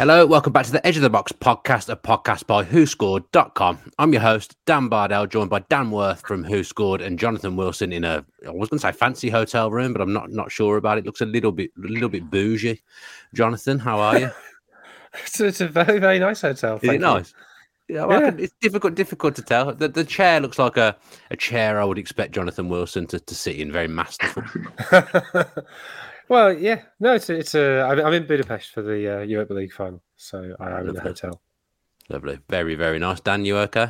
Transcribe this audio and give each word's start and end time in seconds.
Hello, 0.00 0.24
welcome 0.24 0.50
back 0.50 0.64
to 0.64 0.72
the 0.72 0.86
Edge 0.86 0.96
of 0.96 1.02
the 1.02 1.10
Box 1.10 1.30
podcast, 1.30 1.90
a 1.90 1.94
podcast 1.94 2.46
by 2.46 2.64
WhoScored.com. 2.64 3.78
I'm 3.98 4.12
your 4.14 4.22
host, 4.22 4.56
Dan 4.64 4.88
Bardell, 4.88 5.26
joined 5.26 5.50
by 5.50 5.58
Dan 5.68 5.90
Worth 5.90 6.22
from 6.22 6.42
Who 6.42 6.64
Scored 6.64 7.02
and 7.02 7.18
Jonathan 7.18 7.54
Wilson 7.54 7.92
in 7.92 8.04
a 8.04 8.24
I 8.46 8.50
was 8.50 8.70
going 8.70 8.78
to 8.78 8.86
say 8.86 8.92
fancy 8.92 9.28
hotel 9.28 9.70
room, 9.70 9.92
but 9.92 10.00
I'm 10.00 10.14
not 10.14 10.30
not 10.30 10.50
sure 10.50 10.78
about 10.78 10.96
it. 10.96 11.04
Looks 11.04 11.20
a 11.20 11.26
little 11.26 11.52
bit 11.52 11.70
a 11.76 11.86
little 11.86 12.08
bit 12.08 12.30
bougie. 12.30 12.80
Jonathan, 13.34 13.78
how 13.78 14.00
are 14.00 14.18
you? 14.18 14.30
it's, 15.22 15.38
it's, 15.38 15.60
a 15.60 15.68
very 15.68 15.98
very 15.98 16.18
nice 16.18 16.40
hotel. 16.40 16.80
Is 16.80 16.88
it 16.88 16.98
nice? 17.02 17.34
Yeah, 17.86 18.06
well, 18.06 18.22
yeah. 18.22 18.30
Can, 18.30 18.40
it's 18.40 18.54
difficult 18.58 18.94
difficult 18.94 19.36
to 19.36 19.42
tell. 19.42 19.74
The, 19.74 19.88
the 19.88 20.04
chair 20.04 20.40
looks 20.40 20.58
like 20.58 20.78
a, 20.78 20.96
a 21.30 21.36
chair 21.36 21.78
I 21.78 21.84
would 21.84 21.98
expect 21.98 22.32
Jonathan 22.32 22.70
Wilson 22.70 23.06
to, 23.08 23.20
to 23.20 23.34
sit 23.34 23.56
in, 23.56 23.70
very 23.70 23.88
masterful. 23.88 24.44
Well, 26.30 26.56
yeah, 26.56 26.82
no, 27.00 27.14
it's 27.14 27.28
it's 27.28 27.56
a. 27.56 27.80
I'm 27.82 28.12
in 28.12 28.24
Budapest 28.24 28.70
for 28.70 28.82
the 28.82 29.18
uh, 29.18 29.22
Europa 29.22 29.52
League 29.52 29.72
final, 29.72 30.00
so 30.14 30.54
I 30.60 30.78
am 30.78 30.88
in 30.88 30.94
the 30.94 31.00
hotel. 31.00 31.42
Lovely, 32.08 32.38
very 32.48 32.76
very 32.76 33.00
nice. 33.00 33.18
Dan, 33.18 33.44
you 33.44 33.58
okay? 33.58 33.88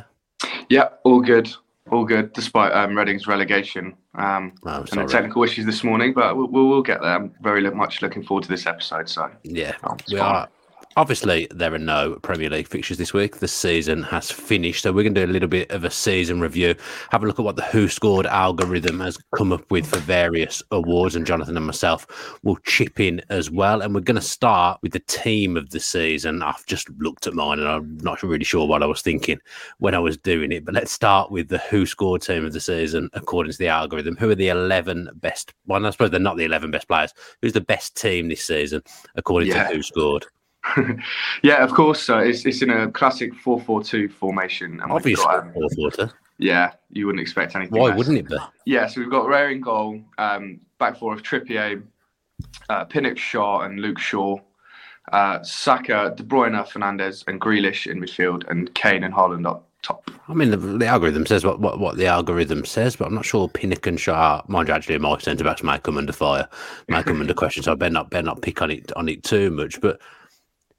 Yeah, 0.67 0.89
all 1.03 1.21
good, 1.21 1.53
all 1.91 2.03
good. 2.03 2.33
Despite 2.33 2.73
um, 2.73 2.97
Reading's 2.97 3.27
relegation 3.27 3.95
um, 4.15 4.53
oh, 4.65 4.83
and 4.91 5.01
the 5.01 5.05
technical 5.05 5.43
issues 5.43 5.67
this 5.67 5.83
morning, 5.83 6.13
but 6.15 6.35
we'll, 6.35 6.47
we'll, 6.47 6.81
get 6.81 7.01
there. 7.01 7.13
I'm 7.13 7.31
very 7.43 7.61
much 7.69 8.01
looking 8.01 8.23
forward 8.23 8.41
to 8.45 8.49
this 8.49 8.65
episode. 8.65 9.07
So 9.07 9.29
yeah, 9.43 9.75
we 10.09 10.17
fine. 10.17 10.19
are 10.19 10.49
Obviously, 10.97 11.47
there 11.51 11.73
are 11.73 11.79
no 11.79 12.15
Premier 12.21 12.49
League 12.49 12.67
fixtures 12.67 12.97
this 12.97 13.13
week. 13.13 13.37
The 13.37 13.47
season 13.47 14.03
has 14.03 14.29
finished. 14.29 14.83
So, 14.83 14.91
we're 14.91 15.03
going 15.03 15.15
to 15.15 15.25
do 15.25 15.31
a 15.31 15.33
little 15.33 15.47
bit 15.47 15.71
of 15.71 15.85
a 15.85 15.89
season 15.89 16.41
review, 16.41 16.75
have 17.11 17.23
a 17.23 17.27
look 17.27 17.39
at 17.39 17.45
what 17.45 17.55
the 17.55 17.63
Who 17.63 17.87
Scored 17.87 18.25
algorithm 18.25 18.99
has 18.99 19.17
come 19.33 19.53
up 19.53 19.71
with 19.71 19.87
for 19.87 19.99
various 19.99 20.61
awards. 20.71 21.15
And 21.15 21.25
Jonathan 21.25 21.55
and 21.55 21.65
myself 21.65 22.05
will 22.43 22.57
chip 22.65 22.99
in 22.99 23.21
as 23.29 23.49
well. 23.49 23.81
And 23.81 23.95
we're 23.95 24.01
going 24.01 24.19
to 24.19 24.21
start 24.21 24.79
with 24.81 24.91
the 24.91 24.99
team 24.99 25.55
of 25.55 25.69
the 25.69 25.79
season. 25.79 26.41
I've 26.41 26.65
just 26.65 26.89
looked 26.97 27.25
at 27.25 27.35
mine 27.35 27.59
and 27.59 27.69
I'm 27.69 27.97
not 27.99 28.21
really 28.21 28.43
sure 28.43 28.67
what 28.67 28.83
I 28.83 28.87
was 28.87 29.01
thinking 29.01 29.39
when 29.77 29.95
I 29.95 29.99
was 29.99 30.17
doing 30.17 30.51
it. 30.51 30.65
But 30.65 30.73
let's 30.73 30.91
start 30.91 31.31
with 31.31 31.47
the 31.47 31.59
Who 31.59 31.85
Scored 31.85 32.21
team 32.21 32.43
of 32.43 32.51
the 32.51 32.59
season 32.59 33.09
according 33.13 33.53
to 33.53 33.57
the 33.57 33.69
algorithm. 33.69 34.17
Who 34.17 34.29
are 34.29 34.35
the 34.35 34.49
11 34.49 35.09
best? 35.15 35.53
Well, 35.67 35.85
I 35.85 35.89
suppose 35.91 36.11
they're 36.11 36.19
not 36.19 36.35
the 36.35 36.45
11 36.45 36.69
best 36.69 36.89
players. 36.89 37.13
Who's 37.41 37.53
the 37.53 37.61
best 37.61 37.95
team 37.95 38.27
this 38.27 38.43
season 38.43 38.81
according 39.15 39.47
yeah. 39.47 39.69
to 39.69 39.75
Who 39.75 39.83
Scored? 39.83 40.25
yeah, 41.43 41.63
of 41.63 41.73
course. 41.73 42.01
So 42.01 42.19
it's 42.19 42.45
it's 42.45 42.61
in 42.61 42.69
a 42.69 42.91
classic 42.91 43.33
four-four-two 43.35 44.09
formation. 44.09 44.79
And 44.81 44.91
Obviously, 44.91 45.25
um, 45.25 45.51
four-four-two. 45.53 46.09
Yeah, 46.37 46.73
you 46.91 47.05
wouldn't 47.05 47.21
expect 47.21 47.55
anything. 47.55 47.79
Why 47.79 47.95
wouldn't 47.95 48.17
it 48.17 48.27
be? 48.27 48.37
Yeah, 48.65 48.87
so 48.87 49.01
we've 49.01 49.11
got 49.11 49.25
Raya 49.25 49.51
in 49.51 49.61
goal, 49.61 50.01
um, 50.17 50.59
back 50.79 50.97
four 50.97 51.13
of 51.13 51.21
Trippier, 51.21 51.83
uh, 52.69 52.85
Pinnock, 52.85 53.17
Shaw, 53.17 53.61
and 53.61 53.79
Luke 53.79 53.99
Shaw. 53.99 54.37
Uh, 55.11 55.41
Saka, 55.43 56.13
De 56.15 56.23
Bruyne, 56.23 56.65
Fernandez, 56.67 57.23
and 57.27 57.41
Grealish 57.41 57.89
in 57.89 57.99
midfield, 57.99 58.49
and 58.49 58.73
Kane 58.75 59.03
and 59.03 59.13
Haaland 59.13 59.47
up 59.47 59.67
top. 59.81 60.09
I 60.27 60.33
mean, 60.33 60.51
the, 60.51 60.57
the, 60.57 60.85
algorithm 60.85 61.25
says 61.25 61.43
what, 61.43 61.59
what, 61.59 61.79
what 61.79 61.97
the 61.97 62.05
algorithm 62.05 62.65
says, 62.65 62.95
but 62.95 63.07
I'm 63.07 63.15
not 63.15 63.25
sure 63.25 63.49
Pinnock 63.49 63.85
and 63.87 63.99
Shaw, 63.99 64.41
mind 64.47 64.67
you, 64.67 64.73
actually, 64.73 64.97
my 64.99 65.17
centre 65.17 65.43
backs 65.43 65.63
might 65.63 65.83
come 65.83 65.97
under 65.97 66.13
fire, 66.13 66.47
might 66.87 67.05
come 67.05 67.19
under 67.21 67.33
question, 67.33 67.63
so 67.63 67.71
I 67.71 67.75
better 67.75 67.93
not, 67.93 68.09
better 68.09 68.25
not 68.25 68.41
pick 68.41 68.61
on 68.61 68.71
it 68.71 68.91
on 68.93 69.09
it 69.09 69.23
too 69.23 69.51
much. 69.51 69.81
But 69.81 69.99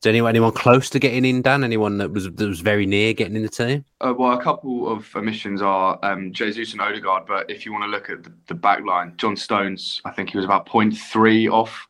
is 0.03 0.07
anyone 0.09 0.31
anyone 0.31 0.53
close 0.53 0.91
to 0.91 0.99
getting 0.99 1.25
in, 1.25 1.43
Dan? 1.43 1.63
Anyone 1.63 1.99
that 1.99 2.11
was 2.11 2.25
that 2.25 2.47
was 2.47 2.61
very 2.61 2.87
near 2.87 3.13
getting 3.13 3.37
in 3.37 3.43
the 3.43 3.49
team? 3.49 3.85
Uh, 4.01 4.13
well, 4.17 4.33
a 4.33 4.43
couple 4.43 4.91
of 4.91 5.09
omissions 5.15 5.63
are 5.63 5.99
um, 6.03 6.33
Jesus 6.33 6.73
and 6.73 6.81
Odegaard, 6.81 7.25
but 7.27 7.49
if 7.49 7.65
you 7.65 7.73
want 7.73 7.85
to 7.85 7.89
look 7.89 8.11
at 8.11 8.25
the, 8.25 8.33
the 8.49 8.55
back 8.55 8.85
line, 8.85 9.15
John 9.17 9.37
Stones, 9.37 10.01
I 10.05 10.11
think 10.11 10.31
he 10.31 10.37
was 10.37 10.45
about 10.45 10.67
0.3 10.67 11.53
off 11.53 11.87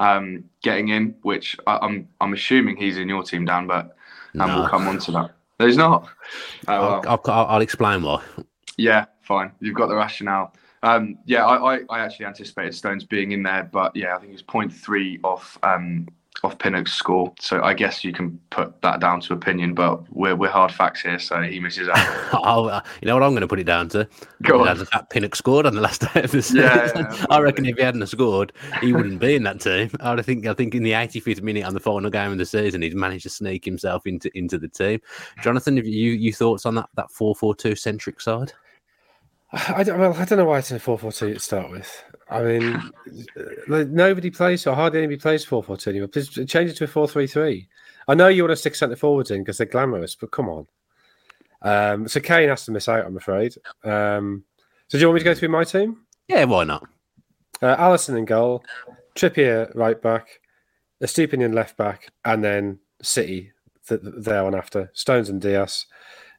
um, 0.00 0.44
getting 0.62 0.88
in, 0.88 1.14
which 1.22 1.56
I, 1.66 1.76
am 1.76 1.82
I'm, 1.82 2.08
I'm 2.20 2.32
assuming 2.32 2.76
he's 2.76 2.98
in 2.98 3.08
your 3.08 3.22
team, 3.22 3.44
Dan, 3.44 3.68
but 3.68 3.96
um, 4.38 4.48
no. 4.48 4.58
we'll 4.58 4.68
come 4.68 4.88
on 4.88 4.98
to 4.98 5.12
that. 5.12 5.30
He's 5.58 5.76
not. 5.76 6.08
Oh, 6.66 7.00
I'll, 7.06 7.20
I'll, 7.24 7.46
I'll, 7.46 7.60
explain 7.60 8.02
why. 8.02 8.20
Yeah, 8.76 9.04
fine. 9.20 9.52
You've 9.60 9.76
got 9.76 9.86
the 9.86 9.94
rationale. 9.94 10.52
Um, 10.82 11.18
yeah, 11.24 11.46
I, 11.46 11.76
I, 11.76 11.80
I, 11.88 12.00
actually 12.00 12.26
anticipated 12.26 12.74
Stones 12.74 13.04
being 13.04 13.32
in 13.32 13.44
there, 13.44 13.70
but 13.72 13.94
yeah, 13.94 14.16
I 14.16 14.18
think 14.18 14.30
he 14.30 14.32
was 14.32 14.42
0.3 14.42 15.20
off 15.22 15.56
um, 15.62 16.08
off 16.44 16.58
Pinnock's 16.58 16.92
score. 16.92 17.32
So 17.40 17.62
I 17.62 17.74
guess 17.74 18.04
you 18.04 18.12
can 18.12 18.38
put 18.50 18.80
that 18.82 19.00
down 19.00 19.20
to 19.22 19.32
opinion, 19.32 19.74
but 19.74 20.02
we're, 20.14 20.36
we're 20.36 20.50
hard 20.50 20.72
facts 20.72 21.02
here, 21.02 21.18
so 21.18 21.40
he 21.42 21.58
misses 21.60 21.88
out. 21.88 21.98
uh, 22.44 22.80
you 23.00 23.06
know 23.06 23.14
what 23.14 23.22
I'm 23.22 23.30
going 23.30 23.40
to 23.40 23.48
put 23.48 23.60
it 23.60 23.64
down 23.64 23.88
to? 23.90 24.08
Go 24.42 24.66
on. 24.66 24.78
The 24.78 24.86
fact 24.86 25.10
Pinnock 25.10 25.34
scored 25.34 25.66
on 25.66 25.74
the 25.74 25.80
last 25.80 26.02
day 26.12 26.22
of 26.22 26.30
the 26.30 26.42
season. 26.42 26.62
Yeah, 26.62 26.90
yeah, 26.94 27.26
I 27.30 27.40
reckon 27.40 27.66
if 27.66 27.76
he 27.76 27.82
hadn't 27.82 28.06
scored, 28.06 28.52
he 28.80 28.92
wouldn't 28.92 29.20
be 29.20 29.34
in 29.34 29.42
that 29.44 29.60
team. 29.60 29.90
I 30.00 30.20
think 30.22 30.46
I 30.46 30.54
think 30.54 30.74
in 30.74 30.82
the 30.82 30.92
85th 30.92 31.42
minute 31.42 31.64
on 31.64 31.74
the 31.74 31.80
final 31.80 32.10
game 32.10 32.32
of 32.32 32.38
the 32.38 32.46
season, 32.46 32.82
he's 32.82 32.94
managed 32.94 33.24
to 33.24 33.30
sneak 33.30 33.64
himself 33.64 34.06
into 34.06 34.30
into 34.36 34.58
the 34.58 34.68
team. 34.68 35.00
Jonathan, 35.42 35.76
have 35.76 35.86
you 35.86 36.12
you 36.12 36.32
thoughts 36.32 36.66
on 36.66 36.74
that 36.76 36.88
that 36.94 37.10
four 37.10 37.34
four 37.34 37.54
two 37.54 37.74
centric 37.74 38.20
side? 38.20 38.52
I 39.68 39.84
don't, 39.84 39.98
well, 39.98 40.14
I 40.14 40.24
don't 40.24 40.38
know 40.38 40.44
why 40.44 40.58
it's 40.58 40.70
a 40.70 40.78
4 40.78 40.98
4 40.98 41.12
2 41.12 41.34
to 41.34 41.40
start 41.40 41.70
with. 41.70 42.04
I 42.28 42.42
mean, 42.42 42.92
nobody 43.66 44.30
plays, 44.30 44.66
or 44.66 44.74
hardly 44.74 45.00
anybody 45.00 45.20
plays 45.20 45.44
4 45.44 45.62
4 45.62 45.76
2 45.76 45.90
anymore. 45.90 46.08
Please 46.08 46.28
change 46.28 46.70
it 46.70 46.76
to 46.76 46.84
a 46.84 46.88
4 46.88 47.08
3 47.08 47.26
3. 47.26 47.68
I 48.08 48.14
know 48.14 48.28
you 48.28 48.42
want 48.42 48.52
to 48.52 48.56
stick 48.56 48.74
centre 48.74 48.96
forwards 48.96 49.30
in 49.30 49.42
because 49.42 49.58
they're 49.58 49.66
glamorous, 49.66 50.14
but 50.14 50.30
come 50.30 50.48
on. 50.48 50.66
Um, 51.62 52.08
so 52.08 52.20
Kane 52.20 52.48
has 52.48 52.64
to 52.66 52.72
miss 52.72 52.88
out, 52.88 53.06
I'm 53.06 53.16
afraid. 53.16 53.54
Um, 53.82 54.44
so 54.88 54.98
do 54.98 55.02
you 55.02 55.08
want 55.08 55.14
me 55.14 55.20
to 55.20 55.24
go 55.24 55.34
through 55.34 55.48
my 55.48 55.64
team? 55.64 56.02
Yeah, 56.28 56.44
why 56.44 56.64
not? 56.64 56.86
Uh, 57.62 57.76
Alisson 57.76 58.18
in 58.18 58.24
goal, 58.24 58.64
Trippier 59.14 59.74
right 59.74 60.00
back, 60.00 60.40
Estupiñán 61.02 61.54
left 61.54 61.76
back, 61.76 62.10
and 62.24 62.44
then 62.44 62.78
City 63.02 63.52
th- 63.88 64.00
there 64.02 64.44
on 64.44 64.54
after. 64.54 64.90
Stones 64.92 65.28
and 65.30 65.40
Dias, 65.40 65.86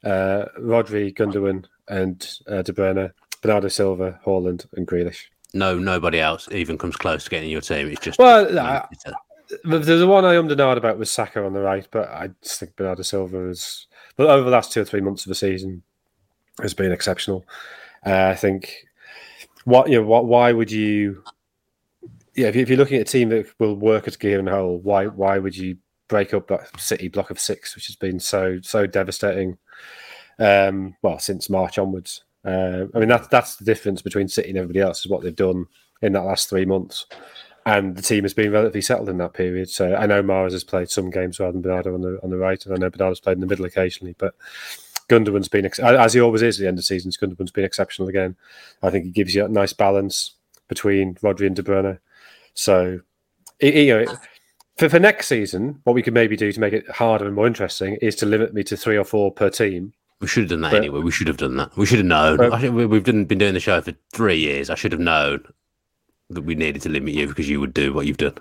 uh, 0.04 0.46
Rodri, 0.60 1.16
Gundogan, 1.16 1.66
and 1.88 2.28
uh, 2.48 2.62
De 2.62 2.72
Bruyne, 2.72 3.12
Bernardo 3.42 3.68
Silva, 3.68 4.20
Haaland, 4.26 4.68
and 4.74 4.88
Grealish 4.88 5.26
no 5.56 5.80
nobody 5.80 6.20
else 6.20 6.48
even 6.52 6.78
comes 6.78 6.96
close 6.96 7.24
to 7.24 7.30
getting 7.30 7.50
your 7.50 7.62
team. 7.62 7.88
It's 7.88 8.02
just 8.02 8.20
well, 8.20 8.46
it's 8.92 9.06
a... 9.06 9.16
the, 9.64 10.08
one 10.08 10.26
I 10.26 10.36
and 10.36 10.52
about 10.52 10.98
was 10.98 11.10
Saka 11.10 11.44
on 11.44 11.54
the 11.54 11.62
right, 11.62 11.88
but 11.90 12.10
I 12.10 12.30
just 12.44 12.60
think 12.60 12.76
Bernardo 12.76 13.02
Silva 13.02 13.50
is. 13.50 13.88
But 14.18 14.28
over 14.28 14.44
the 14.44 14.52
last 14.52 14.72
two 14.72 14.82
or 14.82 14.86
three 14.86 15.02
months 15.02 15.26
of 15.26 15.30
the 15.30 15.36
season, 15.36 15.84
has 16.62 16.74
been 16.74 16.92
exceptional. 16.92 17.46
Uh, 18.06 18.28
I 18.28 18.36
think 18.36 18.86
what 19.64 19.90
you 19.90 20.00
know, 20.00 20.06
what 20.06 20.26
why 20.26 20.52
would 20.52 20.72
you? 20.72 21.24
Yeah, 22.36 22.48
if, 22.48 22.56
you, 22.56 22.76
are 22.76 22.78
looking 22.78 22.98
at 22.98 23.08
a 23.08 23.12
team 23.12 23.30
that 23.30 23.48
will 23.60 23.76
work 23.76 24.10
as 24.10 24.16
a 24.16 24.18
gear 24.18 24.40
and 24.40 24.50
whole, 24.50 24.78
why 24.80 25.08
why 25.08 25.38
would 25.38 25.56
you 25.56 25.78
break 26.08 26.34
up 26.34 26.48
that 26.48 26.80
City 26.80 27.08
block 27.08 27.30
of 27.32 27.40
six, 27.40 27.76
which 27.76 27.88
has 27.88 27.96
been 27.96 28.20
so 28.20 28.60
so 28.62 28.86
devastating? 28.86 29.58
Um, 30.38 30.98
well, 31.02 31.20
since 31.20 31.50
March 31.50 31.78
onwards. 31.78 32.24
Uh, 32.46 32.86
I 32.94 33.00
mean, 33.00 33.10
that's 33.10 33.28
that's 33.28 33.56
the 33.56 33.66
difference 33.66 34.02
between 34.02 34.28
City 34.28 34.50
and 34.50 34.58
everybody 34.58 34.82
else 34.82 35.00
is 35.00 35.12
what 35.12 35.24
they've 35.24 35.36
done 35.36 35.66
in 36.02 36.14
that 36.14 36.26
last 36.26 36.50
three 36.50 36.66
months. 36.66 37.06
And 37.66 37.96
the 37.96 38.02
team 38.02 38.24
has 38.24 38.34
been 38.36 38.52
relatively 38.52 38.82
settled 38.82 39.10
in 39.10 39.18
that 39.18 39.34
period. 39.34 39.70
So 39.70 39.96
I 39.96 40.06
know 40.06 40.22
Mahrez 40.22 40.52
has 40.52 40.64
played 40.64 40.90
some 40.90 41.10
games 41.10 41.40
rather 41.40 41.54
than 41.54 41.64
Bernardo 41.64 41.96
on 41.96 42.02
the 42.02 42.20
on 42.22 42.30
the 42.30 42.38
right, 42.38 42.64
and 42.64 42.76
I 42.76 42.78
know 42.78 42.90
Bernardo's 42.90 43.20
played 43.20 43.38
in 43.38 43.42
the 43.42 43.48
middle 43.48 43.66
occasionally. 43.66 44.16
But 44.18 44.36
Gundogan's 45.08 45.48
been, 45.48 45.66
as 45.80 46.14
he 46.14 46.22
always 46.22 46.42
is 46.42 46.60
at 46.60 46.64
the 46.64 46.68
end 46.68 46.78
of 46.78 46.86
seasons, 46.86 47.18
Gundogan's 47.18 47.52
been 47.52 47.66
exceptional 47.66 48.10
again. 48.10 48.36
I 48.84 48.90
think 48.90 49.06
he 49.06 49.12
gives 49.12 49.34
you 49.34 49.46
a 49.46 49.50
nice 49.50 49.74
balance 49.74 50.36
between 50.68 51.16
Rodri 51.16 51.48
and 51.48 51.56
De 51.56 51.64
Bruyne. 51.64 52.00
So, 52.54 53.00
you 53.60 53.88
know, 53.88 54.06
for, 54.78 54.90
for 54.90 55.00
next 55.00 55.28
season, 55.28 55.80
what 55.84 55.94
we 55.94 56.02
could 56.02 56.14
maybe 56.14 56.36
do 56.36 56.52
to 56.52 56.60
make 56.60 56.74
it 56.74 56.90
harder 56.90 57.26
and 57.26 57.36
more 57.36 57.48
interesting 57.48 57.96
is 58.02 58.16
to 58.18 58.26
limit 58.26 58.54
me 58.54 58.64
to 58.64 58.78
three 58.78 58.98
or 58.98 59.04
four 59.04 59.32
per 59.32 59.50
team 59.50 59.94
we 60.22 60.28
should 60.28 60.44
have 60.44 60.50
done 60.50 60.62
that 60.62 60.72
but, 60.72 60.78
anyway. 60.78 61.02
We 61.02 61.12
should 61.12 61.28
have 61.28 61.38
done 61.38 61.58
that. 61.58 61.76
We 61.78 61.86
should 61.86 62.00
have 62.00 62.08
known. 62.08 62.38
But, 62.38 62.62
we've 62.72 63.04
been 63.04 63.26
doing 63.26 63.54
the 63.54 63.60
show 63.60 63.82
for 63.82 63.94
three 64.14 64.38
years. 64.38 64.70
I 64.70 64.76
should 64.76 64.92
have 64.92 65.02
known 65.02 65.44
that 66.30 66.42
we 66.42 66.56
needed 66.56 66.82
to 66.84 66.90
limit 66.90 67.14
you 67.14 67.28
because 67.28 67.50
you 67.50 67.60
would 67.60 67.74
do 67.74 67.94
what 67.94 68.06
you've 68.06 68.18
done. 68.18 68.38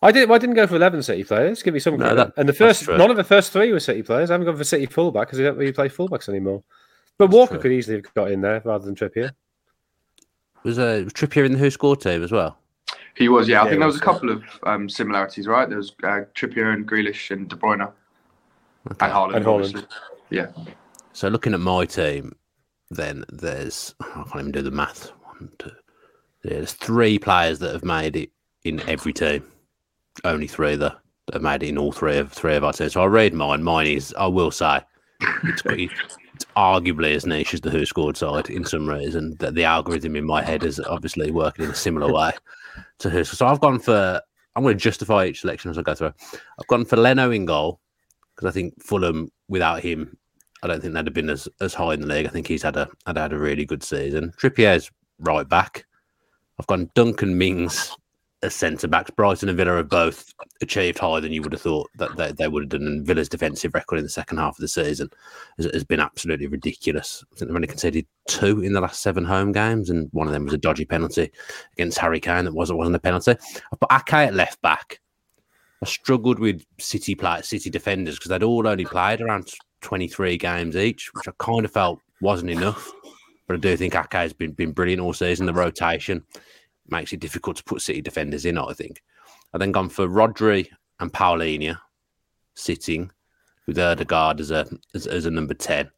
I 0.00 0.12
didn't. 0.12 0.30
I 0.30 0.38
didn't 0.38 0.54
go 0.54 0.66
for 0.66 0.76
eleven 0.76 1.02
City 1.02 1.24
players. 1.24 1.62
Give 1.62 1.74
me 1.74 1.80
some. 1.80 1.96
No, 1.96 2.14
that, 2.14 2.32
and 2.36 2.48
the 2.48 2.52
first, 2.52 2.86
none 2.86 3.10
of 3.10 3.16
the 3.16 3.24
first 3.24 3.52
three 3.52 3.72
were 3.72 3.80
City 3.80 4.02
players. 4.02 4.30
I 4.30 4.34
haven't 4.34 4.46
gone 4.46 4.56
for 4.56 4.62
City 4.62 4.86
fullback 4.86 5.26
because 5.26 5.38
they 5.38 5.44
don't 5.44 5.56
really 5.56 5.72
play 5.72 5.88
fullbacks 5.88 6.28
anymore. 6.28 6.62
But 7.18 7.26
that's 7.26 7.34
Walker 7.34 7.54
true. 7.54 7.62
could 7.62 7.72
easily 7.72 7.96
have 7.96 8.14
got 8.14 8.30
in 8.30 8.40
there 8.40 8.62
rather 8.64 8.84
than 8.84 8.94
Trippier. 8.94 9.32
Was 10.62 10.78
uh, 10.78 11.04
Trippier 11.14 11.44
in 11.44 11.52
the 11.52 11.58
Who 11.58 11.68
scored 11.70 12.00
team 12.00 12.22
as 12.22 12.30
well? 12.30 12.58
He 13.16 13.28
was. 13.28 13.48
Yeah, 13.48 13.62
I 13.62 13.68
think 13.68 13.80
there 13.80 13.88
was 13.88 13.96
a 13.96 14.00
couple 14.00 14.30
of 14.30 14.44
um, 14.62 14.88
similarities. 14.88 15.48
Right, 15.48 15.68
there 15.68 15.78
was 15.78 15.90
uh, 16.04 16.20
Trippier 16.36 16.72
and 16.72 16.88
Grealish 16.88 17.32
and 17.32 17.48
De 17.48 17.56
Bruyne 17.56 17.82
okay. 17.82 17.92
and 18.86 18.98
Haaland. 19.00 19.34
And 19.34 19.44
Haaland. 19.44 19.86
Yeah. 20.30 20.46
So 21.18 21.26
looking 21.26 21.52
at 21.52 21.58
my 21.58 21.84
team, 21.84 22.36
then 22.90 23.24
there's 23.28 23.92
I 24.00 24.22
can't 24.22 24.36
even 24.36 24.52
do 24.52 24.62
the 24.62 24.70
math. 24.70 25.10
One, 25.24 25.50
two, 25.58 25.72
yeah, 26.44 26.58
there's 26.58 26.74
three 26.74 27.18
players 27.18 27.58
that 27.58 27.72
have 27.72 27.84
made 27.84 28.14
it 28.14 28.30
in 28.62 28.80
every 28.88 29.12
team. 29.12 29.42
Only 30.22 30.46
three 30.46 30.76
that 30.76 30.96
have 31.32 31.42
made 31.42 31.64
it 31.64 31.70
in 31.70 31.76
all 31.76 31.90
three 31.90 32.18
of 32.18 32.32
three 32.32 32.54
of 32.54 32.62
our 32.62 32.72
teams. 32.72 32.92
So 32.92 33.00
I'll 33.00 33.08
read 33.08 33.34
mine. 33.34 33.64
Mine 33.64 33.88
is 33.88 34.14
I 34.16 34.28
will 34.28 34.52
say 34.52 34.80
it's, 35.42 35.62
it's 35.66 36.44
arguably 36.56 37.16
as 37.16 37.26
niche 37.26 37.52
as 37.52 37.62
the 37.62 37.70
Who 37.70 37.84
scored 37.84 38.16
side 38.16 38.48
in 38.48 38.64
some 38.64 38.88
reason. 38.88 39.34
That 39.40 39.56
the 39.56 39.64
algorithm 39.64 40.14
in 40.14 40.24
my 40.24 40.40
head 40.40 40.62
is 40.62 40.78
obviously 40.78 41.32
working 41.32 41.64
in 41.64 41.72
a 41.72 41.74
similar 41.74 42.12
way 42.12 42.30
to 43.00 43.10
Who. 43.10 43.24
So 43.24 43.44
I've 43.44 43.60
gone 43.60 43.80
for 43.80 44.22
I'm 44.54 44.62
going 44.62 44.78
to 44.78 44.80
justify 44.80 45.24
each 45.24 45.40
selection 45.40 45.72
as 45.72 45.78
I 45.78 45.82
go 45.82 45.96
through. 45.96 46.14
I've 46.60 46.68
gone 46.68 46.84
for 46.84 46.96
Leno 46.96 47.32
in 47.32 47.44
goal 47.44 47.80
because 48.36 48.48
I 48.48 48.52
think 48.52 48.80
Fulham 48.80 49.32
without 49.48 49.82
him, 49.82 50.16
I 50.62 50.66
don't 50.66 50.80
think 50.80 50.94
they'd 50.94 51.06
have 51.06 51.14
been 51.14 51.30
as, 51.30 51.48
as 51.60 51.74
high 51.74 51.94
in 51.94 52.00
the 52.00 52.06
league. 52.06 52.26
I 52.26 52.30
think 52.30 52.46
he's 52.46 52.62
had 52.62 52.76
a 52.76 52.88
had, 53.06 53.16
had 53.16 53.32
a 53.32 53.38
really 53.38 53.64
good 53.64 53.82
season. 53.82 54.32
Trippier's 54.36 54.90
right 55.20 55.48
back. 55.48 55.86
I've 56.58 56.66
gone 56.66 56.90
Dunk 56.94 57.22
and 57.22 57.38
Mings 57.38 57.96
as 58.42 58.54
centre 58.54 58.88
backs. 58.88 59.10
Brighton 59.10 59.48
and 59.48 59.56
Villa 59.56 59.76
have 59.76 59.88
both 59.88 60.32
achieved 60.60 60.98
higher 60.98 61.20
than 61.20 61.32
you 61.32 61.42
would 61.42 61.52
have 61.52 61.62
thought 61.62 61.90
that 61.96 62.16
they, 62.16 62.32
they 62.32 62.48
would 62.48 62.64
have 62.64 62.70
done. 62.70 62.86
And 62.86 63.06
Villa's 63.06 63.28
defensive 63.28 63.74
record 63.74 63.98
in 63.98 64.04
the 64.04 64.10
second 64.10 64.38
half 64.38 64.56
of 64.56 64.60
the 64.60 64.68
season 64.68 65.10
has, 65.56 65.66
has 65.72 65.84
been 65.84 66.00
absolutely 66.00 66.46
ridiculous. 66.46 67.24
I 67.32 67.36
think 67.36 67.48
they've 67.48 67.56
only 67.56 67.68
conceded 67.68 68.06
two 68.28 68.62
in 68.62 68.72
the 68.72 68.80
last 68.80 69.00
seven 69.02 69.24
home 69.24 69.52
games, 69.52 69.90
and 69.90 70.08
one 70.12 70.26
of 70.26 70.32
them 70.32 70.44
was 70.44 70.54
a 70.54 70.58
dodgy 70.58 70.84
penalty 70.84 71.30
against 71.74 71.98
Harry 71.98 72.20
Kane 72.20 72.44
that 72.44 72.54
wasn't 72.54 72.78
wasn't 72.78 72.96
a 72.96 73.00
penalty. 73.00 73.32
I've 73.72 73.80
put 73.80 73.92
Ake 73.92 74.12
at 74.12 74.34
left 74.34 74.60
back. 74.62 75.00
I 75.82 75.86
struggled 75.86 76.40
with 76.40 76.64
City 76.80 77.14
play, 77.14 77.42
City 77.42 77.70
defenders 77.70 78.16
because 78.16 78.30
they'd 78.30 78.42
all 78.42 78.66
only 78.66 78.84
played 78.84 79.20
around 79.20 79.52
23 79.80 80.36
games 80.36 80.76
each, 80.76 81.10
which 81.14 81.28
I 81.28 81.32
kind 81.38 81.64
of 81.64 81.70
felt 81.70 82.00
wasn't 82.20 82.50
enough. 82.50 82.90
But 83.46 83.56
I 83.56 83.60
do 83.60 83.76
think 83.76 83.94
Ake 83.94 84.12
has 84.12 84.32
been, 84.32 84.52
been 84.52 84.72
brilliant 84.72 85.02
all 85.02 85.14
season. 85.14 85.46
The 85.46 85.54
rotation 85.54 86.24
makes 86.88 87.12
it 87.12 87.20
difficult 87.20 87.56
to 87.56 87.64
put 87.64 87.82
City 87.82 88.02
defenders 88.02 88.44
in, 88.44 88.58
I 88.58 88.72
think. 88.72 89.02
I've 89.52 89.60
then 89.60 89.72
gone 89.72 89.88
for 89.88 90.06
Rodri 90.06 90.68
and 91.00 91.12
Palhinha 91.12 91.78
sitting 92.54 93.10
with 93.66 93.78
Odegaard 93.78 94.40
as 94.40 94.50
a 94.50 94.66
as, 94.94 95.06
as, 95.06 95.26
a 95.26 95.30
number 95.30 95.54
10. 95.54 95.90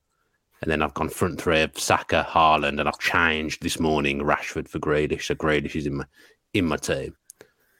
And 0.62 0.71
then 0.71 0.82
I've 0.82 0.94
gone 0.94 1.09
front 1.09 1.41
three 1.41 1.62
of 1.62 1.79
Saka, 1.79 2.27
Haaland, 2.29 2.81
and 2.81 2.88
I've 2.88 2.99
changed 2.99 3.62
this 3.62 3.81
morning 3.81 4.21
Rashford 4.21 4.69
for 4.69 4.79
Grealish. 4.79 5.25
So 5.25 5.35
Grealish 5.35 5.75
is 5.75 5.87
in 5.87 5.97
my 5.97 6.05
in 6.53 6.67
my 6.67 6.77
team. 6.77 7.17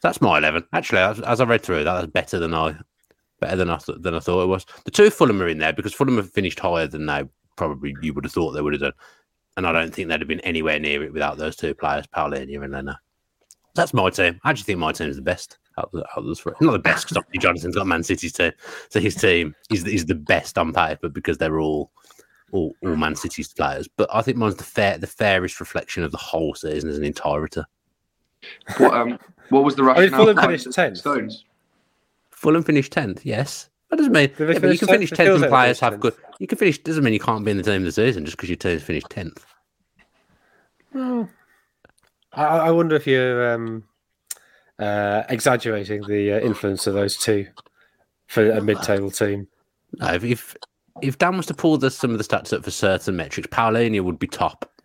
That's 0.03 0.23
my 0.23 0.39
eleven. 0.39 0.65
Actually, 0.73 1.01
as, 1.01 1.21
as 1.21 1.41
I 1.41 1.45
read 1.45 1.63
through, 1.63 1.85
that 1.85 2.01
was 2.01 2.11
better 2.11 2.39
than 2.39 2.55
I 2.55 2.77
better 3.41 3.57
than 3.57 3.71
I 3.71 3.79
th- 3.79 3.99
than 4.01 4.15
I 4.15 4.21
thought 4.21 4.43
it 4.43 4.49
was. 4.49 4.67
The 4.85 4.91
two 4.91 5.11
Fulham 5.11 5.43
are 5.43 5.49
in 5.49 5.59
there 5.59 5.73
because 5.73 5.95
Fulham 5.95 6.17
have 6.17 6.31
finished 6.31 6.61
higher 6.61 6.87
than 6.87 7.07
they 7.07 7.25
probably 7.57 7.95
you 8.03 8.15
would 8.15 8.25
have 8.25 8.33
thought 8.33 8.53
they 8.53 8.63
would 8.63 8.75
have 8.75 8.83
done, 8.83 8.93
and 9.57 9.67
I 9.67 9.73
don't 9.73 9.95
think 9.95 10.09
they'd 10.09 10.21
have 10.21 10.29
been 10.29 10.41
anywhere 10.41 10.79
near 10.79 11.03
it 11.03 11.13
without 11.13 11.39
those 11.39 11.57
two 11.57 11.75
players, 11.75 12.07
Palhinha 12.07 12.63
and 12.63 12.73
Leno. 12.73 12.95
That's 13.75 13.95
my 13.95 14.11
team. 14.11 14.41
I 14.45 14.51
actually 14.51 14.65
think 14.65 14.79
my 14.79 14.93
team 14.93 15.09
is 15.09 15.17
the 15.17 15.23
best 15.23 15.59
out 15.79 15.91
of, 15.93 16.25
those 16.25 16.41
three. 16.41 16.53
Not 16.61 16.73
the 16.73 16.79
best 16.79 17.05
because 17.05 17.17
obviously 17.17 17.41
Jonathan's 17.41 17.77
got 17.77 17.87
Man 17.87 18.03
City's 18.03 18.33
team, 18.33 18.53
so 18.89 19.01
his 19.01 19.15
team 19.15 19.55
is 19.71 19.87
is 19.87 20.07
the 20.07 20.15
best 20.15 20.59
on 20.59 20.73
paper 20.73 21.09
because 21.09 21.39
they're 21.39 21.61
all 21.61 21.91
all, 22.53 22.75
all 22.83 22.97
Man 22.97 23.15
City's 23.15 23.53
players. 23.53 23.89
But 23.89 24.09
I 24.13 24.23
think 24.23 24.37
mine's 24.37 24.57
the 24.57 24.65
fair 24.65 24.99
the 24.99 25.07
fairest 25.07 25.61
reflection 25.61 26.03
of 26.03 26.13
the 26.13 26.19
whole 26.19 26.55
season 26.55 26.91
as 26.91 26.99
an 26.99 27.05
entirety. 27.05 27.63
What 28.79 28.95
um 28.95 29.19
what 29.51 29.65
was 29.65 29.77
the 29.77 29.85
rationale? 29.85 30.23
I 30.23 30.25
mean, 30.25 30.35
Fulham 30.35 30.45
finished 30.45 30.73
tenth. 30.73 30.99
Stones. 30.99 31.45
Fulham 32.41 32.63
finished 32.63 32.91
tenth. 32.91 33.27
Yes, 33.27 33.69
that 33.91 33.97
doesn't 33.97 34.13
mean 34.13 34.31
yeah, 34.39 34.47
you 34.47 34.55
can 34.55 34.71
10th? 34.71 34.89
finish 34.89 35.11
tenth 35.11 35.43
and 35.43 35.51
players 35.51 35.79
have 35.81 36.01
good. 36.01 36.15
You 36.39 36.47
can 36.47 36.57
finish 36.57 36.79
doesn't 36.79 37.05
mean 37.05 37.13
you 37.13 37.21
can't 37.21 37.45
be 37.45 37.51
in 37.51 37.59
the 37.59 37.63
team 37.63 37.83
of 37.83 37.85
the 37.85 37.93
season 37.93 38.25
just 38.25 38.39
because 38.39 38.49
your 38.49 38.57
team's 38.57 38.83
finished 38.83 39.11
tenth. 39.11 39.45
I, 40.95 41.27
I 42.33 42.71
wonder 42.71 42.97
if 42.97 43.07
you're 43.07 43.53
um, 43.53 43.85
uh, 44.79 45.25
exaggerating 45.29 46.01
the 46.07 46.33
uh, 46.33 46.41
influence 46.41 46.87
of 46.87 46.95
those 46.95 47.19
two 47.19 47.47
for 48.27 48.51
a 48.51 48.63
mid-table 48.63 49.11
team. 49.11 49.47
No, 49.99 50.15
if, 50.15 50.25
if 50.25 50.57
if 51.03 51.19
Dan 51.19 51.37
was 51.37 51.45
to 51.47 51.55
pull 51.55 51.77
the, 51.77 51.91
some 51.91 52.13
of 52.13 52.19
the 52.19 52.25
stats 52.25 52.55
up 52.55 52.65
for 52.65 52.71
certain 52.71 53.17
metrics, 53.17 53.49
Palhinha 53.49 54.03
would 54.03 54.19
be 54.19 54.27
top 54.27 54.80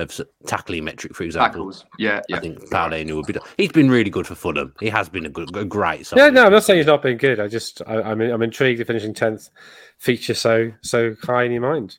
of 0.00 0.20
tackling 0.46 0.84
metric, 0.84 1.14
for 1.14 1.22
example. 1.22 1.48
Tackles. 1.48 1.84
Yeah, 1.98 2.20
yeah. 2.28 2.36
I 2.36 2.40
think 2.40 2.58
Palhinha 2.70 3.14
would 3.14 3.26
be. 3.26 3.36
He's 3.56 3.72
been 3.72 3.90
really 3.90 4.10
good 4.10 4.26
for 4.26 4.34
Fulham. 4.34 4.74
He 4.80 4.88
has 4.88 5.08
been 5.08 5.26
a 5.26 5.28
good, 5.28 5.54
a 5.56 5.64
great. 5.64 6.10
Yeah, 6.16 6.30
no, 6.30 6.46
I'm 6.46 6.52
not 6.52 6.64
saying 6.64 6.78
he's 6.78 6.86
not 6.86 7.02
been 7.02 7.18
good. 7.18 7.40
I 7.40 7.48
just, 7.48 7.82
I, 7.86 8.02
I'm, 8.02 8.20
I'm 8.20 8.42
intrigued. 8.42 8.80
The 8.80 8.84
finishing 8.84 9.14
tenth 9.14 9.50
feature 9.98 10.34
so 10.34 10.72
so 10.82 11.14
high 11.22 11.44
in 11.44 11.52
your 11.52 11.62
mind. 11.62 11.98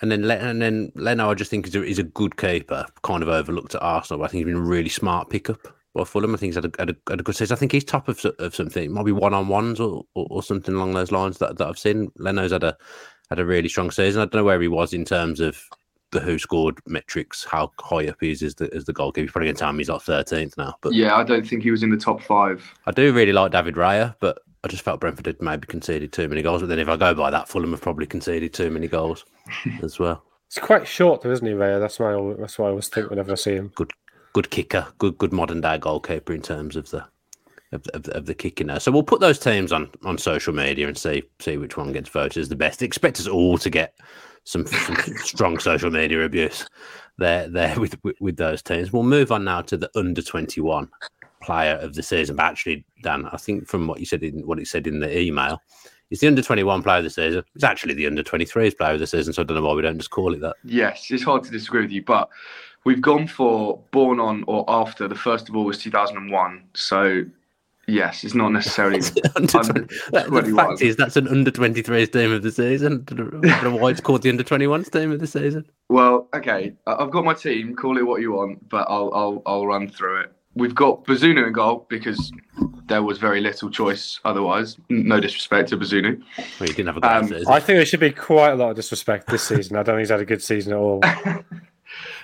And 0.00 0.12
then 0.12 0.30
and 0.30 0.62
then 0.62 0.92
Leno, 0.94 1.30
I 1.30 1.34
just 1.34 1.50
think 1.50 1.66
is 1.66 1.74
a, 1.74 1.82
is 1.82 1.98
a 1.98 2.04
good 2.04 2.36
keeper, 2.36 2.86
kind 3.02 3.22
of 3.22 3.28
overlooked 3.28 3.74
at 3.74 3.82
Arsenal. 3.82 4.20
But 4.20 4.26
I 4.26 4.28
think 4.28 4.46
he's 4.46 4.54
been 4.54 4.62
a 4.62 4.66
really 4.66 4.88
smart 4.88 5.28
pickup 5.28 5.66
by 5.94 6.04
Fulham. 6.04 6.34
I 6.34 6.38
think 6.38 6.54
he's 6.54 6.62
had 6.62 6.66
a, 6.66 6.70
had 6.78 6.90
a, 6.90 6.96
had 7.10 7.20
a 7.20 7.24
good 7.24 7.34
season. 7.34 7.56
I 7.56 7.58
think 7.58 7.72
he's 7.72 7.84
top 7.84 8.08
of, 8.08 8.24
of 8.38 8.54
something, 8.54 8.92
maybe 8.92 9.10
one 9.10 9.34
on 9.34 9.48
ones 9.48 9.80
or, 9.80 10.04
or, 10.14 10.26
or 10.30 10.42
something 10.42 10.74
along 10.74 10.92
those 10.92 11.10
lines 11.10 11.38
that, 11.38 11.58
that 11.58 11.66
I've 11.66 11.78
seen. 11.78 12.12
Leno's 12.16 12.52
had 12.52 12.62
a 12.62 12.76
had 13.30 13.40
a 13.40 13.44
really 13.44 13.68
strong 13.68 13.90
season. 13.90 14.22
I 14.22 14.26
don't 14.26 14.36
know 14.40 14.44
where 14.44 14.60
he 14.60 14.68
was 14.68 14.92
in 14.92 15.04
terms 15.04 15.40
of 15.40 15.60
the 16.10 16.20
who 16.20 16.38
scored 16.38 16.78
metrics, 16.86 17.44
how 17.44 17.72
high 17.80 18.08
up 18.08 18.16
he 18.20 18.30
is 18.30 18.42
as 18.42 18.54
the, 18.54 18.72
as 18.74 18.84
the 18.84 18.92
goalkeeper. 18.92 19.24
He's 19.24 19.32
probably 19.32 19.46
going 19.46 19.56
to 19.56 19.60
tell 19.60 19.72
me 19.72 19.78
he's 19.78 19.88
like 19.88 20.00
13th 20.00 20.56
now. 20.56 20.74
But 20.80 20.94
Yeah, 20.94 21.16
I 21.16 21.24
don't 21.24 21.46
think 21.46 21.62
he 21.62 21.70
was 21.70 21.82
in 21.82 21.90
the 21.90 21.96
top 21.96 22.22
five. 22.22 22.74
I 22.86 22.92
do 22.92 23.12
really 23.12 23.32
like 23.32 23.52
David 23.52 23.74
Raya, 23.74 24.14
but 24.20 24.38
I 24.64 24.68
just 24.68 24.82
felt 24.82 25.00
Brentford 25.00 25.26
had 25.26 25.42
maybe 25.42 25.66
conceded 25.66 26.12
too 26.12 26.28
many 26.28 26.42
goals. 26.42 26.62
But 26.62 26.68
then 26.68 26.78
if 26.78 26.88
I 26.88 26.96
go 26.96 27.14
by 27.14 27.30
that, 27.30 27.48
Fulham 27.48 27.70
have 27.72 27.82
probably 27.82 28.06
conceded 28.06 28.52
too 28.54 28.70
many 28.70 28.88
goals 28.88 29.24
as 29.82 29.98
well. 29.98 30.24
It's 30.46 30.58
quite 30.58 30.86
short, 30.86 31.22
though, 31.22 31.30
isn't 31.30 31.46
he, 31.46 31.52
Raya? 31.52 31.78
That's 31.78 32.00
my, 32.00 32.12
that's 32.40 32.58
what 32.58 32.66
I 32.66 32.70
always 32.70 32.88
think 32.88 33.10
whenever 33.10 33.32
I 33.32 33.34
see 33.34 33.54
him. 33.54 33.72
Good, 33.74 33.92
good 34.32 34.50
kicker, 34.50 34.86
good 34.98 35.18
good 35.18 35.32
modern 35.32 35.60
day 35.60 35.78
goalkeeper 35.78 36.32
in 36.32 36.42
terms 36.42 36.74
of 36.74 36.90
the 36.90 37.06
of, 37.72 37.82
the- 37.82 37.96
of, 37.96 38.08
of 38.08 38.26
the 38.26 38.34
kicking. 38.34 38.76
So 38.78 38.90
we'll 38.92 39.02
put 39.02 39.20
those 39.20 39.38
teams 39.38 39.72
on 39.72 39.90
on 40.04 40.18
social 40.18 40.54
media 40.54 40.88
and 40.88 40.96
see 40.96 41.22
see 41.40 41.56
which 41.56 41.76
one 41.76 41.92
gets 41.92 42.08
voted 42.08 42.40
as 42.40 42.48
the 42.48 42.56
best. 42.56 42.82
Expect 42.82 43.20
us 43.20 43.26
all 43.26 43.58
to 43.58 43.70
get 43.70 43.94
some, 44.44 44.66
some 44.66 44.96
strong 45.18 45.58
social 45.58 45.90
media 45.90 46.24
abuse 46.24 46.66
there 47.18 47.48
there 47.48 47.78
with, 47.78 48.02
with 48.04 48.16
with 48.20 48.36
those 48.36 48.62
teams. 48.62 48.92
We'll 48.92 49.02
move 49.02 49.32
on 49.32 49.44
now 49.44 49.62
to 49.62 49.76
the 49.76 49.90
under 49.94 50.22
twenty 50.22 50.60
one 50.60 50.88
player 51.42 51.74
of 51.76 51.94
the 51.94 52.02
season. 52.02 52.36
But 52.36 52.46
actually, 52.46 52.84
Dan, 53.02 53.26
I 53.32 53.36
think 53.36 53.68
from 53.68 53.86
what 53.86 54.00
you 54.00 54.06
said 54.06 54.22
in 54.22 54.46
what 54.46 54.58
it 54.58 54.66
said 54.68 54.86
in 54.86 55.00
the 55.00 55.18
email. 55.18 55.60
It's 56.10 56.22
the 56.22 56.26
under 56.26 56.40
21 56.40 56.82
player 56.82 56.98
of 56.98 57.04
the 57.04 57.10
season. 57.10 57.44
It's 57.54 57.64
actually 57.64 57.92
the 57.92 58.06
under 58.06 58.22
23s 58.22 58.78
player 58.78 58.94
of 58.94 58.98
the 58.98 59.06
season, 59.06 59.34
so 59.34 59.42
I 59.42 59.44
don't 59.44 59.58
know 59.58 59.68
why 59.68 59.74
we 59.74 59.82
don't 59.82 59.98
just 59.98 60.08
call 60.08 60.32
it 60.32 60.40
that. 60.40 60.56
Yes, 60.64 61.06
it's 61.10 61.22
hard 61.22 61.44
to 61.44 61.50
disagree 61.50 61.82
with 61.82 61.90
you, 61.90 62.02
but 62.02 62.30
we've 62.84 63.02
gone 63.02 63.26
for 63.26 63.78
born 63.90 64.18
on 64.18 64.42
or 64.46 64.64
after 64.68 65.06
the 65.06 65.14
first 65.14 65.50
of 65.50 65.56
August 65.56 65.82
two 65.82 65.90
thousand 65.90 66.16
and 66.16 66.32
one. 66.32 66.64
So 66.72 67.24
yes, 67.88 68.22
it's 68.22 68.34
not 68.34 68.50
necessarily 68.52 69.00
Under 69.36 69.58
under 69.58 70.42
the 70.42 70.52
fact 70.54 70.80
is, 70.82 70.94
that's 70.94 71.16
an 71.16 71.26
under 71.26 71.50
23s 71.50 72.12
team 72.12 72.30
of 72.32 72.42
the 72.42 72.52
season. 72.52 73.04
I 73.10 73.14
don't 73.14 73.64
know 73.64 73.76
why 73.76 73.90
it's 73.90 74.00
called 74.00 74.22
the 74.22 74.30
under 74.30 74.44
21s 74.44 74.90
team 74.92 75.10
of 75.10 75.18
the 75.18 75.26
season. 75.26 75.64
Well, 75.88 76.28
okay, 76.34 76.74
I- 76.86 76.94
I've 77.02 77.10
got 77.10 77.24
my 77.24 77.34
team. 77.34 77.74
Call 77.74 77.98
it 77.98 78.06
what 78.06 78.20
you 78.20 78.32
want, 78.32 78.68
but 78.68 78.86
I'll 78.88 79.10
I'll 79.14 79.42
I'll 79.46 79.66
run 79.66 79.88
through 79.88 80.20
it. 80.20 80.32
We've 80.54 80.74
got 80.74 81.04
Bazunu 81.04 81.46
in 81.46 81.52
goal 81.52 81.86
because 81.88 82.32
there 82.88 83.02
was 83.02 83.18
very 83.18 83.40
little 83.40 83.70
choice 83.70 84.18
otherwise. 84.24 84.76
No 84.88 85.20
disrespect 85.20 85.68
to 85.68 85.76
Bazunu. 85.76 86.20
Well, 86.58 86.68
he 86.68 86.74
didn't 86.74 86.86
have 86.86 86.96
a 86.96 87.00
great 87.00 87.10
Um, 87.12 87.28
season. 87.28 87.46
I 87.48 87.60
think 87.60 87.76
there 87.78 87.84
should 87.86 88.00
be 88.00 88.10
quite 88.10 88.50
a 88.50 88.54
lot 88.56 88.70
of 88.70 88.76
disrespect 88.76 89.28
this 89.28 89.42
season. 89.44 89.76
I 89.76 89.82
don't 89.82 89.94
think 89.96 90.00
he's 90.00 90.10
had 90.10 90.20
a 90.20 90.24
good 90.24 90.42
season 90.42 90.72
at 90.72 90.78
all. 90.78 91.00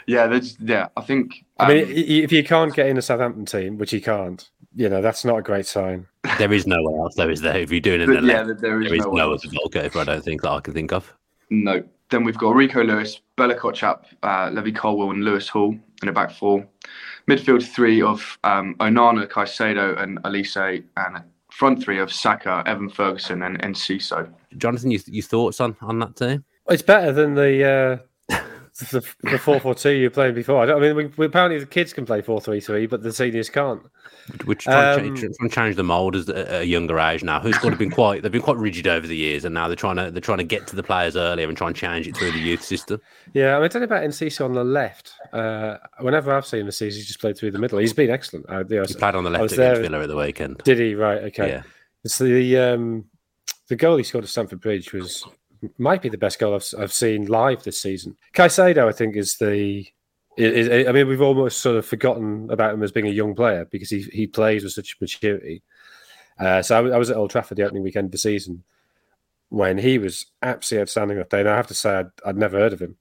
Yeah, 0.06 0.26
there's 0.26 0.58
yeah. 0.60 0.88
I 0.96 1.00
think. 1.00 1.44
I 1.58 1.68
mean, 1.72 1.84
um, 1.84 1.88
i- 1.88 1.92
i- 1.92 2.22
if 2.24 2.30
you 2.32 2.44
can't 2.44 2.74
get 2.74 2.86
in 2.88 2.98
a 2.98 3.02
Southampton 3.02 3.46
team, 3.46 3.78
which 3.78 3.90
he 3.90 4.00
can't, 4.02 4.50
you 4.74 4.88
know, 4.88 5.00
that's 5.02 5.24
not 5.24 5.38
a 5.38 5.42
great 5.42 5.66
sign. 5.66 6.06
There 6.38 6.52
is 6.52 6.66
no 6.66 6.82
one 6.82 7.00
else, 7.00 7.14
though, 7.14 7.28
is 7.28 7.40
there? 7.40 7.58
If 7.58 7.70
you're 7.70 7.80
doing 7.80 8.00
it 8.00 8.08
in 8.08 8.14
the 8.26 8.32
yeah, 8.32 8.42
left, 8.42 8.46
there- 8.46 8.70
there 8.70 8.82
is 8.82 8.88
there 8.88 8.98
is 8.98 9.06
no, 9.06 9.12
no 9.12 9.32
other 9.34 9.48
goalkeeper, 9.48 9.98
I 10.00 10.04
don't 10.04 10.24
think, 10.24 10.42
that 10.42 10.50
I 10.50 10.60
can 10.60 10.74
think 10.74 10.92
of. 10.92 11.12
No. 11.50 11.82
Then 12.10 12.24
we've 12.24 12.36
got 12.36 12.54
Rico 12.54 12.82
Lewis, 12.84 13.20
Bella 13.36 13.54
Kotchap, 13.54 14.04
uh, 14.22 14.50
Levi 14.52 14.70
Colwill, 14.72 15.10
and 15.10 15.24
Lewis 15.24 15.48
Hall 15.48 15.74
in 16.02 16.08
a 16.08 16.12
back 16.12 16.30
four. 16.30 16.66
Midfield 17.28 17.66
three 17.66 18.02
of 18.02 18.38
um, 18.44 18.74
Onana, 18.80 19.26
Caicedo, 19.26 20.00
and 20.00 20.18
Elise, 20.24 20.56
and 20.56 21.16
a 21.16 21.24
front 21.50 21.82
three 21.82 21.98
of 21.98 22.12
Saka, 22.12 22.62
Evan 22.66 22.88
Ferguson, 22.90 23.42
and 23.42 23.60
Enciso. 23.62 24.28
Jonathan, 24.58 24.90
you, 24.90 25.00
your 25.06 25.22
thoughts 25.22 25.60
on, 25.60 25.76
on 25.80 25.98
that 26.00 26.16
team? 26.16 26.44
It's 26.68 26.82
better 26.82 27.12
than 27.12 27.34
the 27.34 27.64
uh, 27.64 28.04
the 28.90 29.04
the 29.22 29.38
four 29.38 29.60
four 29.60 29.74
two 29.74 29.90
you 29.90 30.06
were 30.06 30.10
playing 30.10 30.34
before. 30.34 30.62
I, 30.62 30.66
don't, 30.66 30.82
I 30.82 30.86
mean, 30.86 30.96
we, 30.96 31.06
we, 31.16 31.26
apparently 31.26 31.60
the 31.60 31.66
kids 31.66 31.92
can 31.92 32.04
play 32.04 32.22
four 32.22 32.40
three 32.40 32.58
three, 32.60 32.86
but 32.86 33.02
the 33.04 33.12
seniors 33.12 33.48
can't. 33.48 33.80
We're 34.46 34.54
trying, 34.54 34.98
to 34.98 35.04
Um, 35.10 35.16
change, 35.16 35.36
trying 35.36 35.48
to 35.50 35.54
change 35.54 35.76
the 35.76 35.84
mold 35.84 36.16
as 36.16 36.28
at 36.28 36.62
a 36.62 36.66
younger 36.66 36.98
age 36.98 37.22
now. 37.22 37.38
Who's 37.40 37.56
got 37.58 37.70
to 37.70 37.76
been 37.76 37.90
quite 37.90 38.22
they've 38.22 38.32
been 38.32 38.42
quite 38.42 38.56
rigid 38.56 38.88
over 38.88 39.06
the 39.06 39.14
years, 39.16 39.44
and 39.44 39.54
now 39.54 39.68
they're 39.68 39.76
trying 39.76 39.96
to 39.96 40.10
they're 40.10 40.20
trying 40.20 40.38
to 40.38 40.44
get 40.44 40.66
to 40.68 40.76
the 40.76 40.82
players 40.82 41.16
earlier 41.16 41.46
and 41.46 41.56
try 41.56 41.68
and 41.68 41.76
change 41.76 42.08
it 42.08 42.16
through 42.16 42.32
the 42.32 42.38
youth 42.40 42.62
system. 42.64 43.00
Yeah, 43.32 43.52
I, 43.52 43.58
mean, 43.58 43.64
I 43.64 43.68
don't 43.68 43.82
about 43.84 44.02
Enciso 44.02 44.44
on 44.44 44.54
the 44.54 44.64
left. 44.64 45.12
Uh, 45.32 45.76
whenever 46.00 46.34
I've 46.34 46.46
seen 46.46 46.66
the 46.66 46.72
season, 46.72 46.98
he's 46.98 47.06
just 47.06 47.20
played 47.20 47.36
through 47.38 47.52
the 47.52 47.58
middle. 47.60 47.78
He's 47.78 47.92
been 47.92 48.10
excellent. 48.10 48.48
Uh, 48.48 48.64
you 48.68 48.76
know, 48.76 48.84
He 48.88 48.94
played 48.94 49.14
on 49.14 49.22
the 49.24 49.30
left 49.30 49.42
was 49.42 49.52
against 49.52 49.82
there- 49.82 49.90
Villa 49.90 50.02
at 50.02 50.08
the 50.08 50.16
weekend. 50.16 50.58
Did 50.64 50.78
he? 50.80 50.94
Right. 50.96 51.22
Okay. 51.24 51.48
Yeah, 51.48 51.62
It's 52.02 52.18
the 52.18 52.56
um, 52.58 53.04
the 53.68 53.76
goal 53.76 53.98
he 53.98 54.02
scored 54.04 54.24
at 54.24 54.30
Stamford 54.30 54.60
Bridge 54.60 54.92
was 54.92 55.24
might 55.78 56.02
be 56.02 56.08
the 56.08 56.18
best 56.18 56.38
goal 56.38 56.54
I've, 56.54 56.66
I've 56.78 56.92
seen 56.92 57.26
live 57.26 57.62
this 57.62 57.80
season. 57.80 58.16
Caicedo, 58.34 58.88
I 58.88 58.92
think, 58.92 59.16
is 59.16 59.36
the. 59.36 59.86
Is, 60.36 60.88
I 60.88 60.90
mean, 60.90 61.06
we've 61.06 61.20
almost 61.22 61.58
sort 61.58 61.76
of 61.76 61.86
forgotten 61.86 62.50
about 62.50 62.74
him 62.74 62.82
as 62.82 62.90
being 62.90 63.06
a 63.06 63.10
young 63.10 63.34
player 63.36 63.66
because 63.66 63.88
he 63.90 64.02
he 64.02 64.26
plays 64.26 64.64
with 64.64 64.72
such 64.72 64.96
maturity. 65.00 65.62
Uh, 66.40 66.60
so 66.62 66.76
I, 66.76 66.80
was- 66.80 66.92
I 66.92 66.96
was 66.98 67.10
at 67.10 67.16
Old 67.16 67.30
Trafford 67.30 67.56
the 67.58 67.62
opening 67.62 67.84
weekend 67.84 68.06
of 68.06 68.12
the 68.12 68.18
season 68.18 68.64
when 69.50 69.78
he 69.78 69.98
was 69.98 70.26
absolutely 70.42 70.82
outstanding 70.82 71.18
that 71.18 71.30
day, 71.30 71.40
and 71.40 71.48
I 71.48 71.54
have 71.56 71.68
to 71.68 71.74
say 71.74 71.90
I'd, 71.98 72.10
I'd 72.26 72.36
never 72.36 72.58
heard 72.58 72.72
of 72.72 72.80
him. 72.82 72.96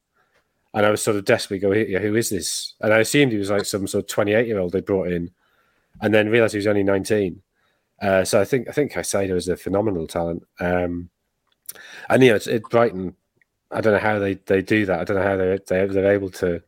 And 0.75 0.85
I 0.85 0.91
was 0.91 1.01
sort 1.01 1.17
of 1.17 1.25
desperately 1.25 1.59
going, 1.59 1.89
yeah, 1.89 1.99
who 1.99 2.15
is 2.15 2.29
this? 2.29 2.73
And 2.81 2.93
I 2.93 2.99
assumed 2.99 3.31
he 3.31 3.37
was 3.39 3.49
like 3.49 3.65
some 3.65 3.87
sort 3.87 4.03
of 4.03 4.09
28 4.09 4.45
year 4.47 4.59
old 4.59 4.71
they 4.73 4.81
brought 4.81 5.07
in, 5.11 5.31
and 6.01 6.13
then 6.13 6.29
realized 6.29 6.53
he 6.53 6.57
was 6.59 6.67
only 6.67 6.83
19. 6.83 7.41
Uh, 8.01 8.23
so 8.25 8.39
I 8.41 8.45
think 8.45 8.67
I 8.67 8.71
think 8.73 8.91
Caicedo 8.91 9.35
is 9.35 9.47
a 9.47 9.57
phenomenal 9.57 10.05
talent. 10.05 10.43
Um, 10.59 11.09
and 12.09 12.23
you 12.23 12.29
know, 12.29 12.35
it's, 12.35 12.47
it 12.47 12.63
Brighton. 12.69 13.15
I 13.71 13.81
don't 13.81 13.93
know 13.93 13.99
how 13.99 14.19
they, 14.19 14.35
they 14.35 14.61
do 14.61 14.85
that. 14.85 14.99
I 14.99 15.03
don't 15.03 15.17
know 15.17 15.23
how 15.23 15.37
they 15.37 15.59
they 15.67 15.85
they're 15.87 16.13
able 16.13 16.29
to 16.31 16.61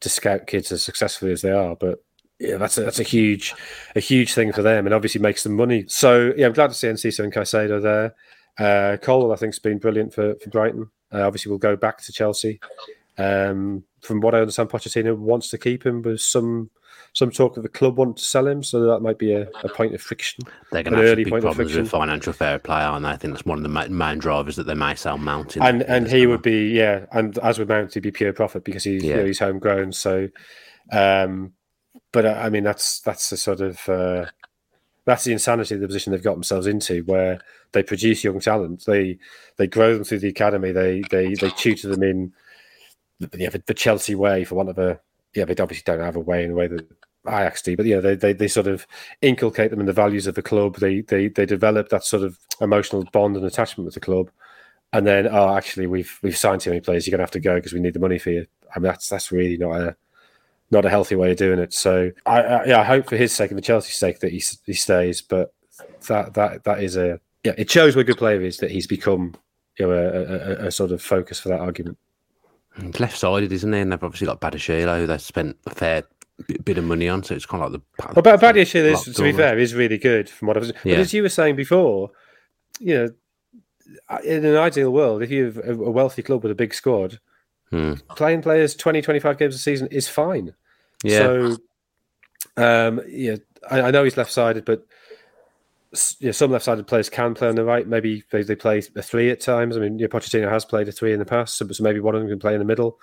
to 0.00 0.08
scout 0.08 0.46
kids 0.46 0.70
as 0.72 0.82
successfully 0.82 1.32
as 1.32 1.42
they 1.42 1.50
are. 1.50 1.74
But 1.76 2.04
yeah, 2.38 2.56
that's 2.56 2.78
a, 2.78 2.82
that's 2.82 3.00
a 3.00 3.04
huge 3.04 3.54
a 3.94 4.00
huge 4.00 4.34
thing 4.34 4.52
for 4.52 4.62
them, 4.62 4.86
and 4.86 4.94
obviously 4.94 5.20
makes 5.20 5.42
them 5.42 5.56
money. 5.56 5.84
So 5.88 6.32
yeah, 6.36 6.46
I'm 6.46 6.52
glad 6.52 6.68
to 6.68 6.74
see 6.74 6.88
Enciso 6.88 7.24
and 7.24 7.32
Caicedo 7.32 7.82
there. 7.82 8.14
Uh, 8.58 8.96
Cole, 8.98 9.32
I 9.32 9.36
think, 9.36 9.54
has 9.54 9.58
been 9.58 9.78
brilliant 9.78 10.14
for 10.14 10.34
for 10.36 10.50
Brighton. 10.50 10.90
Uh, 11.12 11.26
obviously, 11.26 11.50
we'll 11.50 11.58
go 11.58 11.76
back 11.76 12.02
to 12.02 12.12
Chelsea. 12.12 12.60
Um, 13.18 13.84
from 14.00 14.20
what 14.20 14.34
I 14.34 14.40
understand, 14.40 14.68
Pochettino 14.68 15.16
wants 15.16 15.48
to 15.50 15.58
keep 15.58 15.84
him. 15.84 16.02
There's 16.02 16.24
some 16.24 16.70
some 17.16 17.30
talk 17.30 17.56
of 17.56 17.62
the 17.62 17.68
club 17.70 17.96
want 17.96 18.18
to 18.18 18.24
sell 18.26 18.46
him, 18.46 18.62
so 18.62 18.78
that 18.88 19.00
might 19.00 19.16
be 19.16 19.32
a, 19.32 19.48
a 19.64 19.70
point 19.70 19.94
of 19.94 20.02
friction. 20.02 20.44
They're 20.70 20.82
going 20.82 21.00
to 21.00 21.08
have 21.08 21.16
big 21.16 21.30
problems 21.30 21.74
with 21.74 21.88
financial 21.88 22.34
fair 22.34 22.58
play, 22.58 22.82
aren't 22.82 23.04
they? 23.04 23.08
I 23.08 23.16
think 23.16 23.32
that's 23.32 23.46
one 23.46 23.56
of 23.56 23.62
the 23.62 23.88
main 23.88 24.18
drivers 24.18 24.56
that 24.56 24.64
they 24.64 24.74
may 24.74 24.94
sell 24.96 25.16
Mount. 25.16 25.56
And 25.56 25.80
and 25.84 26.06
he 26.06 26.26
would 26.26 26.42
be 26.42 26.68
yeah, 26.72 27.06
and 27.12 27.38
as 27.38 27.58
with 27.58 27.70
Mount, 27.70 27.94
he'd 27.94 28.00
be 28.00 28.10
pure 28.10 28.34
profit 28.34 28.64
because 28.64 28.84
he's 28.84 29.02
yeah. 29.02 29.12
you 29.12 29.16
know, 29.16 29.24
he's 29.24 29.38
homegrown. 29.38 29.92
So, 29.92 30.28
um, 30.92 31.54
but 32.12 32.26
uh, 32.26 32.38
I 32.38 32.50
mean 32.50 32.64
that's 32.64 33.00
that's 33.00 33.30
the 33.30 33.38
sort 33.38 33.62
of 33.62 33.88
uh, 33.88 34.26
that's 35.06 35.24
the 35.24 35.32
insanity 35.32 35.74
of 35.74 35.80
the 35.80 35.86
position 35.86 36.12
they've 36.12 36.22
got 36.22 36.34
themselves 36.34 36.66
into, 36.66 37.02
where 37.04 37.40
they 37.72 37.82
produce 37.82 38.24
young 38.24 38.40
talent, 38.40 38.84
they 38.84 39.16
they 39.56 39.66
grow 39.66 39.94
them 39.94 40.04
through 40.04 40.18
the 40.18 40.28
academy, 40.28 40.70
they 40.70 41.00
they 41.10 41.32
they 41.32 41.48
tutor 41.48 41.88
them 41.88 42.02
in 42.02 42.34
the, 43.20 43.62
the 43.66 43.72
Chelsea 43.72 44.14
way, 44.14 44.44
for 44.44 44.56
want 44.56 44.68
of 44.68 44.76
a 44.76 45.00
yeah, 45.32 45.46
they 45.46 45.54
obviously 45.62 45.84
don't 45.86 46.04
have 46.04 46.16
a 46.16 46.20
way 46.20 46.44
in 46.44 46.50
the 46.50 46.56
way 46.56 46.66
that 46.66 46.86
Ajax 47.28 47.62
do, 47.62 47.76
but 47.76 47.86
yeah, 47.86 48.00
they, 48.00 48.14
they 48.14 48.32
they 48.32 48.48
sort 48.48 48.66
of 48.66 48.86
inculcate 49.22 49.70
them 49.70 49.80
in 49.80 49.86
the 49.86 49.92
values 49.92 50.26
of 50.26 50.34
the 50.34 50.42
club. 50.42 50.76
They 50.76 51.00
they 51.00 51.28
they 51.28 51.46
develop 51.46 51.88
that 51.90 52.04
sort 52.04 52.22
of 52.22 52.38
emotional 52.60 53.04
bond 53.12 53.36
and 53.36 53.44
attachment 53.44 53.84
with 53.86 53.94
the 53.94 54.00
club, 54.00 54.30
and 54.92 55.06
then 55.06 55.26
oh, 55.26 55.56
actually, 55.56 55.86
we've 55.86 56.18
we've 56.22 56.36
signed 56.36 56.60
too 56.60 56.70
many 56.70 56.80
players. 56.80 57.06
You're 57.06 57.12
gonna 57.12 57.22
have 57.22 57.30
to 57.32 57.40
go 57.40 57.56
because 57.56 57.72
we 57.72 57.80
need 57.80 57.94
the 57.94 58.00
money 58.00 58.18
for 58.18 58.30
you. 58.30 58.46
I 58.74 58.78
mean, 58.78 58.84
that's 58.84 59.08
that's 59.08 59.32
really 59.32 59.56
not 59.56 59.80
a 59.80 59.96
not 60.70 60.84
a 60.84 60.90
healthy 60.90 61.16
way 61.16 61.32
of 61.32 61.36
doing 61.36 61.58
it. 61.58 61.72
So 61.72 62.10
I, 62.24 62.42
I 62.42 62.64
yeah, 62.66 62.80
I 62.80 62.84
hope 62.84 63.08
for 63.08 63.16
his 63.16 63.32
sake 63.32 63.50
and 63.50 63.58
for 63.58 63.64
Chelsea 63.64 63.92
sake 63.92 64.20
that 64.20 64.32
he 64.32 64.42
he 64.64 64.74
stays. 64.74 65.22
But 65.22 65.52
that 66.08 66.34
that 66.34 66.64
that 66.64 66.82
is 66.82 66.96
a 66.96 67.20
yeah, 67.44 67.52
it 67.56 67.70
shows 67.70 67.94
what 67.94 68.02
a 68.02 68.04
good 68.04 68.18
player 68.18 68.40
is 68.40 68.58
that 68.58 68.70
he's 68.70 68.86
become 68.86 69.34
you 69.78 69.86
know 69.86 69.92
a, 69.92 70.64
a, 70.64 70.66
a 70.66 70.70
sort 70.70 70.92
of 70.92 71.02
focus 71.02 71.38
for 71.38 71.48
that 71.50 71.60
argument. 71.60 71.98
left 72.98 73.18
sided, 73.18 73.52
isn't 73.52 73.72
he? 73.72 73.80
And 73.80 73.92
they've 73.92 74.02
obviously 74.02 74.26
got 74.26 74.40
Badiashile, 74.40 74.98
who 74.98 75.06
they 75.06 75.18
spent 75.18 75.56
a 75.66 75.70
fair 75.70 76.04
bit 76.64 76.78
of 76.78 76.84
money 76.84 77.08
on, 77.08 77.22
so 77.22 77.34
it's 77.34 77.46
kind 77.46 77.62
of 77.62 77.72
like 77.72 77.80
the. 77.80 78.12
Well, 78.14 78.22
but 78.22 78.40
Badiashile 78.40 78.92
is, 78.92 79.16
to 79.16 79.22
be 79.22 79.32
fair, 79.32 79.58
is 79.58 79.74
really 79.74 79.98
good 79.98 80.28
from 80.28 80.48
what 80.48 80.56
I 80.56 80.60
was. 80.60 80.72
Yeah. 80.84 80.94
But 80.94 81.00
as 81.00 81.12
you 81.14 81.22
were 81.22 81.28
saying 81.28 81.56
before, 81.56 82.10
you 82.78 82.94
know, 82.94 84.18
in 84.24 84.44
an 84.44 84.56
ideal 84.56 84.92
world, 84.92 85.22
if 85.22 85.30
you 85.30 85.46
have 85.46 85.68
a 85.68 85.74
wealthy 85.74 86.22
club 86.22 86.42
with 86.42 86.52
a 86.52 86.56
big 86.56 86.74
squad, 86.74 87.18
hmm. 87.70 87.94
playing 88.10 88.42
players 88.42 88.74
20, 88.74 89.02
25 89.02 89.38
games 89.38 89.54
a 89.54 89.58
season 89.58 89.88
is 89.90 90.08
fine. 90.08 90.54
Yeah. 91.02 91.18
So, 91.18 91.56
um, 92.56 93.00
yeah, 93.08 93.36
I, 93.70 93.82
I 93.82 93.90
know 93.90 94.04
he's 94.04 94.16
left 94.16 94.32
sided, 94.32 94.64
but 94.64 94.86
yeah, 96.18 96.32
some 96.32 96.50
left-sided 96.50 96.86
players 96.86 97.08
can 97.08 97.34
play 97.34 97.48
on 97.48 97.54
the 97.54 97.64
right. 97.64 97.86
Maybe 97.86 98.24
they, 98.30 98.42
they 98.42 98.56
play 98.56 98.82
a 98.96 99.02
three 99.02 99.30
at 99.30 99.40
times. 99.40 99.76
I 99.76 99.80
mean, 99.80 99.98
Pochettino 99.98 100.50
has 100.50 100.64
played 100.64 100.88
a 100.88 100.92
three 100.92 101.12
in 101.12 101.18
the 101.18 101.24
past, 101.24 101.56
so, 101.56 101.66
so 101.68 101.82
maybe 101.82 102.00
one 102.00 102.14
of 102.14 102.20
them 102.20 102.28
can 102.28 102.38
play 102.38 102.52
in 102.52 102.58
the 102.58 102.64
middle. 102.64 102.98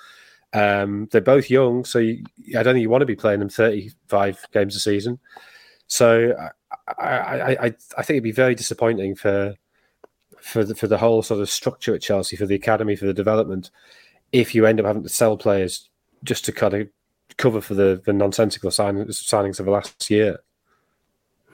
Um, 0.54 1.08
they're 1.12 1.22
both 1.22 1.50
young, 1.50 1.84
so 1.84 2.00
you, 2.00 2.24
I 2.58 2.64
don't 2.64 2.76
think 2.76 2.82
you 2.84 2.90
want 2.90 3.02
to 3.02 3.08
be 3.08 3.16
playing 3.16 3.40
them 3.40 3.50
35 3.50 4.46
games 4.54 4.76
a 4.76 4.80
season. 4.80 5.20
So 5.88 6.36
I, 7.00 7.04
I, 7.04 7.52
I, 7.52 7.66
I 7.66 8.04
think 8.04 8.12
it'd 8.12 8.24
be 8.24 8.32
very 8.32 8.56
disappointing 8.56 9.16
for 9.16 9.56
for 10.40 10.66
the, 10.66 10.76
for 10.76 10.88
the 10.88 10.98
whole 10.98 11.24
sort 11.24 11.40
of 11.40 11.50
structure 11.50 11.96
at 11.96 12.02
Chelsea, 12.02 12.36
for 12.36 12.46
the 12.46 12.56
academy, 12.56 12.98
for 12.98 13.06
the 13.06 13.14
development, 13.14 13.72
if 14.34 14.54
you 14.54 14.66
end 14.66 14.78
up 14.80 14.86
having 14.86 15.04
to 15.04 15.10
sell 15.10 15.38
players 15.38 15.90
just 16.24 16.44
to 16.46 16.52
kind 16.52 16.74
of 16.74 16.90
cover 17.38 17.62
for 17.62 17.76
the, 17.76 18.02
the 18.06 18.12
nonsensical 18.12 18.70
sign, 18.70 18.98
signings 19.08 19.60
of 19.60 19.66
the 19.66 19.72
last 19.72 20.10
year. 20.10 20.40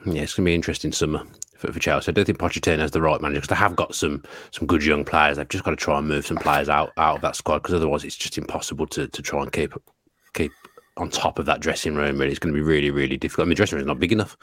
Yeah, 0.04 0.22
it's 0.22 0.34
going 0.34 0.44
to 0.44 0.48
be 0.48 0.52
an 0.52 0.56
interesting 0.56 0.90
summer 0.90 1.22
for, 1.60 1.72
for 1.72 1.78
Chelsea. 1.78 2.10
I 2.10 2.12
don't 2.12 2.24
think 2.24 2.38
Pochettino 2.38 2.82
is 2.82 2.90
the 2.90 3.02
right 3.02 3.20
manager 3.20 3.40
because 3.40 3.48
they 3.48 3.54
have 3.56 3.76
got 3.76 3.94
some 3.94 4.22
some 4.50 4.66
good 4.66 4.84
young 4.84 5.04
players. 5.04 5.36
They've 5.36 5.48
just 5.48 5.64
got 5.64 5.70
to 5.70 5.76
try 5.76 5.98
and 5.98 6.08
move 6.08 6.26
some 6.26 6.38
players 6.38 6.68
out, 6.68 6.92
out 6.96 7.16
of 7.16 7.22
that 7.22 7.36
squad 7.36 7.58
because 7.58 7.74
otherwise 7.74 8.04
it's 8.04 8.16
just 8.16 8.38
impossible 8.38 8.86
to, 8.88 9.06
to 9.06 9.22
try 9.22 9.42
and 9.42 9.52
keep 9.52 9.74
keep 10.34 10.52
on 10.96 11.10
top 11.10 11.38
of 11.38 11.46
that 11.46 11.60
dressing 11.60 11.94
room. 11.94 12.18
Really, 12.18 12.30
it's 12.30 12.38
going 12.38 12.54
to 12.54 12.58
be 12.58 12.64
really 12.64 12.90
really 12.90 13.16
difficult. 13.16 13.44
I 13.44 13.46
mean, 13.46 13.50
the 13.50 13.56
dressing 13.56 13.76
room 13.76 13.84
is 13.84 13.88
not 13.88 14.00
big 14.00 14.12
enough 14.12 14.36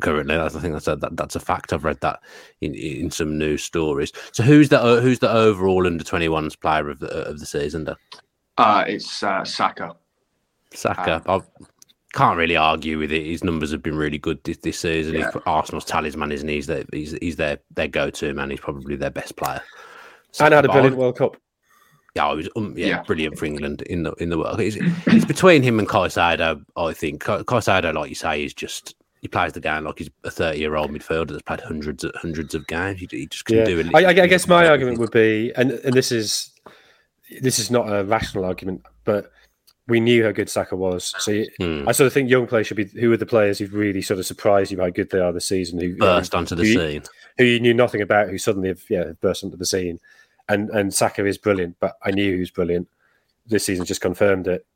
currently. 0.00 0.36
I 0.36 0.48
think 0.48 0.72
that's 0.72 0.88
a, 0.88 0.96
that, 0.96 1.16
that's 1.16 1.36
a 1.36 1.40
fact. 1.40 1.72
I've 1.72 1.84
read 1.84 2.00
that 2.00 2.20
in 2.60 2.74
in 2.74 3.10
some 3.10 3.36
news 3.36 3.64
stories. 3.64 4.12
So 4.32 4.42
who's 4.44 4.68
the 4.68 5.00
who's 5.00 5.18
the 5.18 5.30
overall 5.30 5.86
under 5.86 6.04
21s 6.04 6.58
player 6.58 6.88
of 6.88 7.00
the 7.00 7.08
of 7.08 7.40
the 7.40 7.46
season? 7.46 7.84
Then? 7.84 7.96
Uh, 8.56 8.84
it's 8.86 9.22
uh, 9.22 9.44
Saka. 9.44 9.96
Saka. 10.72 11.22
Uh, 11.26 11.40
can't 12.16 12.38
really 12.38 12.56
argue 12.56 12.98
with 12.98 13.12
it. 13.12 13.26
His 13.26 13.44
numbers 13.44 13.70
have 13.72 13.82
been 13.82 13.96
really 13.96 14.18
good 14.18 14.42
this, 14.42 14.56
this 14.58 14.78
season. 14.80 15.14
Yeah. 15.14 15.30
He's 15.30 15.42
Arsenal's 15.46 15.84
talisman, 15.84 16.32
isn't 16.32 16.48
he? 16.48 16.54
He's 16.54 16.66
their, 16.66 16.84
he's, 16.92 17.12
he's 17.20 17.36
their, 17.36 17.58
their 17.74 17.88
go 17.88 18.10
to 18.10 18.32
man. 18.32 18.50
He's 18.50 18.60
probably 18.60 18.96
their 18.96 19.10
best 19.10 19.36
player. 19.36 19.62
So, 20.32 20.46
and 20.46 20.54
had 20.54 20.64
a 20.64 20.68
brilliant 20.68 20.96
World 20.96 21.18
Cup. 21.18 21.36
Yeah, 22.14 22.32
it 22.32 22.36
was 22.36 22.48
um, 22.56 22.72
yeah, 22.76 22.86
yeah, 22.86 23.02
brilliant 23.02 23.38
for 23.38 23.44
England 23.44 23.82
in 23.82 24.02
the 24.02 24.12
in 24.12 24.30
the 24.30 24.38
world. 24.38 24.58
It's, 24.58 24.76
it's 25.06 25.26
between 25.26 25.62
him 25.62 25.78
and 25.78 25.86
Caicedo, 25.86 26.64
I 26.74 26.94
think. 26.94 27.22
Caicedo, 27.22 27.92
like 27.92 28.08
you 28.08 28.14
say, 28.14 28.42
is 28.42 28.54
just 28.54 28.94
he 29.20 29.28
plays 29.28 29.52
the 29.52 29.60
game 29.60 29.84
like 29.84 29.98
he's 29.98 30.08
a 30.24 30.30
thirty-year-old 30.30 30.90
midfielder 30.90 31.28
that's 31.28 31.42
played 31.42 31.60
hundreds 31.60 32.04
of 32.04 32.14
hundreds 32.14 32.54
of 32.54 32.66
games. 32.66 33.00
He, 33.00 33.08
he 33.10 33.26
just 33.26 33.44
can 33.44 33.58
yeah. 33.58 33.64
do 33.66 33.80
it. 33.80 33.94
I, 33.94 34.06
I, 34.06 34.26
guess 34.26 34.48
my 34.48 34.66
argument 34.66 34.98
would 34.98 35.10
be, 35.10 35.52
and 35.56 35.72
and 35.72 35.92
this 35.92 36.10
is 36.10 36.50
this 37.42 37.58
is 37.58 37.70
not 37.70 37.86
a 37.86 38.02
rational 38.04 38.46
argument, 38.46 38.82
but 39.04 39.30
we 39.88 40.00
knew 40.00 40.24
how 40.24 40.32
good 40.32 40.50
Saka 40.50 40.74
was. 40.76 41.14
So 41.18 41.44
hmm. 41.60 41.88
I 41.88 41.92
sort 41.92 42.06
of 42.06 42.12
think 42.12 42.28
young 42.28 42.46
players 42.46 42.66
should 42.66 42.76
be 42.76 42.86
who 42.86 43.12
are 43.12 43.16
the 43.16 43.26
players 43.26 43.58
who've 43.58 43.72
really 43.72 44.02
sort 44.02 44.18
of 44.18 44.26
surprised 44.26 44.72
you 44.72 44.80
how 44.80 44.90
good 44.90 45.10
they 45.10 45.20
are 45.20 45.32
this 45.32 45.46
season, 45.46 45.78
who 45.78 45.96
burst 45.96 46.34
onto 46.34 46.54
the 46.54 46.64
who, 46.64 46.72
scene, 46.72 47.02
who 47.38 47.44
you 47.44 47.60
knew 47.60 47.74
nothing 47.74 48.02
about, 48.02 48.28
who 48.28 48.38
suddenly 48.38 48.68
have 48.68 48.82
yeah 48.90 49.12
burst 49.20 49.44
onto 49.44 49.56
the 49.56 49.66
scene. 49.66 50.00
And 50.48 50.70
and 50.70 50.92
Saka 50.92 51.24
is 51.24 51.38
brilliant, 51.38 51.76
but 51.80 51.96
I 52.02 52.10
knew 52.10 52.34
he 52.34 52.40
was 52.40 52.50
brilliant. 52.50 52.88
This 53.46 53.64
season 53.64 53.84
just 53.84 54.00
confirmed 54.00 54.48
it. 54.48 54.66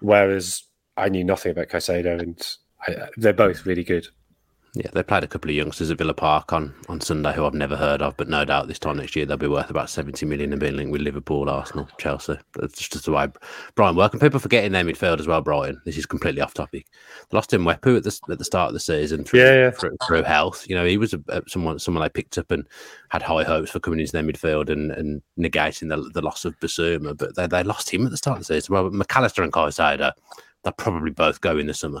Whereas 0.00 0.64
I 0.96 1.08
knew 1.08 1.24
nothing 1.24 1.52
about 1.52 1.68
Caicedo, 1.68 2.20
and 2.20 2.40
I, 2.86 3.08
they're 3.16 3.32
both 3.32 3.66
really 3.66 3.84
good. 3.84 4.06
Yeah, 4.74 4.88
they 4.94 5.02
played 5.02 5.22
a 5.22 5.28
couple 5.28 5.50
of 5.50 5.56
youngsters 5.56 5.90
at 5.90 5.98
Villa 5.98 6.14
Park 6.14 6.50
on, 6.54 6.74
on 6.88 6.98
Sunday 6.98 7.34
who 7.34 7.44
I've 7.44 7.52
never 7.52 7.76
heard 7.76 8.00
of, 8.00 8.16
but 8.16 8.30
no 8.30 8.42
doubt 8.46 8.68
this 8.68 8.78
time 8.78 8.96
next 8.96 9.14
year 9.14 9.26
they'll 9.26 9.36
be 9.36 9.46
worth 9.46 9.68
about 9.68 9.90
70 9.90 10.24
million 10.24 10.50
and 10.50 10.60
being 10.60 10.76
linked 10.76 10.90
with 10.90 11.02
Liverpool, 11.02 11.50
Arsenal, 11.50 11.86
Chelsea. 11.98 12.38
That's 12.54 12.88
just 12.88 13.04
the 13.04 13.12
way 13.12 13.28
Brighton 13.74 13.96
work. 13.96 14.14
And 14.14 14.20
people 14.20 14.40
forgetting 14.40 14.72
their 14.72 14.82
midfield 14.82 15.20
as 15.20 15.26
well, 15.26 15.42
Brian. 15.42 15.78
This 15.84 15.98
is 15.98 16.06
completely 16.06 16.40
off 16.40 16.54
topic. 16.54 16.86
They 17.28 17.36
lost 17.36 17.50
Mwepu 17.50 17.98
at 17.98 18.04
the, 18.04 18.18
at 18.32 18.38
the 18.38 18.46
start 18.46 18.68
of 18.68 18.72
the 18.72 18.80
season 18.80 19.24
through, 19.24 19.40
yeah, 19.40 19.52
yeah. 19.52 19.70
Through, 19.72 19.96
through, 20.06 20.22
health. 20.22 20.64
You 20.66 20.74
know, 20.74 20.86
he 20.86 20.96
was 20.96 21.12
a, 21.12 21.42
someone 21.48 21.78
someone 21.78 22.02
they 22.02 22.08
picked 22.08 22.38
up 22.38 22.50
and 22.50 22.66
had 23.10 23.20
high 23.20 23.44
hopes 23.44 23.70
for 23.70 23.80
coming 23.80 24.00
into 24.00 24.12
their 24.12 24.22
midfield 24.22 24.70
and, 24.70 24.90
and 24.92 25.20
negating 25.38 25.90
the, 25.90 26.10
the 26.14 26.22
loss 26.22 26.46
of 26.46 26.58
Bissouma, 26.60 27.14
but 27.14 27.36
they, 27.36 27.46
they 27.46 27.62
lost 27.62 27.90
him 27.90 28.06
at 28.06 28.10
the 28.10 28.16
start 28.16 28.38
of 28.38 28.46
the 28.46 28.54
season. 28.54 28.72
Well, 28.72 28.88
Mac 28.88 29.14
Allister 29.14 29.42
and 29.42 29.52
Caicedo, 29.52 30.12
they'll 30.64 30.72
probably 30.72 31.10
both 31.10 31.42
go 31.42 31.58
in 31.58 31.66
the 31.66 31.74
summer 31.74 32.00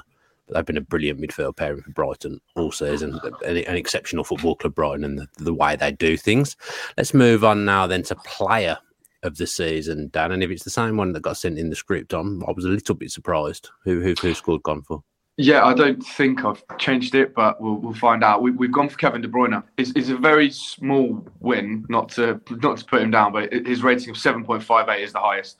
they've 0.52 0.64
been 0.64 0.76
a 0.76 0.82
brilliant 0.82 1.20
midfield 1.20 1.56
pairing 1.56 1.82
for 1.82 1.90
Brighton 1.90 2.40
all 2.56 2.72
season. 2.72 3.18
An, 3.44 3.56
an 3.58 3.76
exceptional 3.76 4.24
football 4.24 4.56
club, 4.56 4.74
Brighton, 4.74 5.04
and 5.04 5.18
the, 5.18 5.28
the, 5.38 5.54
way 5.54 5.76
they 5.76 5.92
do 5.92 6.16
things. 6.16 6.56
Let's 6.96 7.14
move 7.14 7.44
on 7.44 7.64
now 7.64 7.86
then 7.86 8.02
to 8.04 8.14
player 8.16 8.78
of 9.22 9.36
the 9.36 9.46
season, 9.46 10.08
Dan. 10.12 10.32
And 10.32 10.42
if 10.42 10.50
it's 10.50 10.64
the 10.64 10.70
same 10.70 10.96
one 10.96 11.12
that 11.12 11.22
got 11.22 11.36
sent 11.36 11.58
in 11.58 11.70
the 11.70 11.76
script 11.76 12.14
on, 12.14 12.42
I 12.46 12.52
was 12.52 12.64
a 12.64 12.68
little 12.68 12.94
bit 12.94 13.10
surprised. 13.10 13.70
Who 13.84 14.00
who 14.00 14.14
who 14.20 14.34
scored 14.34 14.62
gone 14.62 14.82
for? 14.82 15.02
Yeah, 15.38 15.64
I 15.64 15.72
don't 15.72 16.02
think 16.02 16.44
I've 16.44 16.62
changed 16.78 17.14
it, 17.14 17.34
but 17.34 17.58
we'll, 17.60 17.76
we'll 17.76 17.94
find 17.94 18.22
out. 18.22 18.42
We, 18.42 18.50
have 18.50 18.72
gone 18.72 18.90
for 18.90 18.98
Kevin 18.98 19.22
De 19.22 19.28
Bruyne. 19.28 19.62
It's, 19.78 19.90
it's, 19.96 20.10
a 20.10 20.16
very 20.16 20.50
small 20.50 21.26
win, 21.40 21.86
not 21.88 22.10
to 22.10 22.38
not 22.50 22.76
to 22.76 22.84
put 22.84 23.00
him 23.00 23.10
down, 23.10 23.32
but 23.32 23.50
his 23.52 23.82
rating 23.82 24.10
of 24.10 24.18
seven 24.18 24.44
point 24.44 24.62
five 24.62 24.88
eight 24.88 25.02
is 25.02 25.12
the 25.12 25.20
highest. 25.20 25.58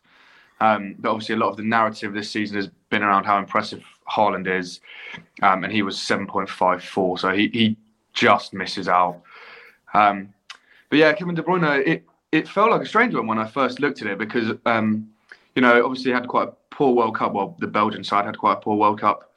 Um, 0.60 0.94
but 0.98 1.10
obviously, 1.10 1.34
a 1.34 1.38
lot 1.38 1.48
of 1.48 1.56
the 1.56 1.64
narrative 1.64 2.12
this 2.12 2.30
season 2.30 2.56
has 2.56 2.68
been 2.90 3.02
around 3.02 3.24
how 3.24 3.38
impressive 3.38 3.82
Haaland 4.10 4.46
is, 4.46 4.80
um, 5.42 5.64
and 5.64 5.72
he 5.72 5.82
was 5.82 5.96
7.54, 5.96 7.18
so 7.18 7.32
he, 7.32 7.48
he 7.48 7.76
just 8.12 8.52
misses 8.52 8.88
out. 8.88 9.22
Um, 9.94 10.32
but 10.88 10.98
yeah, 10.98 11.12
Kevin 11.12 11.34
De 11.34 11.42
Bruyne, 11.42 11.86
it, 11.86 12.04
it 12.32 12.48
felt 12.48 12.70
like 12.70 12.82
a 12.82 12.86
strange 12.86 13.14
one 13.14 13.26
when 13.26 13.38
I 13.38 13.46
first 13.46 13.80
looked 13.80 14.02
at 14.02 14.08
it 14.08 14.18
because, 14.18 14.56
um, 14.66 15.08
you 15.54 15.62
know, 15.62 15.84
obviously 15.84 16.12
had 16.12 16.28
quite 16.28 16.48
a 16.48 16.52
poor 16.70 16.94
World 16.94 17.16
Cup. 17.16 17.32
Well, 17.32 17.56
the 17.60 17.66
Belgian 17.66 18.04
side 18.04 18.24
had 18.24 18.38
quite 18.38 18.54
a 18.54 18.60
poor 18.60 18.76
World 18.76 19.00
Cup. 19.00 19.32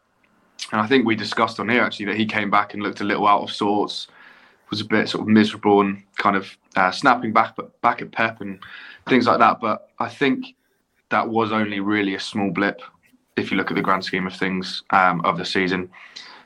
And 0.72 0.82
I 0.82 0.88
think 0.88 1.06
we 1.06 1.16
discussed 1.16 1.60
on 1.60 1.70
here 1.70 1.84
actually 1.84 2.06
that 2.06 2.16
he 2.16 2.26
came 2.26 2.50
back 2.50 2.74
and 2.74 2.82
looked 2.82 3.02
a 3.02 3.04
little 3.04 3.28
out 3.28 3.44
of 3.44 3.52
sorts, 3.52 4.08
was 4.70 4.82
a 4.82 4.86
bit 4.86 5.10
sort 5.10 5.22
of 5.22 5.28
miserable 5.28 5.82
and 5.82 6.02
kind 6.18 6.36
of 6.36 6.58
uh, 6.76 6.92
snapping 6.92 7.34
back 7.34 7.56
back 7.82 8.02
at 8.02 8.12
Pep 8.12 8.42
and 8.42 8.60
things 9.08 9.28
like 9.28 9.40
that. 9.40 9.60
But 9.60 9.90
I 10.00 10.10
think 10.10 10.56
that 11.10 11.28
was 11.28 11.52
only 11.52 11.80
really 11.80 12.16
a 12.16 12.20
small 12.20 12.52
blip 12.52 12.82
if 13.38 13.52
you 13.52 13.58
look 13.58 13.72
at 13.72 13.76
the 13.76 13.82
grand 13.82 14.04
scheme 14.04 14.28
of 14.28 14.36
things 14.36 14.84
um, 14.92 15.22
of 15.26 15.38
the 15.38 15.46
season. 15.46 15.90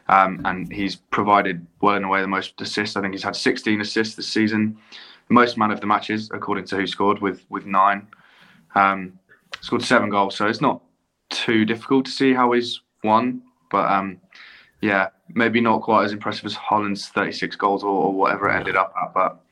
Um, 0.07 0.41
and 0.45 0.71
he's 0.71 0.95
provided 0.95 1.65
well 1.81 1.95
and 1.95 2.05
away 2.05 2.21
the 2.21 2.27
most 2.27 2.59
assists. 2.61 2.95
I 2.95 3.01
think 3.01 3.13
he's 3.13 3.23
had 3.23 3.35
16 3.35 3.79
assists 3.79 4.15
this 4.15 4.27
season, 4.27 4.77
most 5.29 5.57
man 5.57 5.69
of 5.69 5.79
the 5.79 5.87
matches 5.87 6.29
according 6.33 6.65
to 6.65 6.75
who 6.75 6.87
scored 6.87 7.19
with 7.19 7.45
with 7.49 7.65
nine. 7.65 8.07
Um, 8.75 9.19
scored 9.61 9.83
seven 9.83 10.09
goals, 10.09 10.35
so 10.35 10.47
it's 10.47 10.61
not 10.61 10.81
too 11.29 11.65
difficult 11.65 12.05
to 12.05 12.11
see 12.11 12.33
how 12.33 12.51
he's 12.53 12.81
won. 13.03 13.43
But 13.69 13.91
um, 13.91 14.19
yeah, 14.81 15.09
maybe 15.29 15.61
not 15.61 15.83
quite 15.83 16.05
as 16.05 16.11
impressive 16.11 16.45
as 16.45 16.55
Haaland's 16.55 17.07
36 17.09 17.55
goals 17.55 17.83
or, 17.83 17.89
or 17.89 18.13
whatever 18.13 18.49
it 18.49 18.55
ended 18.55 18.75
up 18.75 18.93
at. 18.99 19.13
But 19.13 19.43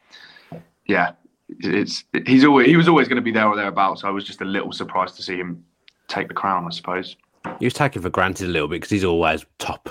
yeah, 0.88 1.12
it's 1.50 2.04
he's 2.26 2.44
always 2.44 2.68
he 2.68 2.76
was 2.76 2.88
always 2.88 3.08
going 3.08 3.18
to 3.18 3.22
be 3.22 3.32
there 3.32 3.48
or 3.48 3.56
thereabouts. 3.56 4.04
I 4.04 4.10
was 4.10 4.24
just 4.24 4.42
a 4.42 4.46
little 4.46 4.72
surprised 4.72 5.16
to 5.18 5.22
see 5.22 5.38
him 5.38 5.64
take 6.08 6.28
the 6.28 6.34
crown, 6.34 6.66
I 6.66 6.72
suppose. 6.72 7.16
He 7.60 7.66
was 7.66 7.74
taken 7.74 8.02
for 8.02 8.10
granted 8.10 8.48
a 8.48 8.52
little 8.52 8.68
bit 8.68 8.78
because 8.78 8.90
he's 8.90 9.04
always 9.04 9.46
top 9.60 9.90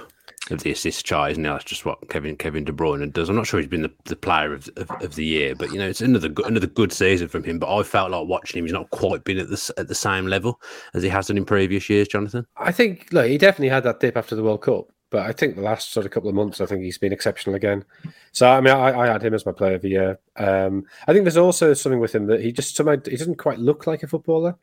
of 0.50 0.62
the 0.62 0.70
assist 0.70 1.04
chart, 1.04 1.32
isn't 1.32 1.42
he? 1.42 1.48
That's 1.50 1.64
just 1.64 1.84
what 1.84 2.08
Kevin 2.08 2.36
Kevin 2.36 2.64
De 2.64 2.72
Bruyne 2.72 3.12
does. 3.12 3.28
I'm 3.28 3.36
not 3.36 3.46
sure 3.46 3.60
he's 3.60 3.68
been 3.68 3.82
the, 3.82 3.92
the 4.04 4.16
player 4.16 4.52
of, 4.52 4.68
of, 4.76 4.90
of, 5.02 5.14
the 5.16 5.25
year, 5.25 5.54
but 5.54 5.72
you 5.72 5.78
know 5.78 5.88
it's 5.88 6.00
another 6.00 6.28
good, 6.28 6.46
another 6.46 6.66
good 6.66 6.92
season 6.92 7.28
from 7.28 7.42
him. 7.42 7.58
But 7.58 7.75
I 7.75 7.82
felt 7.82 8.10
like 8.10 8.28
watching 8.28 8.58
him, 8.58 8.64
he's 8.64 8.72
not 8.72 8.90
quite 8.90 9.25
been 9.25 9.38
at 9.38 9.48
the 9.48 9.75
at 9.76 9.88
the 9.88 9.94
same 9.94 10.26
level 10.26 10.60
as 10.94 11.02
he 11.02 11.08
has 11.08 11.26
done 11.26 11.36
in 11.36 11.44
previous 11.44 11.90
years. 11.90 12.08
Jonathan, 12.08 12.46
I 12.56 12.72
think 12.72 13.08
look, 13.12 13.26
he 13.26 13.38
definitely 13.38 13.70
had 13.70 13.84
that 13.84 14.00
dip 14.00 14.16
after 14.16 14.36
the 14.36 14.42
World 14.42 14.62
Cup, 14.62 14.86
but 15.10 15.26
I 15.26 15.32
think 15.32 15.56
the 15.56 15.62
last 15.62 15.92
sort 15.92 16.06
of 16.06 16.12
couple 16.12 16.28
of 16.28 16.34
months, 16.36 16.60
I 16.60 16.66
think 16.66 16.82
he's 16.82 16.98
been 16.98 17.12
exceptional 17.12 17.56
again. 17.56 17.84
So 18.32 18.48
I 18.48 18.60
mean, 18.60 18.75
I, 18.75 18.96
I 18.98 19.06
had 19.08 19.22
him 19.22 19.34
as 19.34 19.46
my 19.46 19.52
player 19.52 19.75
of 19.75 19.82
the 19.82 19.90
year. 19.90 20.18
Um, 20.36 20.84
I 21.08 21.12
think 21.12 21.25
there's 21.25 21.36
also 21.36 21.75
something 21.75 22.00
with 22.00 22.14
him 22.14 22.26
that 22.26 22.40
he 22.40 22.52
just 22.52 22.76
somehow 22.76 22.96
he 23.04 23.16
doesn't 23.16 23.38
quite 23.38 23.58
look 23.58 23.86
like 23.86 24.02
a 24.04 24.08
footballer. 24.08 24.56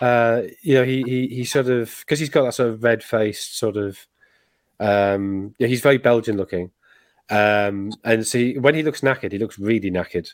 Uh, 0.00 0.42
you 0.62 0.74
know, 0.74 0.84
he 0.84 1.02
he 1.02 1.26
he 1.28 1.44
sort 1.44 1.68
of 1.68 1.94
because 2.00 2.18
he's 2.18 2.28
got 2.28 2.44
that 2.44 2.54
sort 2.54 2.70
of 2.70 2.82
red 2.82 3.02
faced 3.02 3.58
sort 3.58 3.76
of 3.76 4.06
um, 4.78 5.54
yeah, 5.58 5.68
he's 5.68 5.82
very 5.82 5.98
Belgian 5.98 6.36
looking. 6.36 6.70
Um, 7.28 7.92
and 8.02 8.26
see, 8.26 8.58
when 8.58 8.74
he 8.74 8.82
looks 8.82 9.02
knackered, 9.02 9.32
he 9.32 9.38
looks 9.38 9.58
really 9.58 9.90
knackered. 9.90 10.32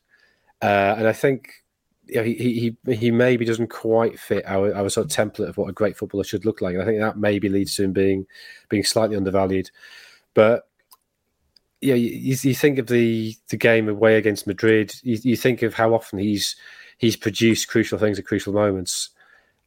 Uh, 0.62 0.94
and 0.96 1.06
I 1.06 1.12
think 1.12 1.64
you 2.06 2.16
know, 2.16 2.22
he, 2.22 2.34
he 2.86 2.94
he 2.94 3.10
maybe 3.10 3.44
doesn't 3.44 3.68
quite 3.68 4.18
fit 4.18 4.44
our, 4.46 4.74
our 4.74 4.88
sort 4.88 5.06
of 5.06 5.12
template 5.12 5.48
of 5.48 5.56
what 5.56 5.68
a 5.68 5.72
great 5.72 5.96
footballer 5.96 6.24
should 6.24 6.44
look 6.44 6.60
like. 6.60 6.74
And 6.74 6.82
I 6.82 6.86
think 6.86 7.00
that 7.00 7.18
maybe 7.18 7.48
leads 7.48 7.74
to 7.76 7.84
him 7.84 7.92
being 7.92 8.26
being 8.68 8.84
slightly 8.84 9.16
undervalued. 9.16 9.70
But 10.32 10.68
yeah, 11.80 11.94
you, 11.94 12.36
you 12.40 12.54
think 12.54 12.78
of 12.78 12.86
the 12.86 13.34
the 13.48 13.56
game 13.56 13.88
away 13.88 14.16
against 14.16 14.46
Madrid. 14.46 14.94
You, 15.02 15.18
you 15.22 15.36
think 15.36 15.62
of 15.62 15.74
how 15.74 15.92
often 15.92 16.18
he's 16.18 16.56
he's 16.98 17.16
produced 17.16 17.68
crucial 17.68 17.98
things 17.98 18.18
at 18.18 18.24
crucial 18.24 18.52
moments. 18.52 19.10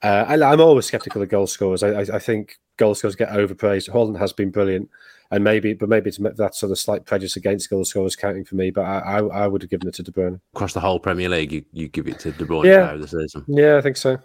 Uh, 0.01 0.25
I, 0.27 0.53
am 0.53 0.61
always 0.61 0.85
skeptical 0.85 1.21
of 1.21 1.29
goal 1.29 1.47
scorers. 1.47 1.83
I, 1.83 1.89
I, 1.89 2.05
I 2.13 2.19
think 2.19 2.57
goal 2.77 2.95
scorers 2.95 3.15
get 3.15 3.29
overpraised. 3.29 3.89
Haaland 3.89 4.17
has 4.17 4.31
been 4.31 4.49
brilliant, 4.49 4.89
and 5.31 5.43
maybe, 5.43 5.73
but 5.73 5.89
maybe 5.89 6.07
it's 6.07 6.17
that 6.17 6.55
sort 6.55 6.71
of 6.71 6.79
slight 6.79 7.05
prejudice 7.05 7.35
against 7.35 7.69
goal 7.69 7.83
scorers 7.83 8.15
counting 8.15 8.45
for 8.45 8.55
me. 8.55 8.71
But 8.71 8.83
I, 8.83 8.99
I, 8.99 9.19
I 9.19 9.47
would 9.47 9.61
have 9.61 9.69
given 9.69 9.87
it 9.87 9.95
to 9.95 10.03
De 10.03 10.11
Bruyne 10.11 10.39
across 10.53 10.73
the 10.73 10.79
whole 10.79 10.99
Premier 10.99 11.27
League. 11.27 11.51
You, 11.51 11.65
you 11.73 11.87
give 11.89 12.07
it 12.07 12.19
to 12.19 12.31
De 12.31 12.45
Bruyne 12.45 12.65
yeah. 12.65 12.95
the 12.95 13.07
season. 13.07 13.43
Yeah, 13.47 13.77
I 13.77 13.81
think 13.81 13.97
so. 13.97 14.17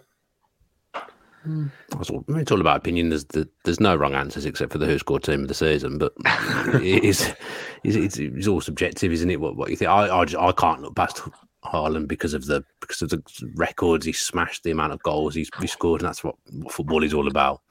It's 1.99 2.09
all, 2.09 2.25
it's 2.29 2.51
all 2.51 2.61
about 2.61 2.77
opinion. 2.77 3.09
There's 3.09 3.25
there's 3.25 3.79
no 3.79 3.95
wrong 3.95 4.15
answers 4.15 4.45
except 4.45 4.71
for 4.71 4.77
the 4.77 4.85
who 4.87 4.97
scored 4.97 5.23
team 5.23 5.41
of 5.41 5.47
the 5.47 5.53
season, 5.53 5.97
but 5.97 6.13
it's, 6.25 7.31
it's, 7.83 8.17
it's, 8.17 8.47
all 8.47 8.61
subjective, 8.61 9.11
isn't 9.11 9.29
it? 9.29 9.39
What 9.39 9.55
what 9.55 9.69
you 9.69 9.75
think? 9.75 9.91
I 9.91 10.21
I, 10.21 10.25
just, 10.25 10.41
I 10.41 10.51
can't 10.53 10.81
look 10.81 10.95
past 10.95 11.21
Haaland 11.65 12.07
because 12.07 12.33
of 12.33 12.45
the 12.45 12.63
because 12.79 13.01
of 13.01 13.09
the 13.09 13.21
records 13.55 14.05
he 14.05 14.13
smashed, 14.13 14.63
the 14.63 14.71
amount 14.71 14.93
of 14.93 15.03
goals 15.03 15.35
he's, 15.35 15.49
he 15.59 15.67
scored, 15.67 16.01
and 16.01 16.07
that's 16.07 16.23
what, 16.23 16.35
what 16.51 16.73
football 16.73 17.03
is 17.03 17.13
all 17.13 17.27
about 17.27 17.61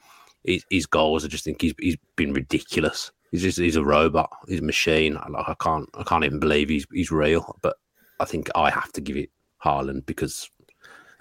his, 0.43 0.65
his 0.69 0.85
goals. 0.85 1.25
I 1.25 1.27
just 1.27 1.43
think 1.43 1.61
he's 1.61 1.73
he's 1.79 1.97
been 2.15 2.33
ridiculous. 2.33 3.11
He's 3.31 3.41
just 3.41 3.57
he's 3.57 3.75
a 3.75 3.83
robot. 3.83 4.29
He's 4.47 4.59
a 4.59 4.63
machine. 4.63 5.17
I, 5.17 5.29
like 5.29 5.49
I 5.49 5.55
can't 5.55 5.89
I 5.95 6.03
can't 6.03 6.23
even 6.23 6.39
believe 6.39 6.69
he's 6.69 6.85
he's 6.93 7.11
real. 7.11 7.57
But 7.61 7.75
I 8.19 8.25
think 8.25 8.49
I 8.55 8.69
have 8.69 8.91
to 8.93 9.01
give 9.01 9.17
it 9.17 9.29
Haaland 9.63 10.05
because 10.05 10.49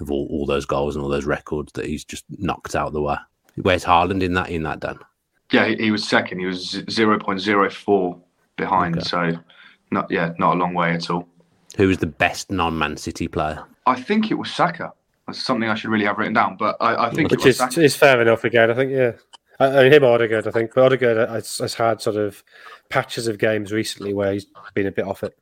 of 0.01 0.11
all, 0.11 0.27
all 0.31 0.46
those 0.46 0.66
goals 0.66 0.96
and 0.96 1.03
all 1.03 1.11
those 1.11 1.25
records 1.25 1.72
that 1.72 1.87
he's 1.87 2.05
just 2.05 2.25
knocked 2.31 2.75
out 2.75 2.92
the 2.92 3.01
way. 3.01 3.16
Where's 3.57 3.85
Haaland 3.85 4.22
in 4.22 4.35
that 4.35 4.51
in 4.51 4.64
that 4.64 4.81
Dan? 4.81 4.98
Yeah, 5.53 5.66
he, 5.66 5.77
he 5.77 5.90
was 5.90 6.07
second. 6.07 6.40
He 6.40 6.46
was 6.46 6.83
zero 6.90 7.18
point 7.18 7.40
zero 7.40 7.70
four 7.70 8.20
behind. 8.57 8.96
Okay. 8.98 9.09
So 9.09 9.33
not 9.90 10.11
yeah, 10.11 10.33
not 10.38 10.57
a 10.57 10.59
long 10.59 10.75
way 10.75 10.92
at 10.92 11.11
all. 11.11 11.29
Who 11.76 11.88
was 11.88 11.98
the 11.98 12.06
best 12.06 12.50
non-Man 12.50 12.96
City 12.96 13.28
player? 13.28 13.64
I 13.87 14.00
think 14.00 14.30
it 14.30 14.34
was 14.34 14.52
Saka. 14.52 14.92
That's 15.26 15.42
something 15.42 15.68
I 15.68 15.74
should 15.74 15.90
really 15.90 16.04
have 16.04 16.18
written 16.18 16.34
down. 16.34 16.56
But 16.56 16.76
I, 16.80 17.06
I 17.06 17.10
think 17.10 17.30
which 17.30 17.46
is, 17.46 17.60
is 17.78 17.96
fair 17.96 18.20
enough 18.20 18.44
again. 18.44 18.70
I 18.70 18.74
think 18.74 18.92
yeah. 18.92 19.12
I, 19.58 19.66
I 19.66 19.82
mean, 19.84 19.92
him 19.92 20.04
or 20.04 20.14
Odegaard, 20.14 20.46
I 20.46 20.50
think, 20.50 20.74
but 20.74 20.84
Odegaard 20.84 21.28
has, 21.28 21.58
has 21.58 21.74
had 21.74 22.00
sort 22.02 22.16
of 22.16 22.42
patches 22.88 23.26
of 23.26 23.38
games 23.38 23.72
recently 23.72 24.12
where 24.12 24.32
he's 24.32 24.46
been 24.74 24.87
a 24.87 24.92
bit 24.92 25.04
off 25.04 25.22
it. 25.22 25.37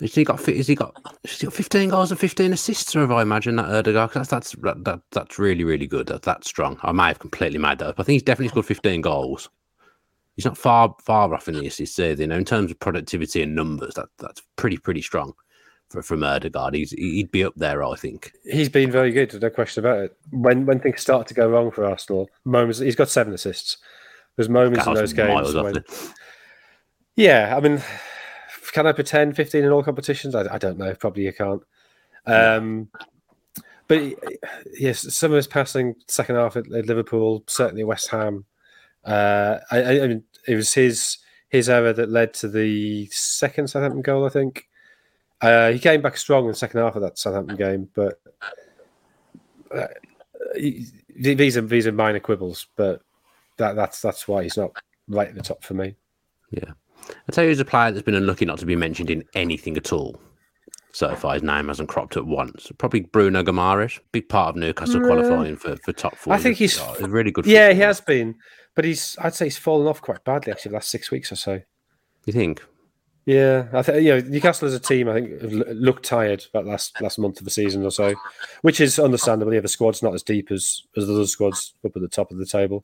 Has 0.00 0.14
he 0.14 0.24
got? 0.24 0.40
Has 0.46 0.66
he 0.66 0.74
got? 0.74 0.96
Has 1.26 1.40
he 1.40 1.46
got 1.46 1.54
fifteen 1.54 1.90
goals 1.90 2.10
and 2.10 2.18
fifteen 2.18 2.52
assists? 2.52 2.96
Or 2.96 3.00
have 3.00 3.10
I 3.10 3.22
imagined 3.22 3.58
that 3.58 3.66
Odegaard? 3.66 4.12
That's 4.14 4.28
that's 4.28 4.52
that, 4.52 5.00
that's 5.10 5.38
really 5.38 5.64
really 5.64 5.86
good. 5.86 6.06
That, 6.06 6.22
that's 6.22 6.48
strong. 6.48 6.78
I 6.82 6.92
may 6.92 7.08
have 7.08 7.18
completely 7.18 7.58
made 7.58 7.78
that 7.80 7.88
up. 7.88 8.00
I 8.00 8.04
think 8.04 8.14
he's 8.14 8.22
definitely 8.22 8.48
scored 8.48 8.66
fifteen 8.66 9.02
goals. 9.02 9.50
He's 10.36 10.44
not 10.44 10.58
far 10.58 10.94
far 11.04 11.34
off 11.34 11.48
in 11.48 11.54
the 11.54 11.66
assists 11.66 11.98
either. 11.98 12.22
You 12.22 12.28
know, 12.28 12.36
in 12.36 12.44
terms 12.44 12.70
of 12.70 12.78
productivity 12.78 13.42
and 13.42 13.54
numbers, 13.54 13.94
that 13.94 14.08
that's 14.18 14.42
pretty 14.56 14.78
pretty 14.78 15.02
strong 15.02 15.32
for, 15.90 16.02
from 16.02 16.24
Odegaard. 16.24 16.74
He's 16.74 16.92
he'd 16.92 17.30
be 17.30 17.44
up 17.44 17.54
there, 17.56 17.82
I 17.82 17.94
think. 17.96 18.32
He's 18.44 18.68
been 18.68 18.90
very 18.90 19.10
good, 19.10 19.40
no 19.40 19.50
question 19.50 19.84
about 19.84 19.98
it. 20.04 20.16
When 20.30 20.64
when 20.66 20.80
things 20.80 21.00
start 21.00 21.26
to 21.28 21.34
go 21.34 21.48
wrong 21.48 21.70
for 21.70 21.84
Arsenal, 21.84 22.30
moments 22.44 22.78
he's 22.78 22.96
got 22.96 23.08
seven 23.08 23.34
assists. 23.34 23.78
There's 24.36 24.48
moments 24.48 24.86
in 24.86 24.94
those 24.94 25.12
games 25.12 25.54
when, 25.54 25.84
yeah, 27.16 27.54
I 27.54 27.60
mean, 27.60 27.82
can 28.72 28.86
I 28.86 28.92
pretend 28.92 29.36
15 29.36 29.64
in 29.64 29.70
all 29.70 29.82
competitions? 29.82 30.34
I, 30.34 30.54
I 30.54 30.58
don't 30.58 30.78
know. 30.78 30.94
Probably 30.94 31.24
you 31.24 31.32
can't. 31.32 31.62
Um, 32.24 32.88
but 33.88 34.14
yes, 34.78 35.12
some 35.14 35.32
of 35.32 35.36
his 35.36 35.46
passing 35.46 35.96
second 36.06 36.36
half 36.36 36.56
at, 36.56 36.72
at 36.72 36.86
Liverpool, 36.86 37.44
certainly 37.48 37.84
West 37.84 38.08
Ham. 38.08 38.44
Uh, 39.04 39.58
I, 39.70 40.00
I, 40.00 40.06
mean, 40.06 40.24
it 40.46 40.54
was 40.54 40.72
his 40.72 41.18
his 41.48 41.68
error 41.68 41.92
that 41.92 42.10
led 42.10 42.34
to 42.34 42.48
the 42.48 43.06
second 43.06 43.68
Southampton 43.68 44.02
goal, 44.02 44.26
I 44.26 44.28
think. 44.28 44.66
Uh, 45.40 45.72
he 45.72 45.78
came 45.78 46.02
back 46.02 46.16
strong 46.16 46.44
in 46.44 46.50
the 46.50 46.56
second 46.56 46.80
half 46.80 46.96
of 46.96 47.02
that 47.02 47.18
Southampton 47.18 47.56
game, 47.56 47.88
but 47.94 48.20
uh, 49.74 49.86
these 51.16 51.56
are 51.56 51.62
these 51.62 51.86
are 51.86 51.92
minor 51.92 52.20
quibbles. 52.20 52.66
But 52.76 53.02
that 53.56 53.74
that's 53.74 54.00
that's 54.00 54.28
why 54.28 54.42
he's 54.42 54.56
not 54.56 54.72
right 55.08 55.28
at 55.28 55.34
the 55.34 55.42
top 55.42 55.64
for 55.64 55.74
me. 55.74 55.96
Yeah, 56.50 56.72
I 57.08 57.32
tell 57.32 57.44
you, 57.44 57.50
he's 57.50 57.60
a 57.60 57.64
player 57.64 57.90
that's 57.90 58.04
been 58.04 58.14
unlucky 58.14 58.44
not 58.44 58.58
to 58.58 58.66
be 58.66 58.76
mentioned 58.76 59.10
in 59.10 59.24
anything 59.34 59.76
at 59.76 59.92
all 59.92 60.20
so 60.92 61.14
far. 61.14 61.34
His 61.34 61.42
name 61.42 61.68
hasn't 61.68 61.88
cropped 61.88 62.16
up 62.16 62.26
once. 62.26 62.70
Probably 62.78 63.00
Bruno 63.00 63.42
Guimaraes, 63.42 63.98
big 64.12 64.28
part 64.28 64.50
of 64.50 64.56
Newcastle 64.56 65.00
qualifying 65.00 65.56
for, 65.56 65.76
for 65.76 65.92
top 65.92 66.16
four. 66.16 66.32
I 66.34 66.38
think 66.38 66.56
he's 66.56 66.78
a 66.78 67.08
really 67.08 67.30
good. 67.30 67.46
Yeah, 67.46 67.72
he 67.72 67.80
has 67.80 68.00
been, 68.00 68.34
but 68.80 68.86
he's 68.86 69.14
I'd 69.20 69.34
say 69.34 69.44
he's 69.44 69.58
fallen 69.58 69.86
off 69.86 70.00
quite 70.00 70.24
badly 70.24 70.50
actually 70.50 70.70
the 70.70 70.76
last 70.76 70.88
six 70.88 71.10
weeks 71.10 71.30
or 71.30 71.36
so. 71.36 71.60
You 72.24 72.32
think? 72.32 72.64
Yeah, 73.26 73.66
I 73.74 73.82
think 73.82 74.02
you 74.02 74.08
know 74.08 74.20
Newcastle 74.20 74.68
as 74.68 74.72
a 74.72 74.80
team, 74.80 75.06
I 75.06 75.20
think 75.20 75.38
looked 75.42 76.06
tired 76.06 76.46
that 76.54 76.64
last 76.64 76.98
last 77.02 77.18
month 77.18 77.38
of 77.40 77.44
the 77.44 77.50
season 77.50 77.84
or 77.84 77.90
so, 77.90 78.14
which 78.62 78.80
is 78.80 78.98
understandable. 78.98 79.52
Yeah, 79.52 79.60
the 79.60 79.68
squad's 79.68 80.02
not 80.02 80.14
as 80.14 80.22
deep 80.22 80.50
as 80.50 80.80
as 80.96 81.06
the 81.06 81.12
other 81.12 81.26
squads 81.26 81.74
up 81.84 81.94
at 81.94 82.00
the 82.00 82.08
top 82.08 82.30
of 82.30 82.38
the 82.38 82.46
table, 82.46 82.82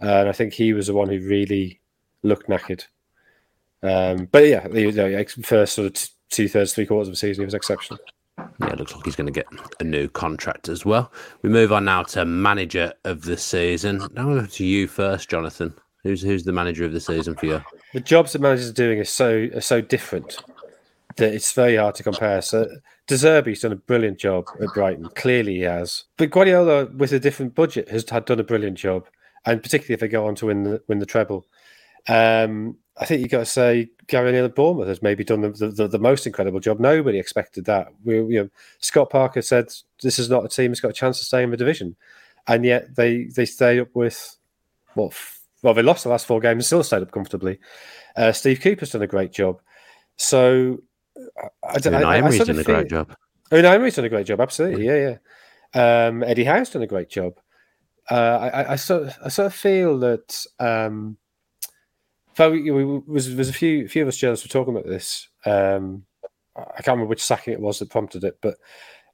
and 0.00 0.28
I 0.28 0.32
think 0.32 0.54
he 0.54 0.72
was 0.72 0.88
the 0.88 0.94
one 0.94 1.08
who 1.08 1.20
really 1.20 1.80
looked 2.24 2.48
knackered. 2.48 2.84
Um, 3.84 4.24
but 4.24 4.48
yeah, 4.48 4.66
you 4.70 4.90
know, 4.90 5.24
first 5.44 5.74
sort 5.74 5.86
of 5.86 6.08
two 6.30 6.48
thirds, 6.48 6.74
three 6.74 6.86
quarters 6.86 7.06
of 7.06 7.12
the 7.12 7.18
season, 7.18 7.42
he 7.42 7.46
was 7.46 7.54
exceptional. 7.54 8.00
Yeah, 8.60 8.72
it 8.72 8.78
looks 8.78 8.94
like 8.94 9.04
he's 9.04 9.16
going 9.16 9.26
to 9.26 9.32
get 9.32 9.46
a 9.80 9.84
new 9.84 10.08
contract 10.08 10.68
as 10.68 10.84
well. 10.84 11.12
We 11.42 11.50
move 11.50 11.72
on 11.72 11.84
now 11.84 12.02
to 12.04 12.24
manager 12.24 12.92
of 13.04 13.22
the 13.22 13.36
season. 13.36 14.06
Now 14.12 14.44
to 14.44 14.64
you 14.64 14.86
first, 14.86 15.28
Jonathan. 15.30 15.74
Who's 16.02 16.22
who's 16.22 16.44
the 16.44 16.52
manager 16.52 16.84
of 16.84 16.92
the 16.92 17.00
season 17.00 17.36
for 17.36 17.46
you? 17.46 17.62
The 17.92 18.00
jobs 18.00 18.32
that 18.32 18.40
managers 18.40 18.68
are 18.68 18.74
doing 18.74 18.98
are 18.98 19.04
so 19.04 19.48
are 19.54 19.60
so 19.60 19.80
different 19.80 20.42
that 21.16 21.32
it's 21.32 21.52
very 21.52 21.76
hard 21.76 21.94
to 21.96 22.02
compare. 22.02 22.42
So 22.42 22.68
De 23.06 23.14
Zerbi's 23.14 23.60
done 23.60 23.72
a 23.72 23.76
brilliant 23.76 24.18
job 24.18 24.46
at 24.60 24.74
Brighton. 24.74 25.08
Clearly, 25.14 25.56
he 25.56 25.60
has. 25.60 26.04
But 26.16 26.30
Guardiola, 26.30 26.86
with 26.86 27.12
a 27.12 27.20
different 27.20 27.54
budget, 27.54 27.88
has 27.88 28.08
had 28.08 28.24
done 28.24 28.40
a 28.40 28.44
brilliant 28.44 28.78
job, 28.78 29.06
and 29.44 29.62
particularly 29.62 29.94
if 29.94 30.00
they 30.00 30.08
go 30.08 30.26
on 30.26 30.34
to 30.36 30.46
win 30.46 30.64
the 30.64 30.82
win 30.88 30.98
the 30.98 31.06
treble. 31.06 31.46
Um, 32.08 32.78
I 32.98 33.04
think 33.06 33.20
you've 33.20 33.30
got 33.30 33.38
to 33.38 33.46
say 33.46 33.88
Gary 34.06 34.28
O'Neill 34.28 34.44
at 34.44 34.54
Bournemouth 34.54 34.88
has 34.88 35.02
maybe 35.02 35.24
done 35.24 35.40
the, 35.40 35.50
the, 35.50 35.88
the, 35.88 35.98
most 35.98 36.26
incredible 36.26 36.60
job. 36.60 36.78
Nobody 36.78 37.18
expected 37.18 37.64
that. 37.64 37.88
We, 38.04 38.16
you 38.16 38.42
know, 38.42 38.48
Scott 38.80 39.10
Parker 39.10 39.40
said 39.40 39.72
this 40.02 40.18
is 40.18 40.28
not 40.28 40.44
a 40.44 40.48
team 40.48 40.70
that's 40.70 40.80
got 40.80 40.90
a 40.90 40.94
chance 40.94 41.18
to 41.18 41.24
stay 41.24 41.42
in 41.42 41.50
the 41.50 41.56
division, 41.56 41.96
and 42.46 42.64
yet 42.64 42.94
they 42.96 43.24
they 43.24 43.46
stayed 43.46 43.80
up 43.80 43.94
with 43.94 44.36
what 44.94 45.14
well, 45.62 45.74
they 45.74 45.82
lost 45.82 46.04
the 46.04 46.10
last 46.10 46.26
four 46.26 46.40
games 46.40 46.56
and 46.56 46.64
still 46.64 46.82
stayed 46.82 47.02
up 47.02 47.12
comfortably. 47.12 47.58
Uh, 48.16 48.32
Steve 48.32 48.60
Cooper's 48.60 48.90
done 48.90 49.02
a 49.02 49.06
great 49.06 49.32
job. 49.32 49.60
So 50.16 50.82
I, 51.62 51.78
don't 51.78 51.92
know. 51.92 52.10
Emery's 52.10 52.44
done 52.44 52.58
a 52.58 52.64
great 52.64 52.88
job. 52.88 53.14
Oh, 53.50 53.60
no, 53.60 53.72
Emery's 53.72 53.96
done 53.96 54.04
a 54.04 54.10
great 54.10 54.26
job. 54.26 54.40
Absolutely, 54.40 54.86
yeah, 54.86 55.16
yeah. 55.74 56.06
Um, 56.06 56.22
Eddie 56.22 56.44
Howe's 56.44 56.70
done 56.70 56.82
a 56.82 56.86
great 56.86 57.08
job. 57.08 57.38
Uh, 58.10 58.50
I, 58.52 58.72
I, 58.72 58.76
sort, 58.76 59.04
of, 59.04 59.16
I 59.24 59.28
sort 59.28 59.46
of 59.46 59.54
feel 59.54 59.98
that 60.00 60.44
um, 60.58 61.16
we, 62.38 62.70
we, 62.70 62.84
was 62.84 63.30
was 63.34 63.48
a 63.48 63.52
few 63.52 63.88
few 63.88 64.02
of 64.02 64.08
us 64.08 64.16
journalists 64.16 64.46
were 64.46 64.52
talking 64.52 64.74
about 64.74 64.86
this. 64.86 65.28
Um, 65.44 66.04
I 66.56 66.82
can't 66.82 66.88
remember 66.88 67.06
which 67.06 67.24
sacking 67.24 67.54
it 67.54 67.60
was 67.60 67.78
that 67.78 67.90
prompted 67.90 68.24
it, 68.24 68.38
but 68.42 68.56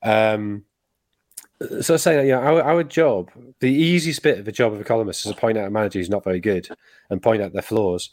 um, 0.02 0.64
so 1.80 1.94
I 1.94 1.96
say, 1.96 2.26
you 2.26 2.32
know, 2.32 2.40
our, 2.40 2.62
our 2.62 2.84
job, 2.84 3.30
the 3.60 3.72
easiest 3.72 4.22
bit 4.22 4.38
of 4.38 4.44
the 4.44 4.52
job 4.52 4.72
of 4.72 4.80
a 4.80 4.84
columnist 4.84 5.26
is 5.26 5.32
to 5.32 5.38
point 5.38 5.58
out 5.58 5.66
a 5.66 5.70
manager 5.70 5.98
who's 5.98 6.10
not 6.10 6.24
very 6.24 6.40
good 6.40 6.68
and 7.10 7.22
point 7.22 7.42
out 7.42 7.52
their 7.52 7.62
flaws. 7.62 8.10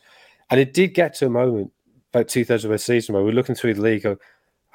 And 0.49 0.59
it 0.59 0.73
did 0.73 0.93
get 0.93 1.13
to 1.15 1.27
a 1.27 1.29
moment 1.29 1.71
about 2.13 2.27
two 2.27 2.45
thirds 2.45 2.65
of 2.65 2.71
the 2.71 2.77
season 2.77 3.13
where 3.13 3.23
we're 3.23 3.31
looking 3.31 3.55
through 3.55 3.75
the 3.75 3.81
league, 3.81 4.03
go, 4.03 4.17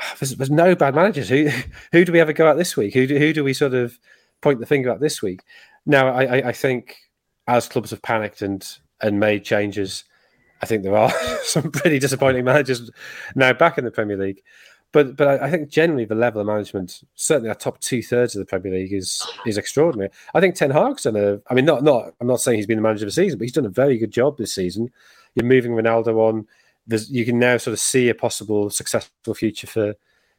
oh, 0.01 0.15
there's, 0.21 0.37
there's, 0.37 0.51
no 0.51 0.75
bad 0.75 0.95
managers. 0.95 1.29
Who 1.29 1.49
who 1.93 2.05
do 2.05 2.13
we 2.13 2.21
ever 2.21 2.33
go 2.33 2.49
at 2.49 2.57
this 2.57 2.77
week? 2.77 2.95
Who 2.95 3.07
do, 3.07 3.19
who 3.19 3.33
do 3.33 3.43
we 3.43 3.55
sort 3.55 3.75
of 3.75 3.99
point 4.41 4.61
the 4.61 4.67
finger 4.67 4.91
at 4.91 5.01
this 5.01 5.21
week? 5.21 5.43
Now, 5.87 6.09
I, 6.09 6.25
I, 6.25 6.49
I 6.49 6.53
think 6.53 6.97
as 7.47 7.69
clubs 7.69 7.91
have 7.91 8.03
panicked 8.03 8.43
and 8.43 8.67
and 9.01 9.19
made 9.19 9.45
changes, 9.45 10.05
I 10.63 10.67
think 10.67 10.83
there 10.83 10.97
are 10.97 11.13
some 11.45 11.71
pretty 11.71 11.99
disappointing 11.99 12.45
managers 12.45 12.91
now 13.35 13.53
back 13.53 13.79
in 13.79 13.85
the 13.85 13.91
Premier 13.91 14.17
League. 14.17 14.43
But 14.93 15.17
but 15.17 15.41
I 15.41 15.51
think 15.51 15.69
generally 15.69 16.05
the 16.05 16.17
level 16.17 16.41
of 16.41 16.49
management, 16.49 17.03
certainly 17.15 17.49
our 17.49 17.55
top 17.55 17.79
two 17.79 18.03
thirds 18.03 18.35
of 18.35 18.41
the 18.41 18.47
Premier 18.47 18.73
League, 18.73 18.93
is 18.93 19.25
is 19.47 19.57
extraordinary. 19.57 20.11
I 20.35 20.41
think 20.41 20.57
Ten 20.57 20.73
Hag's 20.73 21.05
done 21.05 21.17
a. 21.17 21.41
I 21.49 21.55
mean, 21.55 21.65
not 21.65 21.85
not. 21.85 22.13
I'm 22.21 22.27
not 22.27 22.41
saying 22.41 22.57
he's 22.57 22.67
been 22.67 22.79
the 22.79 22.83
manager 22.83 23.05
of 23.05 23.09
the 23.09 23.13
season, 23.13 23.39
but 23.39 23.45
he's 23.45 23.53
done 23.53 23.67
a 23.67 23.71
very 23.71 23.99
good 23.99 24.11
job 24.11 24.37
this 24.37 24.53
season. 24.53 24.91
You're 25.35 25.47
moving 25.47 25.73
Ronaldo 25.73 26.17
on. 26.17 26.49
There's, 26.89 27.09
you 27.09 27.25
can 27.25 27.39
now 27.39 27.57
sort 27.57 27.73
of 27.73 27.79
see 27.79 28.09
a 28.09 28.15
possible 28.17 28.69
successful 28.69 29.35
future 29.35 29.69
for 29.69 29.95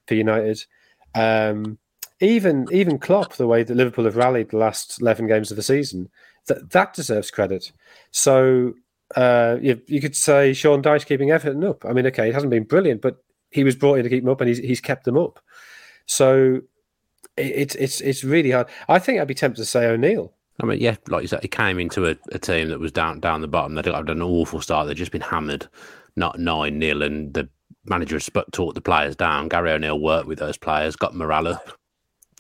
for 0.06 0.16
United. 0.16 0.66
Um, 1.16 1.78
even 2.20 2.68
even 2.72 3.00
Klopp, 3.00 3.36
the 3.36 3.48
way 3.48 3.64
that 3.64 3.74
Liverpool 3.74 4.06
have 4.06 4.18
rallied 4.18 4.50
the 4.50 4.58
last 4.58 5.00
eleven 5.02 5.28
games 5.28 5.50
of 5.50 5.56
the 5.56 5.64
season, 5.64 6.10
that 6.48 6.72
that 6.72 6.94
deserves 6.94 7.32
credit. 7.32 7.72
So 8.12 8.74
uh, 9.16 9.58
you, 9.62 9.82
you, 9.88 10.02
could 10.02 10.16
say 10.16 10.54
Sean 10.54 10.82
Dyche 10.82 11.06
keeping 11.06 11.32
Everton 11.32 11.64
up. 11.64 11.86
I 11.86 11.94
mean, 11.94 12.06
okay, 12.08 12.30
it 12.30 12.34
hasn't 12.34 12.52
been 12.52 12.64
brilliant, 12.64 13.02
but 13.02 13.18
he 13.50 13.64
was 13.64 13.76
brought 13.76 13.96
in 13.96 14.04
to 14.04 14.10
keep 14.10 14.24
them 14.24 14.32
up, 14.32 14.42
and 14.42 14.48
he's 14.48 14.60
he's 14.60 14.82
kept 14.82 15.06
them 15.06 15.18
up. 15.18 15.40
So 16.06 16.62
it's 17.38 17.76
it's 17.76 18.02
it's 18.02 18.24
really 18.24 18.52
hard. 18.52 18.68
I 18.88 19.00
think 19.00 19.20
I'd 19.20 19.28
be 19.28 19.34
tempted 19.34 19.62
to 19.62 19.66
say 19.66 19.86
O'Neill. 19.86 20.34
I 20.62 20.66
mean, 20.66 20.80
yeah, 20.80 20.96
like 21.08 21.24
you 21.24 21.28
said, 21.28 21.42
he 21.42 21.48
came 21.48 21.80
into 21.80 22.08
a, 22.08 22.16
a 22.32 22.40
team 22.40 22.70
that 22.70 22.80
was 22.80 22.92
down 22.92 23.20
down 23.20 23.42
the 23.42 23.48
bottom. 23.48 23.76
They'd 23.76 23.86
had 23.86 24.10
an 24.10 24.22
awful 24.22 24.62
start. 24.62 24.88
They'd 24.88 24.98
just 24.98 25.12
been 25.12 25.22
hammered, 25.22 25.68
not 26.16 26.40
nine 26.40 26.80
nil, 26.80 27.02
and 27.02 27.34
the 27.34 27.50
manager 27.86 28.16
has 28.16 28.30
taught 28.52 28.76
the 28.76 28.82
players 28.82 29.16
down. 29.16 29.50
Gary 29.50 29.72
O'Neill 29.72 30.00
worked 30.00 30.28
with 30.28 30.40
those 30.40 30.58
players, 30.58 30.96
got 30.96 31.16
morale 31.16 31.48
up, 31.48 31.70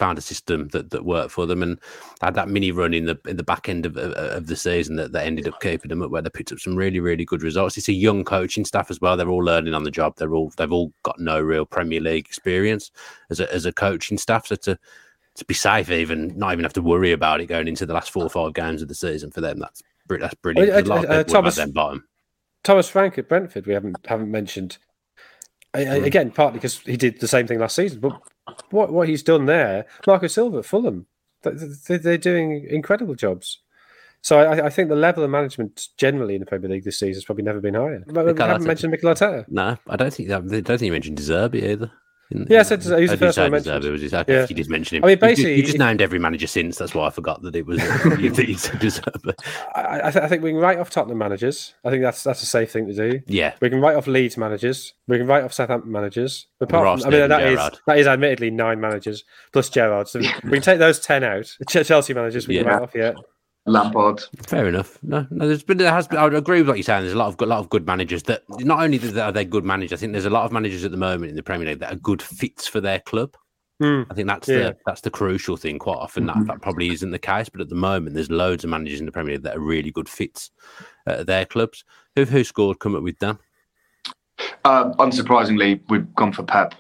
found 0.01 0.17
a 0.17 0.21
system 0.21 0.67
that, 0.69 0.89
that 0.89 1.05
worked 1.05 1.29
for 1.29 1.45
them, 1.45 1.61
and 1.61 1.79
had 2.21 2.33
that 2.33 2.49
mini 2.49 2.71
run 2.71 2.91
in 2.91 3.05
the 3.05 3.19
in 3.27 3.37
the 3.37 3.43
back 3.43 3.69
end 3.69 3.85
of, 3.85 3.95
of, 3.97 4.13
of 4.13 4.47
the 4.47 4.55
season 4.55 4.95
that, 4.95 5.11
that 5.11 5.27
ended 5.27 5.47
up 5.47 5.61
keeping 5.61 5.89
them 5.89 6.01
up, 6.01 6.09
where 6.09 6.23
they 6.23 6.29
picked 6.31 6.51
up 6.51 6.57
some 6.59 6.75
really 6.75 6.99
really 6.99 7.23
good 7.23 7.43
results. 7.43 7.77
It's 7.77 7.87
a 7.87 7.93
young 7.93 8.23
coaching 8.23 8.65
staff 8.65 8.89
as 8.89 8.99
well; 8.99 9.15
they're 9.15 9.29
all 9.29 9.45
learning 9.45 9.75
on 9.75 9.83
the 9.83 9.91
job. 9.91 10.15
They're 10.17 10.33
all 10.33 10.51
they've 10.57 10.71
all 10.71 10.91
got 11.03 11.19
no 11.19 11.39
real 11.39 11.67
Premier 11.67 12.01
League 12.01 12.25
experience 12.25 12.89
as 13.29 13.39
a 13.39 13.53
as 13.53 13.67
a 13.67 13.71
coaching 13.71 14.17
staff, 14.17 14.47
so 14.47 14.55
to 14.55 14.79
to 15.35 15.45
be 15.45 15.53
safe, 15.53 15.91
even 15.91 16.35
not 16.35 16.53
even 16.53 16.63
have 16.63 16.73
to 16.73 16.81
worry 16.81 17.11
about 17.11 17.39
it 17.39 17.45
going 17.45 17.67
into 17.67 17.85
the 17.85 17.93
last 17.93 18.09
four 18.09 18.23
or 18.23 18.29
five 18.29 18.55
games 18.55 18.81
of 18.81 18.87
the 18.87 18.95
season 18.95 19.29
for 19.29 19.41
them. 19.41 19.59
That's 19.59 19.83
that's 20.07 20.33
brilliant. 20.35 20.89
Uh, 20.89 20.93
uh, 20.93 21.23
Thomas, 21.23 21.63
bottom. 21.67 22.03
Thomas 22.63 22.89
Frank 22.89 23.19
at 23.19 23.29
Brentford, 23.29 23.67
we 23.67 23.73
haven't 23.73 23.97
haven't 24.07 24.31
mentioned. 24.31 24.79
Mm. 25.75 26.05
Again, 26.05 26.31
partly 26.31 26.57
because 26.57 26.79
he 26.79 26.97
did 26.97 27.19
the 27.19 27.27
same 27.27 27.47
thing 27.47 27.59
last 27.59 27.75
season, 27.75 27.99
but 28.01 28.19
what 28.69 28.91
what 28.91 29.07
he's 29.07 29.23
done 29.23 29.45
there, 29.45 29.85
Marco 30.05 30.27
Silva 30.27 30.59
at 30.59 30.65
Fulham, 30.65 31.07
they're 31.43 32.17
doing 32.17 32.67
incredible 32.69 33.15
jobs. 33.15 33.59
So 34.23 34.39
I, 34.39 34.67
I, 34.67 34.69
think 34.69 34.89
the 34.89 34.95
level 34.95 35.23
of 35.23 35.31
management 35.31 35.87
generally 35.97 36.35
in 36.35 36.41
the 36.41 36.45
Premier 36.45 36.69
League 36.69 36.83
this 36.83 36.99
season 36.99 37.15
has 37.15 37.25
probably 37.25 37.43
never 37.43 37.59
been 37.59 37.73
higher. 37.73 38.03
We 38.05 38.15
haven't 38.15 38.65
mentioned 38.65 38.91
Mikel 38.91 39.09
Arteta. 39.09 39.45
No, 39.49 39.77
I 39.87 39.95
don't 39.95 40.13
think. 40.13 40.29
I 40.29 40.39
don't 40.39 40.63
think 40.63 40.81
you 40.81 40.91
mentioned 40.91 41.17
De 41.17 41.23
Zerbi 41.23 41.63
either. 41.63 41.91
Yeah, 42.31 42.61
I 42.61 42.63
said 42.63 42.83
he 42.83 42.89
was 42.89 43.11
the 43.11 43.17
first 43.17 43.37
one 43.37 43.47
I 43.47 43.49
mentioned. 43.49 43.83
It 43.83 43.91
was 43.91 44.01
his, 44.01 44.13
yeah. 44.13 44.45
You 44.49 44.55
just 44.55 44.69
mentioned 44.69 44.97
him. 44.97 45.03
I 45.03 45.07
mean, 45.07 45.19
basically, 45.19 45.51
you, 45.51 45.57
you 45.57 45.63
just 45.63 45.77
named 45.77 46.01
every 46.01 46.19
manager 46.19 46.47
since. 46.47 46.77
That's 46.77 46.95
why 46.95 47.07
I 47.07 47.09
forgot 47.09 47.41
that 47.41 47.55
it 47.55 47.65
was 47.65 47.77
you 48.19 48.33
said 48.33 49.05
I, 49.75 50.01
I, 50.03 50.11
th- 50.11 50.23
I, 50.23 50.27
think 50.27 50.41
we 50.41 50.51
can 50.51 50.59
write 50.59 50.79
off 50.79 50.89
Tottenham 50.89 51.17
managers. 51.17 51.73
I 51.83 51.89
think 51.89 52.03
that's 52.03 52.23
that's 52.23 52.41
a 52.41 52.45
safe 52.45 52.71
thing 52.71 52.87
to 52.87 52.93
do. 52.93 53.21
Yeah, 53.27 53.53
we 53.61 53.69
can 53.69 53.81
write 53.81 53.95
off 53.95 54.07
Leeds 54.07 54.37
managers. 54.37 54.93
We 55.07 55.17
can 55.17 55.27
write 55.27 55.43
off 55.43 55.53
Southampton 55.53 55.91
managers. 55.91 56.47
Apart 56.61 57.01
from, 57.01 57.07
I 57.07 57.17
mean, 57.17 57.29
that 57.29 57.43
is, 57.43 57.79
that 57.87 57.97
is 57.97 58.07
admittedly 58.07 58.49
nine 58.49 58.79
managers 58.79 59.23
plus 59.51 59.69
Gerrard. 59.69 60.07
So 60.07 60.19
we 60.19 60.51
can 60.51 60.61
take 60.61 60.79
those 60.79 60.99
ten 60.99 61.23
out. 61.23 61.53
Chelsea 61.67 62.13
managers 62.13 62.47
we 62.47 62.55
yeah. 62.55 62.63
can 62.63 62.71
write 62.71 62.81
off. 62.81 62.91
Yeah. 62.95 63.13
Lampard. 63.65 64.23
Fair 64.47 64.67
enough. 64.67 64.97
No, 65.03 65.27
no, 65.29 65.47
there's 65.47 65.63
been 65.63 65.77
there 65.77 65.91
has 65.91 66.07
been. 66.07 66.17
I 66.17 66.23
would 66.23 66.33
agree 66.33 66.59
with 66.59 66.67
what 66.67 66.77
you're 66.77 66.83
saying. 66.83 67.03
There's 67.03 67.13
a 67.13 67.17
lot 67.17 67.27
of 67.27 67.39
a 67.41 67.45
lot 67.45 67.59
of 67.59 67.69
good 67.69 67.85
managers 67.85 68.23
that 68.23 68.43
not 68.49 68.81
only 68.81 68.99
are 69.19 69.31
they 69.31 69.45
good 69.45 69.63
managers. 69.63 69.93
I 69.93 69.99
think 69.99 70.13
there's 70.13 70.25
a 70.25 70.31
lot 70.31 70.45
of 70.45 70.51
managers 70.51 70.83
at 70.83 70.91
the 70.91 70.97
moment 70.97 71.29
in 71.29 71.35
the 71.35 71.43
Premier 71.43 71.67
League 71.67 71.79
that 71.79 71.93
are 71.93 71.97
good 71.97 72.21
fits 72.21 72.67
for 72.67 72.81
their 72.81 72.99
club. 72.99 73.35
Mm. 73.81 74.05
I 74.09 74.13
think 74.13 74.27
that's 74.27 74.47
yeah. 74.47 74.57
the 74.57 74.77
that's 74.85 75.01
the 75.01 75.11
crucial 75.11 75.57
thing. 75.57 75.77
Quite 75.77 75.97
often 75.97 76.25
that, 76.25 76.35
mm-hmm. 76.35 76.45
that 76.45 76.61
probably 76.61 76.89
isn't 76.89 77.11
the 77.11 77.19
case, 77.19 77.49
but 77.49 77.61
at 77.61 77.69
the 77.69 77.75
moment 77.75 78.15
there's 78.15 78.31
loads 78.31 78.63
of 78.63 78.69
managers 78.71 78.99
in 78.99 79.05
the 79.05 79.11
Premier 79.11 79.33
League 79.33 79.43
that 79.43 79.57
are 79.57 79.61
really 79.61 79.91
good 79.91 80.09
fits 80.09 80.51
at 81.05 81.27
their 81.27 81.45
clubs. 81.45 81.83
Who 82.15 82.25
who 82.25 82.43
scored? 82.43 82.79
Come 82.79 82.95
up 82.95 83.03
with 83.03 83.19
Dan. 83.19 83.37
Uh, 84.65 84.91
unsurprisingly, 84.93 85.81
we've 85.89 86.13
gone 86.15 86.31
for 86.31 86.43
Pep. 86.43 86.73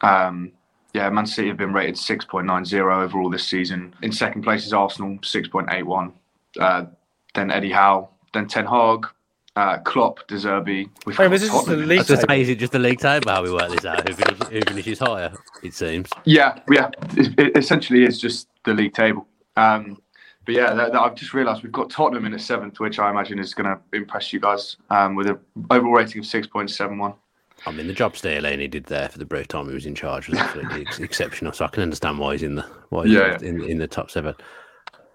Um, 0.00 0.52
yeah, 0.94 1.08
Man 1.10 1.26
City 1.26 1.48
have 1.48 1.56
been 1.56 1.72
rated 1.72 1.96
6.90 1.96 3.04
overall 3.04 3.30
this 3.30 3.46
season. 3.46 3.94
In 4.02 4.12
second 4.12 4.42
place 4.42 4.66
is 4.66 4.72
Arsenal, 4.72 5.18
6.81. 5.18 6.12
Uh, 6.58 6.86
then 7.34 7.50
Eddie 7.50 7.72
Howe, 7.72 8.08
then 8.32 8.46
Ten 8.46 8.64
Hag, 8.66 9.06
uh, 9.54 9.78
Klopp, 9.78 10.26
De 10.28 10.36
Zerbi. 10.36 10.88
Hey, 11.14 11.28
this 11.28 11.42
is 11.42 11.64
the 11.64 11.76
league 11.76 12.06
table. 12.06 12.32
Is 12.32 12.48
it 12.48 12.58
just 12.58 12.72
the 12.72 12.78
league 12.78 13.00
table 13.00 13.30
how 13.30 13.42
we 13.42 13.52
work 13.52 13.70
this 13.70 13.84
out? 13.84 14.08
Who 14.08 14.14
finishes, 14.14 14.48
who 14.48 14.60
finishes 14.62 14.98
higher, 14.98 15.32
it 15.62 15.74
seems. 15.74 16.08
Yeah, 16.24 16.58
yeah. 16.70 16.90
It, 17.16 17.38
it 17.38 17.56
essentially 17.56 18.04
is 18.04 18.20
just 18.20 18.48
the 18.64 18.72
league 18.72 18.94
table. 18.94 19.26
Um, 19.56 20.00
but 20.46 20.54
yeah, 20.54 20.72
that, 20.72 20.92
that 20.92 21.00
I've 21.00 21.14
just 21.14 21.34
realised 21.34 21.62
we've 21.62 21.72
got 21.72 21.90
Tottenham 21.90 22.24
in 22.24 22.32
the 22.32 22.38
seventh, 22.38 22.80
which 22.80 22.98
I 22.98 23.10
imagine 23.10 23.38
is 23.38 23.52
going 23.52 23.66
to 23.66 23.78
impress 23.92 24.32
you 24.32 24.40
guys 24.40 24.76
um, 24.88 25.14
with 25.14 25.26
an 25.26 25.38
overall 25.70 25.92
rating 25.92 26.20
of 26.20 26.24
6.71. 26.24 27.14
I 27.66 27.72
mean, 27.72 27.86
the 27.86 27.92
job 27.92 28.14
Stellini 28.14 28.70
did 28.70 28.84
there 28.84 29.08
for 29.08 29.18
the 29.18 29.24
brief 29.24 29.48
time 29.48 29.68
he 29.68 29.74
was 29.74 29.86
in 29.86 29.94
charge 29.94 30.28
was 30.28 30.38
absolutely 30.38 30.86
exceptional. 31.04 31.52
So 31.52 31.64
I 31.64 31.68
can 31.68 31.82
understand 31.82 32.18
why 32.18 32.32
he's 32.32 32.42
in 32.42 32.56
the 32.56 32.62
why 32.90 33.04
he's 33.04 33.14
yeah, 33.14 33.38
in, 33.42 33.62
in, 33.62 33.78
the 33.78 33.88
top 33.88 34.10
seven. 34.10 34.34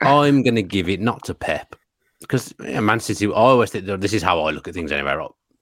I'm 0.02 0.44
going 0.44 0.56
to 0.56 0.64
give 0.64 0.90
it 0.90 1.00
not 1.00 1.24
to 1.26 1.34
Pep 1.34 1.76
because 2.20 2.54
yeah, 2.62 2.80
Man 2.82 3.00
City. 3.00 3.28
I 3.28 3.32
always 3.32 3.72
think 3.72 3.86
this 3.86 4.14
is 4.14 4.24
how 4.24 4.42
I 4.42 4.52
look 4.52 4.68
at 4.68 4.74
things 4.74 4.92
anyway. 4.92 5.16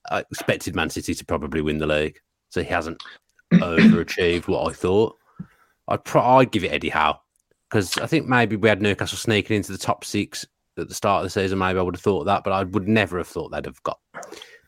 I 0.09 0.19
expected 0.19 0.75
Man 0.75 0.89
City 0.89 1.13
to 1.13 1.25
probably 1.25 1.61
win 1.61 1.77
the 1.77 1.87
league, 1.87 2.19
so 2.49 2.63
he 2.63 2.69
hasn't 2.69 3.01
overachieved 3.53 4.47
what 4.47 4.69
I 4.69 4.73
thought. 4.73 5.15
I'd 5.87 6.03
pro- 6.03 6.37
I'd 6.37 6.51
give 6.51 6.63
it 6.63 6.71
Eddie 6.71 6.89
Howe 6.89 7.19
because 7.69 7.97
I 7.97 8.07
think 8.07 8.27
maybe 8.27 8.55
we 8.55 8.69
had 8.69 8.81
Newcastle 8.81 9.17
sneaking 9.17 9.57
into 9.57 9.71
the 9.71 9.77
top 9.77 10.03
six 10.03 10.45
at 10.77 10.87
the 10.87 10.95
start 10.95 11.19
of 11.19 11.25
the 11.25 11.29
season. 11.29 11.59
Maybe 11.59 11.79
I 11.79 11.81
would 11.81 11.95
have 11.95 12.01
thought 12.01 12.25
that, 12.25 12.43
but 12.43 12.53
I 12.53 12.63
would 12.63 12.87
never 12.87 13.17
have 13.17 13.27
thought 13.27 13.49
they'd 13.51 13.65
have 13.65 13.83
got 13.83 13.99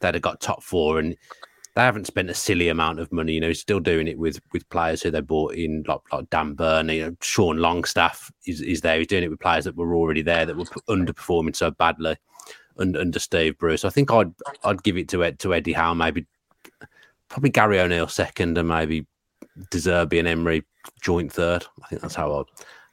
they'd 0.02 0.16
have 0.16 0.22
got 0.22 0.42
top 0.42 0.62
four 0.62 1.00
and 1.00 1.16
they 1.76 1.82
haven't 1.82 2.08
spent 2.08 2.30
a 2.30 2.36
silly 2.36 2.70
amount 2.70 3.00
of 3.00 3.12
money. 3.12 3.34
You 3.34 3.42
know, 3.42 3.48
he's 3.48 3.60
still 3.60 3.80
doing 3.80 4.08
it 4.08 4.18
with 4.18 4.40
with 4.52 4.68
players 4.70 5.02
who 5.02 5.12
they 5.12 5.22
bought 5.22 5.56
in, 5.56 5.84
like 5.88 6.02
like 6.12 6.30
Dan 6.30 6.54
Burn. 6.54 6.90
You 6.90 7.08
know, 7.08 7.16
Sean 7.22 7.58
Longstaff 7.58 8.32
is, 8.46 8.62
is 8.62 8.82
there. 8.82 8.98
He's 8.98 9.08
doing 9.08 9.24
it 9.24 9.30
with 9.30 9.40
players 9.40 9.66
that 9.66 9.76
were 9.76 9.96
already 9.96 10.22
there 10.22 10.46
that 10.46 10.56
were 10.56 10.66
underperforming 10.88 11.56
so 11.56 11.72
badly 11.72 12.16
under, 12.78 13.00
under 13.00 13.20
Steve 13.20 13.58
Bruce. 13.58 13.86
I 13.86 13.90
think 13.90 14.12
I'd 14.12 14.32
I'd 14.64 14.84
give 14.84 14.98
it 14.98 15.10
to 15.10 15.24
Ed, 15.24 15.40
to 15.40 15.54
Eddie 15.54 15.74
Howe, 15.74 15.94
maybe 15.94 16.28
probably 17.30 17.50
Gary 17.50 17.80
O'Neill 17.80 18.08
second, 18.08 18.58
and 18.58 18.68
maybe 18.68 19.08
De 19.72 19.78
Zerbi 19.78 20.20
and 20.20 20.28
Emery 20.28 20.64
joint 21.02 21.32
third. 21.32 21.66
I 21.84 21.88
think 21.88 22.02
that's 22.02 22.16
how 22.16 22.34
I 22.34 22.44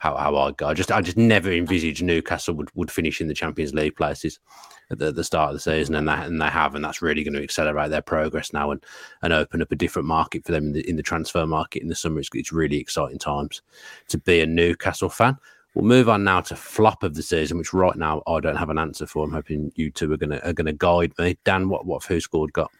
how 0.00 0.16
how 0.16 0.34
I 0.34 0.50
go. 0.52 0.66
I 0.66 0.74
just 0.74 0.90
I 0.90 1.00
just 1.02 1.16
never 1.16 1.52
envisaged 1.52 2.02
Newcastle 2.02 2.54
would, 2.54 2.70
would 2.74 2.90
finish 2.90 3.20
in 3.20 3.28
the 3.28 3.34
Champions 3.34 3.74
League 3.74 3.96
places 3.96 4.40
at 4.90 4.98
the, 4.98 5.12
the 5.12 5.22
start 5.22 5.50
of 5.50 5.54
the 5.54 5.60
season, 5.60 5.94
and 5.94 6.08
they 6.08 6.12
and 6.12 6.40
they 6.40 6.46
have, 6.46 6.74
and 6.74 6.82
that's 6.82 7.02
really 7.02 7.22
going 7.22 7.34
to 7.34 7.42
accelerate 7.42 7.90
their 7.90 8.02
progress 8.02 8.52
now 8.52 8.70
and 8.70 8.82
and 9.22 9.32
open 9.32 9.60
up 9.60 9.70
a 9.70 9.76
different 9.76 10.08
market 10.08 10.44
for 10.44 10.52
them 10.52 10.68
in 10.68 10.72
the, 10.72 10.88
in 10.88 10.96
the 10.96 11.02
transfer 11.02 11.46
market 11.46 11.82
in 11.82 11.88
the 11.88 11.94
summer. 11.94 12.18
It's, 12.18 12.30
it's 12.32 12.50
really 12.50 12.78
exciting 12.78 13.18
times 13.18 13.60
to 14.08 14.18
be 14.18 14.40
a 14.40 14.46
Newcastle 14.46 15.10
fan. 15.10 15.36
We'll 15.74 15.84
move 15.84 16.08
on 16.08 16.24
now 16.24 16.40
to 16.40 16.56
flop 16.56 17.02
of 17.02 17.14
the 17.14 17.22
season, 17.22 17.58
which 17.58 17.74
right 17.74 17.94
now 17.94 18.22
I 18.26 18.40
don't 18.40 18.56
have 18.56 18.70
an 18.70 18.78
answer 18.78 19.06
for. 19.06 19.22
I'm 19.22 19.32
hoping 19.32 19.70
you 19.76 19.90
two 19.90 20.10
are 20.12 20.16
going 20.16 20.30
to 20.30 20.48
are 20.48 20.54
to 20.54 20.72
guide 20.72 21.12
me. 21.18 21.36
Dan, 21.44 21.68
what 21.68 21.84
what 21.84 22.04
who 22.04 22.20
scored 22.20 22.54
got? 22.54 22.72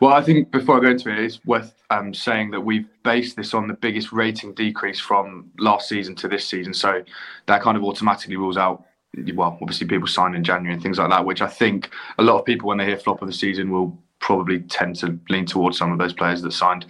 Well, 0.00 0.12
I 0.12 0.22
think 0.22 0.50
before 0.50 0.78
I 0.78 0.80
go 0.80 0.90
into 0.90 1.10
it, 1.10 1.18
it's 1.18 1.44
worth 1.44 1.74
um, 1.90 2.14
saying 2.14 2.50
that 2.52 2.60
we've 2.60 2.86
based 3.02 3.36
this 3.36 3.54
on 3.54 3.68
the 3.68 3.74
biggest 3.74 4.12
rating 4.12 4.54
decrease 4.54 5.00
from 5.00 5.50
last 5.58 5.88
season 5.88 6.14
to 6.16 6.28
this 6.28 6.46
season. 6.46 6.74
So 6.74 7.02
that 7.46 7.62
kind 7.62 7.76
of 7.76 7.84
automatically 7.84 8.36
rules 8.36 8.56
out 8.56 8.84
well, 9.34 9.58
obviously 9.60 9.86
people 9.86 10.06
sign 10.06 10.34
in 10.34 10.44
January 10.44 10.72
and 10.74 10.82
things 10.82 10.98
like 10.98 11.10
that, 11.10 11.24
which 11.24 11.42
I 11.42 11.48
think 11.48 11.90
a 12.18 12.22
lot 12.22 12.38
of 12.38 12.44
people, 12.44 12.68
when 12.68 12.78
they 12.78 12.84
hear 12.84 12.96
flop 12.96 13.22
of 13.22 13.28
the 13.28 13.34
season, 13.34 13.70
will 13.70 13.98
probably 14.20 14.60
tend 14.60 14.96
to 14.96 15.18
lean 15.28 15.46
towards 15.46 15.78
some 15.78 15.90
of 15.92 15.98
those 15.98 16.12
players 16.12 16.42
that 16.42 16.52
signed 16.52 16.86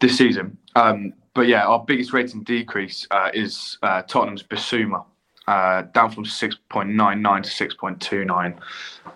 this 0.00 0.16
season. 0.16 0.56
Um, 0.76 1.12
but 1.34 1.46
yeah, 1.48 1.66
our 1.66 1.84
biggest 1.84 2.12
rating 2.12 2.42
decrease 2.44 3.06
uh, 3.10 3.30
is 3.34 3.78
uh, 3.82 4.02
Tottenham's 4.02 4.42
Bissouma. 4.42 5.04
uh, 5.46 5.82
down 5.92 6.10
from 6.10 6.24
6.99 6.24 7.42
to 7.42 7.68
6.29. 7.68 8.56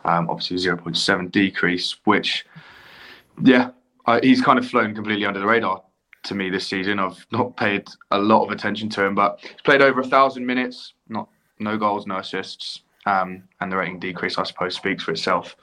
Um, 0.04 0.28
obviously, 0.28 0.56
0.7 0.56 1.30
decrease, 1.30 1.96
which, 2.04 2.44
yeah, 3.42 3.70
uh, 4.06 4.20
he's 4.22 4.42
kind 4.42 4.58
of 4.58 4.66
flown 4.68 4.94
completely 4.94 5.26
under 5.26 5.40
the 5.40 5.46
radar 5.46 5.82
to 6.24 6.34
me 6.34 6.50
this 6.50 6.66
season. 6.66 6.98
I've 6.98 7.26
not 7.32 7.56
paid 7.56 7.86
a 8.10 8.18
lot 8.18 8.44
of 8.44 8.50
attention 8.50 8.88
to 8.90 9.04
him, 9.04 9.14
but 9.14 9.38
he's 9.42 9.60
played 9.64 9.82
over 9.82 10.00
a 10.00 10.04
thousand 10.04 10.46
minutes, 10.46 10.94
not 11.08 11.28
no 11.58 11.76
goals, 11.78 12.06
no 12.06 12.18
assists, 12.18 12.80
um, 13.06 13.44
and 13.60 13.70
the 13.70 13.76
rating 13.76 13.98
decrease, 13.98 14.38
I 14.38 14.44
suppose, 14.44 14.74
speaks 14.74 15.04
for 15.04 15.12
itself. 15.12 15.56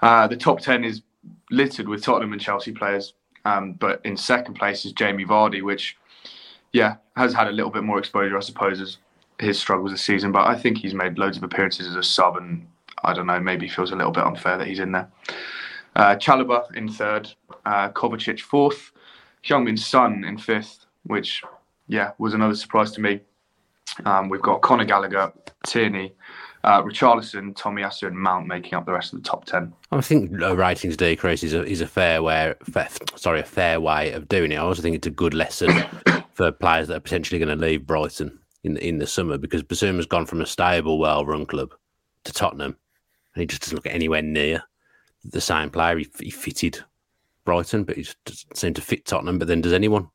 Uh, 0.00 0.26
the 0.26 0.36
top 0.36 0.60
ten 0.60 0.84
is 0.84 1.02
littered 1.50 1.88
with 1.88 2.02
Tottenham 2.02 2.32
and 2.32 2.40
Chelsea 2.40 2.72
players, 2.72 3.14
um, 3.44 3.74
but 3.74 4.00
in 4.04 4.16
second 4.16 4.54
place 4.54 4.84
is 4.84 4.92
Jamie 4.92 5.24
Vardy, 5.24 5.62
which, 5.62 5.96
yeah, 6.72 6.96
has 7.16 7.32
had 7.32 7.48
a 7.48 7.52
little 7.52 7.70
bit 7.70 7.84
more 7.84 7.98
exposure, 7.98 8.36
I 8.36 8.40
suppose, 8.40 8.80
as 8.80 8.98
his 9.38 9.58
struggles 9.58 9.90
this 9.90 10.02
season. 10.02 10.32
But 10.32 10.46
I 10.46 10.56
think 10.58 10.78
he's 10.78 10.94
made 10.94 11.18
loads 11.18 11.36
of 11.36 11.42
appearances 11.44 11.86
as 11.86 11.96
a 11.96 12.02
sub, 12.02 12.36
and 12.36 12.66
I 13.04 13.12
don't 13.12 13.26
know, 13.26 13.40
maybe 13.40 13.68
feels 13.68 13.92
a 13.92 13.96
little 13.96 14.12
bit 14.12 14.24
unfair 14.24 14.58
that 14.58 14.66
he's 14.66 14.80
in 14.80 14.92
there. 14.92 15.10
Uh, 15.94 16.16
Chalobah 16.16 16.74
in 16.74 16.88
third, 16.88 17.30
uh, 17.66 17.90
Kovacic 17.90 18.40
fourth, 18.40 18.92
Heung-min 19.44 19.76
Son 19.76 20.24
in 20.24 20.38
fifth, 20.38 20.86
which 21.04 21.42
yeah 21.88 22.12
was 22.18 22.34
another 22.34 22.54
surprise 22.54 22.92
to 22.92 23.00
me. 23.00 23.20
Um, 24.04 24.28
we've 24.28 24.40
got 24.40 24.62
Conor 24.62 24.84
Gallagher, 24.84 25.32
Tierney, 25.66 26.12
uh, 26.64 26.82
Richarlison, 26.82 27.54
Tomiyasu, 27.54 28.06
and 28.06 28.16
Mount 28.16 28.46
making 28.46 28.74
up 28.74 28.86
the 28.86 28.92
rest 28.92 29.12
of 29.12 29.22
the 29.22 29.28
top 29.28 29.44
ten. 29.44 29.72
I 29.90 30.00
think 30.00 30.30
low 30.32 30.54
ratings 30.54 30.96
decrease 30.96 31.42
is 31.42 31.52
a, 31.52 31.64
is 31.64 31.80
a 31.80 31.86
fair 31.86 32.22
way, 32.22 32.54
fair, 32.64 32.88
sorry, 33.16 33.40
a 33.40 33.44
fair 33.44 33.80
way 33.80 34.12
of 34.12 34.28
doing 34.28 34.52
it. 34.52 34.56
I 34.56 34.60
also 34.60 34.80
think 34.80 34.96
it's 34.96 35.06
a 35.06 35.10
good 35.10 35.34
lesson 35.34 35.70
for 36.32 36.52
players 36.52 36.88
that 36.88 36.96
are 36.96 37.00
potentially 37.00 37.38
going 37.38 37.56
to 37.56 37.66
leave 37.66 37.86
Brighton 37.86 38.38
in 38.64 38.74
the, 38.74 38.86
in 38.86 38.98
the 38.98 39.06
summer 39.06 39.36
because 39.36 39.62
Bissouma's 39.62 40.06
gone 40.06 40.24
from 40.24 40.40
a 40.40 40.46
stable, 40.46 40.98
well-run 40.98 41.46
club 41.46 41.74
to 42.24 42.32
Tottenham, 42.32 42.76
and 43.34 43.40
he 43.40 43.46
just 43.46 43.62
doesn't 43.62 43.76
look 43.76 43.86
anywhere 43.86 44.22
near 44.22 44.62
the 45.24 45.40
same 45.40 45.70
player. 45.70 45.98
He, 45.98 46.08
he 46.20 46.30
fitted 46.30 46.82
Brighton, 47.44 47.84
but 47.84 47.96
he 47.96 48.06
just 48.24 48.56
seemed 48.56 48.76
to 48.76 48.82
fit 48.82 49.04
Tottenham. 49.04 49.38
But 49.38 49.48
then, 49.48 49.60
does 49.60 49.72
anyone 49.72 50.08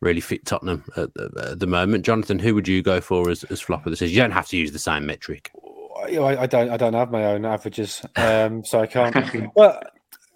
really 0.00 0.20
fit 0.20 0.44
Tottenham 0.44 0.84
at 0.96 1.12
the, 1.14 1.48
at 1.52 1.60
the 1.60 1.66
moment? 1.66 2.04
Jonathan, 2.04 2.38
who 2.38 2.54
would 2.54 2.68
you 2.68 2.82
go 2.82 3.00
for 3.00 3.30
as, 3.30 3.44
as 3.44 3.60
flop 3.60 3.86
of 3.86 3.90
the 3.90 3.96
season? 3.96 4.14
You 4.14 4.22
don't 4.22 4.30
have 4.32 4.48
to 4.48 4.56
use 4.56 4.72
the 4.72 4.78
same 4.78 5.06
metric. 5.06 5.50
I, 5.96 6.42
I 6.42 6.46
don't. 6.46 6.70
I 6.70 6.76
don't 6.76 6.94
have 6.94 7.10
my 7.10 7.24
own 7.24 7.44
averages, 7.44 8.04
um, 8.16 8.64
so 8.66 8.80
I 8.80 8.86
can't. 8.86 9.54
well, 9.54 9.80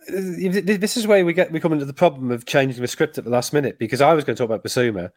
this 0.09 0.96
is 0.96 1.06
where 1.06 1.24
we 1.24 1.33
get 1.33 1.52
we 1.52 1.61
come 1.61 1.72
into 1.72 1.85
the 1.85 1.92
problem 1.92 2.30
of 2.30 2.46
changing 2.46 2.80
the 2.80 2.88
script 2.88 3.18
at 3.18 3.24
the 3.24 3.30
last 3.30 3.52
minute 3.52 3.78
because 3.78 4.00
I 4.00 4.14
was 4.14 4.24
going 4.24 4.37
to 4.37 4.40
talk 4.40 4.50
about 4.50 4.64
Bissouma, 4.64 5.11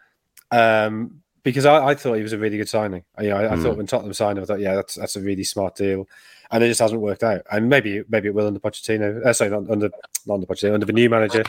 um, 0.52 1.22
because 1.44 1.66
I, 1.66 1.88
I, 1.88 1.96
thought 1.96 2.16
he 2.16 2.22
was 2.22 2.34
a 2.34 2.38
really 2.38 2.58
good 2.58 2.70
signing. 2.70 3.04
I, 3.18 3.30
I, 3.30 3.54
I 3.54 3.56
mm. 3.56 3.64
thought 3.64 3.78
when 3.78 3.88
Tottenham 3.88 4.14
signed 4.14 4.38
him, 4.38 4.44
I 4.44 4.48
thought, 4.48 4.60
yeah, 4.60 4.76
that's 4.76 4.96
that's 4.96 5.16
a 5.16 5.22
really 5.22 5.44
smart 5.44 5.76
deal, 5.76 6.08
and 6.54 6.64
it 6.64 6.68
just 6.68 6.80
hasn't 6.80 7.02
worked 7.02 7.24
out. 7.24 7.42
And 7.52 7.68
maybe 7.68 8.04
maybe 8.08 8.30
it 8.30 8.36
will 8.36 8.48
under 8.48 8.60
Pochettino. 8.60 9.26
Uh, 9.26 9.34
sorry, 9.34 9.50
not 9.50 9.70
under 9.70 9.90
not 10.26 10.36
under 10.36 10.46
Pochettino, 10.46 10.76
under 10.76 10.86
the 10.86 10.94
new 10.94 11.10
manager, 11.10 11.44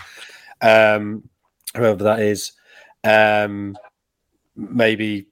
um, 0.62 1.28
whoever 1.76 2.02
that 2.02 2.20
is. 2.20 2.52
Um, 3.04 3.76
maybe 4.56 5.26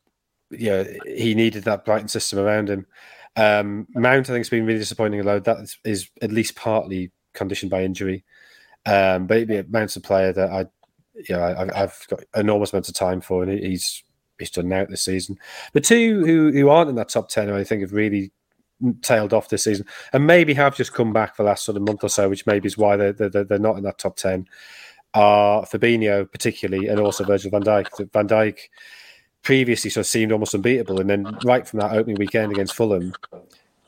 yeah, 0.50 0.84
he 1.06 1.34
needed 1.34 1.64
that 1.64 1.86
Brighton 1.86 2.08
system 2.08 2.38
around 2.38 2.68
him. 2.68 2.86
Um, 3.34 3.86
Mount, 3.94 4.26
I 4.26 4.34
think, 4.34 4.40
has 4.40 4.50
been 4.50 4.66
really 4.66 4.78
disappointing. 4.78 5.20
Although 5.20 5.40
that 5.40 5.74
is 5.84 6.10
at 6.20 6.30
least 6.30 6.54
partly 6.54 7.10
conditioned 7.32 7.70
by 7.70 7.82
injury. 7.82 8.24
Um, 8.84 9.26
but 9.26 9.48
Mount's 9.70 9.96
a 9.96 10.00
player 10.00 10.34
that 10.34 10.50
I, 10.50 10.66
yeah, 11.30 11.66
I, 11.72 11.78
have 11.78 11.96
got 12.08 12.20
enormous 12.36 12.72
amounts 12.72 12.90
of 12.90 12.94
time 12.94 13.22
for, 13.22 13.42
and 13.42 13.58
he's 13.58 14.04
he's 14.38 14.50
done 14.50 14.70
out 14.72 14.90
this 14.90 15.02
season. 15.02 15.38
The 15.72 15.80
two 15.80 16.26
who 16.26 16.52
who 16.52 16.68
aren't 16.68 16.90
in 16.90 16.96
that 16.96 17.08
top 17.08 17.30
ten, 17.30 17.50
I 17.50 17.64
think, 17.64 17.80
have 17.80 17.94
really 17.94 18.32
tailed 19.02 19.32
off 19.32 19.48
this 19.48 19.64
season, 19.64 19.86
and 20.12 20.26
maybe 20.26 20.54
have 20.54 20.76
just 20.76 20.92
come 20.92 21.12
back 21.12 21.36
for 21.36 21.42
the 21.42 21.48
last 21.48 21.64
sort 21.64 21.76
of 21.76 21.82
month 21.82 22.04
or 22.04 22.08
so, 22.08 22.28
which 22.28 22.46
maybe 22.46 22.66
is 22.66 22.78
why 22.78 22.96
they're 22.96 23.12
they're, 23.12 23.44
they're 23.44 23.58
not 23.58 23.76
in 23.76 23.84
that 23.84 23.98
top 23.98 24.16
ten. 24.16 24.46
Are 25.14 25.64
Fabinho 25.64 26.30
particularly, 26.30 26.88
and 26.88 26.98
also 26.98 27.24
Virgil 27.24 27.50
Van 27.50 27.62
Dijk. 27.62 28.12
Van 28.12 28.28
Dijk 28.28 28.58
previously 29.42 29.90
sort 29.90 30.06
of 30.06 30.08
seemed 30.08 30.32
almost 30.32 30.54
unbeatable, 30.54 31.00
and 31.00 31.10
then 31.10 31.38
right 31.44 31.66
from 31.66 31.80
that 31.80 31.92
opening 31.92 32.16
weekend 32.16 32.52
against 32.52 32.74
Fulham, 32.74 33.12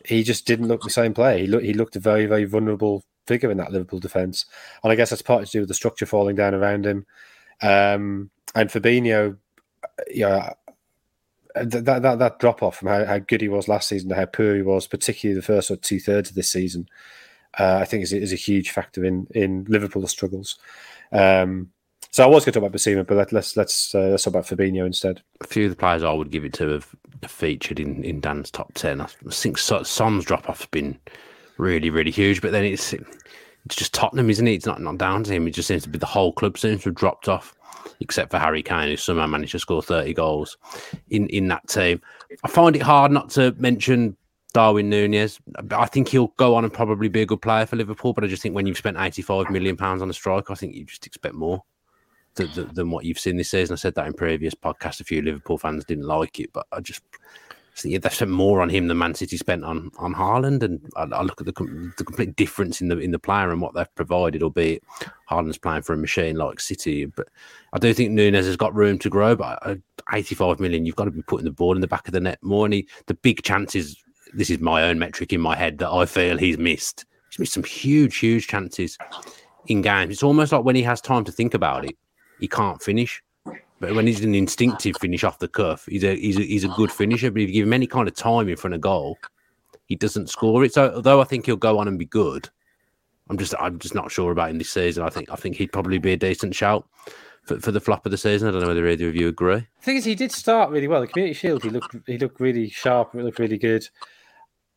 he 0.05 0.23
just 0.23 0.47
didn't 0.47 0.69
look 0.69 0.83
the 0.83 0.91
same 0.91 1.15
player. 1.15 1.39
He 1.39 1.47
looked 1.47 1.65
he 1.65 1.73
looked 1.73 1.97
a 1.97 2.01
very 2.01 2.27
very 2.27 2.45
vulnerable 2.45 3.05
figure 3.27 3.51
in 3.51 3.57
that 3.57 3.73
Liverpool 3.73 4.01
defence, 4.01 4.45
and 4.83 4.93
I 4.93 4.97
guess 4.97 5.11
that's 5.11 5.23
partly 5.23 5.47
to 5.47 5.53
do 5.53 5.61
with 5.61 5.69
the 5.69 5.75
structure 5.75 6.07
falling 6.07 6.37
down 6.37 6.55
around 6.55 6.85
him. 6.85 7.07
Um, 7.63 8.31
and 8.55 8.69
Fabinho, 8.69 9.39
yeah, 10.11 10.53
that 11.55 12.03
that, 12.03 12.19
that 12.19 12.39
drop 12.39 12.63
off 12.63 12.77
from 12.77 12.89
how, 12.89 13.05
how 13.05 13.19
good 13.19 13.41
he 13.41 13.49
was 13.49 13.69
last 13.69 13.89
season 13.89 14.09
to 14.09 14.15
how 14.15 14.27
poor 14.27 14.55
he 14.57 14.63
was, 14.63 14.87
particularly 14.87 15.39
the 15.39 15.47
first 15.47 15.71
two 15.83 16.01
thirds 16.01 16.31
of 16.31 16.37
this 16.37 16.51
season, 16.51 16.89
uh, 17.59 17.79
I 17.81 17.85
think 17.85 18.03
is, 18.03 18.13
is 18.13 18.33
a 18.33 18.37
huge 18.37 18.71
factor 18.71 19.05
in 19.05 19.27
in 19.31 19.65
Liverpool's 19.69 20.11
struggles. 20.11 20.59
Um, 21.13 21.71
so 22.11 22.23
I 22.23 22.29
was 22.29 22.45
going 22.45 22.53
to 22.53 22.61
talk 22.61 22.69
about 22.69 22.79
Bissouma, 22.79 23.07
but 23.07 23.17
let, 23.17 23.33
us 23.33 23.57
let's 23.57 23.95
uh, 23.95 24.09
let's 24.09 24.23
talk 24.23 24.35
about 24.35 24.47
Fabinho 24.47 24.87
instead. 24.87 25.23
A 25.41 25.47
few 25.47 25.65
of 25.65 25.71
the 25.71 25.77
players 25.77 26.05
I 26.05 26.13
would 26.13 26.31
give 26.31 26.45
it 26.45 26.53
to 26.55 26.69
have 26.69 26.95
featured 27.27 27.81
in, 27.81 28.05
in 28.05 28.21
Dan's 28.21 28.51
top 28.51 28.73
ten. 28.75 29.01
I 29.01 29.07
think 29.31 29.59
Son's 29.59 30.25
drop 30.25 30.49
off 30.49 30.61
has 30.61 30.69
been 30.69 30.99
really 31.59 31.91
really 31.91 32.11
huge, 32.11 32.41
but 32.41 32.53
then 32.53 32.65
it's 32.65 32.93
it's 32.93 33.77
just 33.77 33.95
Tottenham, 33.95 34.31
isn't 34.31 34.47
it? 34.47 34.55
It's 34.55 34.67
not 34.67 34.81
not 34.81 34.99
down 34.99 35.25
to 35.25 35.33
him. 35.33 35.49
It 35.49 35.55
just 35.55 35.69
seems 35.69 35.85
to 35.85 35.89
be 35.89 35.99
the 35.99 36.07
whole 36.07 36.33
club 36.33 36.59
seems 36.59 36.83
to 36.83 36.91
have 36.91 36.95
dropped 36.95 37.29
off, 37.29 37.57
except 38.01 38.31
for 38.31 38.39
Harry 38.39 38.63
Kane, 38.63 38.89
who 38.89 38.97
somehow 38.97 39.27
managed 39.27 39.53
to 39.53 39.59
score 39.59 39.83
thirty 39.83 40.15
goals 40.15 40.57
in 41.11 41.29
in 41.29 41.49
that 41.49 41.67
team. 41.69 42.01
I 42.43 42.49
find 42.49 42.75
it 42.77 42.83
hard 42.83 43.13
not 43.13 43.31
to 43.31 43.55
mention 43.59 44.17
Darwin 44.53 44.89
Nunez. 44.89 45.41
I 45.71 45.87
think 45.87 46.09
he'll 46.09 46.29
go 46.37 46.55
on 46.55 46.65
and 46.65 46.73
probably 46.73 47.09
be 47.09 47.23
a 47.23 47.27
good 47.27 47.43
player 47.43 47.67
for 47.67 47.77
Liverpool, 47.77 48.13
but 48.13 48.25
I 48.25 48.29
just 48.29 48.43
think 48.43 48.55
when 48.55 48.67
you've 48.67 48.79
spent 48.79 48.99
eighty 48.99 49.23
five 49.23 49.51
million 49.51 49.77
pounds 49.77 50.03
on 50.03 50.11
a 50.11 50.15
striker, 50.15 50.53
I 50.53 50.57
think 50.57 50.75
you 50.75 50.85
just 50.85 51.07
expect 51.07 51.35
more 51.35 51.63
than 52.35 52.91
what 52.91 53.05
you've 53.05 53.19
seen 53.19 53.37
this 53.37 53.51
season. 53.51 53.75
I 53.75 53.77
said 53.77 53.95
that 53.95 54.07
in 54.07 54.13
previous 54.13 54.55
podcasts. 54.55 55.01
A 55.01 55.05
few 55.05 55.23
Liverpool 55.23 55.59
fans 55.59 55.85
didn't 55.85 56.07
like 56.07 56.41
it, 56.41 56.53
but 56.53 56.67
I 56.73 56.81
just 56.81 57.03
think 57.81 58.01
they 58.03 58.09
spent 58.09 58.31
more 58.31 58.61
on 58.61 58.69
him 58.69 58.87
than 58.87 58.99
Man 58.99 59.15
City 59.15 59.37
spent 59.37 59.65
on 59.65 59.91
on 59.99 60.15
Haaland. 60.15 60.63
And 60.63 60.81
I, 60.97 61.03
I 61.03 61.23
look 61.23 61.41
at 61.41 61.47
the, 61.47 61.93
the 61.97 62.05
complete 62.05 62.37
difference 62.37 62.81
in 62.81 62.89
the 62.89 62.99
in 62.99 63.11
the 63.11 63.19
player 63.19 63.51
and 63.51 63.61
what 63.61 63.75
they've 63.75 63.95
provided. 63.95 64.43
Albeit 64.43 64.83
Haaland's 65.29 65.59
playing 65.59 65.83
for 65.83 65.93
a 65.93 65.97
machine 65.97 66.37
like 66.37 66.61
City, 66.61 67.07
but 67.07 67.29
I 67.73 67.79
do 67.79 67.93
think 67.93 68.13
Nunez 68.13 68.47
has 68.47 68.57
got 68.57 68.75
room 68.75 68.99
to 69.01 69.11
grow. 69.11 69.35
But 69.35 69.59
uh, 69.63 69.77
85 70.13 70.61
million, 70.61 70.87
you've 70.87 70.97
got 70.97 71.07
to 71.07 71.11
be 71.11 71.23
putting 71.23 71.47
the 71.47 71.51
ball 71.51 71.75
in 71.75 71.81
the 71.81 71.89
back 71.89 72.07
of 72.07 72.13
the 72.13 72.21
net 72.21 72.39
more. 72.43 72.65
And 72.65 72.75
he, 72.75 72.89
the 73.07 73.15
big 73.15 73.43
chances. 73.43 73.97
This 74.33 74.51
is 74.51 74.59
my 74.59 74.83
own 74.83 74.99
metric 74.99 75.33
in 75.33 75.41
my 75.41 75.57
head 75.57 75.79
that 75.79 75.91
I 75.91 76.07
feel 76.07 76.37
he's 76.37 76.59
missed. 76.59 77.05
He's 77.31 77.39
missed 77.39 77.53
some 77.53 77.65
huge, 77.65 78.17
huge 78.17 78.49
chances 78.49 78.99
in 79.67 79.83
games. 79.83 80.13
It's 80.13 80.23
almost 80.23 80.53
like 80.53 80.65
when 80.65 80.77
he 80.77 80.83
has 80.83 81.01
time 81.01 81.25
to 81.25 81.33
think 81.33 81.55
about 81.55 81.85
it, 81.85 81.97
he 82.41 82.49
can't 82.49 82.83
finish. 82.83 83.23
But 83.85 83.95
when 83.95 84.07
he's 84.07 84.25
an 84.25 84.35
instinctive 84.35 84.97
finish 84.99 85.25
off 85.25 85.39
the 85.39 85.49
cuff, 85.49 85.85
he's 85.87 86.05
a 86.05 86.17
he's 86.17 86.39
a, 86.39 86.43
he's 86.43 86.65
a 86.65 86.69
good 86.69 86.91
finisher. 86.91 87.31
But 87.31 87.43
if 87.43 87.49
you 87.49 87.55
give 87.55 87.67
him 87.67 87.73
any 87.73 87.87
kind 87.87 88.09
of 88.09 88.15
time 88.15 88.49
in 88.49 88.57
front 88.57 88.75
of 88.75 88.81
goal, 88.81 89.19
he 89.87 89.95
doesn't 89.95 90.31
score 90.31 90.65
it. 90.65 90.73
So 90.73 90.95
although 90.95 91.21
I 91.21 91.25
think 91.25 91.47
he'll 91.47 91.57
go 91.57 91.79
on 91.79 91.89
and 91.89 91.99
be 91.99 92.07
good, 92.07 92.49
I'm 93.29 93.37
just 93.37 93.55
I'm 93.59 93.79
just 93.79 93.95
not 93.95 94.11
sure 94.11 94.33
about 94.33 94.51
him 94.51 94.59
this 94.59 94.71
season. 94.71 95.05
I 95.05 95.11
think 95.11 95.31
I 95.31 95.37
think 95.37 95.57
he'd 95.57 95.73
probably 95.73 95.99
be 95.99 96.13
a 96.13 96.17
decent 96.17 96.55
shout 96.55 96.87
for, 97.43 97.61
for 97.61 97.73
the 97.73 97.81
flop 97.81 98.07
of 98.07 98.11
the 98.11 98.19
season. 98.19 98.49
I 98.49 98.53
don't 98.53 98.63
know 98.63 98.69
whether 98.69 98.89
either 98.89 99.09
of 99.09 99.17
you 99.17 99.29
agree. 99.29 99.57
The 99.57 99.83
thing 99.83 99.97
is, 99.97 100.05
he 100.05 100.15
did 100.15 100.33
start 100.33 100.71
really 100.71 100.89
well. 100.89 101.03
The 101.03 101.09
Community 101.09 101.35
Shield, 101.35 101.63
he 101.63 101.71
looked 101.71 101.95
he 102.07 102.17
looked 102.17 102.41
really 102.41 102.71
sharp. 102.71 103.15
It 103.15 103.23
looked 103.23 103.39
really 103.39 103.59
good. 103.59 103.87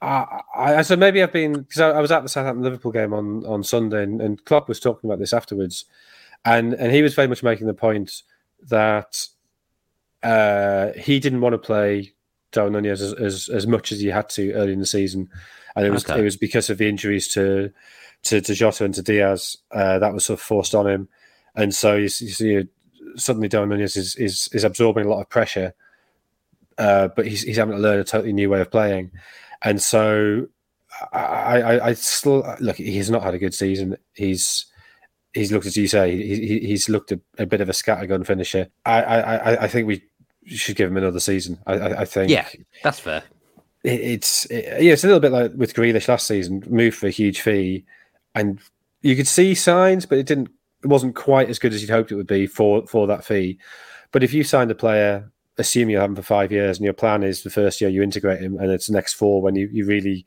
Uh, 0.01 0.25
I, 0.55 0.81
so 0.83 0.95
maybe 0.95 1.23
I've 1.23 1.33
been 1.33 1.53
because 1.53 1.79
I, 1.79 1.89
I, 1.91 2.01
was 2.01 2.11
at 2.11 2.21
the 2.21 2.29
Southampton 2.29 2.63
Liverpool 2.63 2.91
game 2.91 3.13
on 3.13 3.45
on 3.45 3.63
Sunday, 3.63 4.03
and, 4.03 4.21
and 4.21 4.43
Klopp 4.43 4.67
was 4.67 4.79
talking 4.79 5.09
about 5.09 5.19
this 5.19 5.33
afterwards 5.33 5.85
and 6.45 6.73
and 6.73 6.91
he 6.91 7.01
was 7.01 7.13
very 7.13 7.27
much 7.27 7.43
making 7.43 7.67
the 7.67 7.73
point 7.73 8.23
that 8.63 9.27
uh, 10.23 10.91
he 10.93 11.19
didn't 11.19 11.41
want 11.41 11.53
to 11.53 11.59
play 11.59 12.13
Darwin 12.51 12.73
Nunez 12.73 13.01
as, 13.01 13.13
as, 13.13 13.49
as 13.49 13.67
much 13.67 13.91
as 13.91 13.99
he 13.99 14.07
had 14.07 14.29
to 14.29 14.51
early 14.53 14.73
in 14.73 14.79
the 14.79 14.85
season, 14.85 15.29
and 15.75 15.85
it 15.85 15.91
was 15.91 16.09
okay. 16.09 16.19
it 16.19 16.23
was 16.23 16.37
because 16.37 16.69
of 16.69 16.77
the 16.77 16.89
injuries 16.89 17.27
to 17.29 17.71
to, 18.23 18.41
to 18.41 18.53
Jota 18.53 18.83
and 18.83 18.93
to 18.95 19.01
Diaz 19.01 19.57
uh, 19.71 19.99
that 19.99 20.13
was 20.13 20.25
sort 20.25 20.39
of 20.39 20.43
forced 20.43 20.73
on 20.73 20.87
him, 20.87 21.07
and 21.55 21.73
so 21.73 21.95
you, 21.95 22.03
you 22.03 22.09
see 22.09 22.67
suddenly 23.15 23.47
Darwin 23.47 23.69
Nunez 23.69 23.95
is, 23.95 24.15
is 24.15 24.49
is 24.53 24.63
absorbing 24.63 25.05
a 25.05 25.09
lot 25.09 25.21
of 25.21 25.29
pressure, 25.29 25.73
uh, 26.77 27.09
but 27.15 27.27
he's 27.27 27.43
he's 27.43 27.57
having 27.57 27.75
to 27.75 27.81
learn 27.81 27.99
a 27.99 28.03
totally 28.03 28.33
new 28.33 28.49
way 28.49 28.61
of 28.61 28.71
playing, 28.71 29.11
and 29.61 29.81
so 29.81 30.47
I, 31.11 31.61
I, 31.61 31.87
I 31.87 31.93
still 31.93 32.55
look. 32.59 32.77
He's 32.77 33.09
not 33.09 33.23
had 33.23 33.33
a 33.33 33.39
good 33.39 33.53
season. 33.53 33.97
He's 34.13 34.65
he's 35.33 35.51
looked, 35.51 35.65
as 35.65 35.77
you 35.77 35.87
say, 35.87 36.15
he, 36.15 36.59
he's 36.59 36.89
looked 36.89 37.11
a, 37.11 37.19
a, 37.37 37.45
bit 37.45 37.61
of 37.61 37.69
a 37.69 37.73
scattergun 37.73 38.25
finisher. 38.25 38.67
I, 38.85 39.01
I, 39.01 39.63
I 39.63 39.67
think 39.67 39.87
we 39.87 40.03
should 40.45 40.75
give 40.75 40.89
him 40.89 40.97
another 40.97 41.19
season. 41.19 41.59
I, 41.67 41.73
I 41.73 42.05
think. 42.05 42.29
Yeah, 42.29 42.47
that's 42.83 42.99
fair. 42.99 43.23
It, 43.83 43.99
it's 44.01 44.45
it, 44.45 44.83
yeah, 44.83 44.93
it's 44.93 45.03
a 45.03 45.07
little 45.07 45.19
bit 45.19 45.31
like 45.31 45.51
with 45.55 45.73
Grealish 45.73 46.07
last 46.07 46.27
season, 46.27 46.63
moved 46.67 46.97
for 46.97 47.07
a 47.07 47.11
huge 47.11 47.41
fee, 47.41 47.85
and 48.35 48.59
you 49.01 49.15
could 49.15 49.27
see 49.27 49.55
signs, 49.55 50.05
but 50.05 50.17
it 50.17 50.25
didn't. 50.25 50.49
It 50.83 50.87
wasn't 50.87 51.15
quite 51.15 51.49
as 51.49 51.59
good 51.59 51.73
as 51.73 51.81
you'd 51.81 51.89
hoped 51.89 52.11
it 52.11 52.15
would 52.15 52.27
be 52.27 52.47
for 52.47 52.85
for 52.87 53.07
that 53.07 53.25
fee. 53.25 53.59
But 54.11 54.23
if 54.23 54.33
you 54.33 54.43
signed 54.43 54.71
a 54.71 54.75
player 54.75 55.31
assume 55.57 55.89
you 55.89 55.97
have 55.97 56.09
him 56.09 56.15
for 56.15 56.21
five 56.21 56.51
years, 56.51 56.77
and 56.77 56.85
your 56.85 56.93
plan 56.93 57.23
is 57.23 57.43
the 57.43 57.49
first 57.49 57.81
year 57.81 57.89
you 57.89 58.03
integrate 58.03 58.41
him, 58.41 58.57
and 58.57 58.71
it's 58.71 58.87
the 58.87 58.93
next 58.93 59.13
four 59.13 59.41
when 59.41 59.55
you, 59.55 59.69
you 59.71 59.85
really 59.85 60.25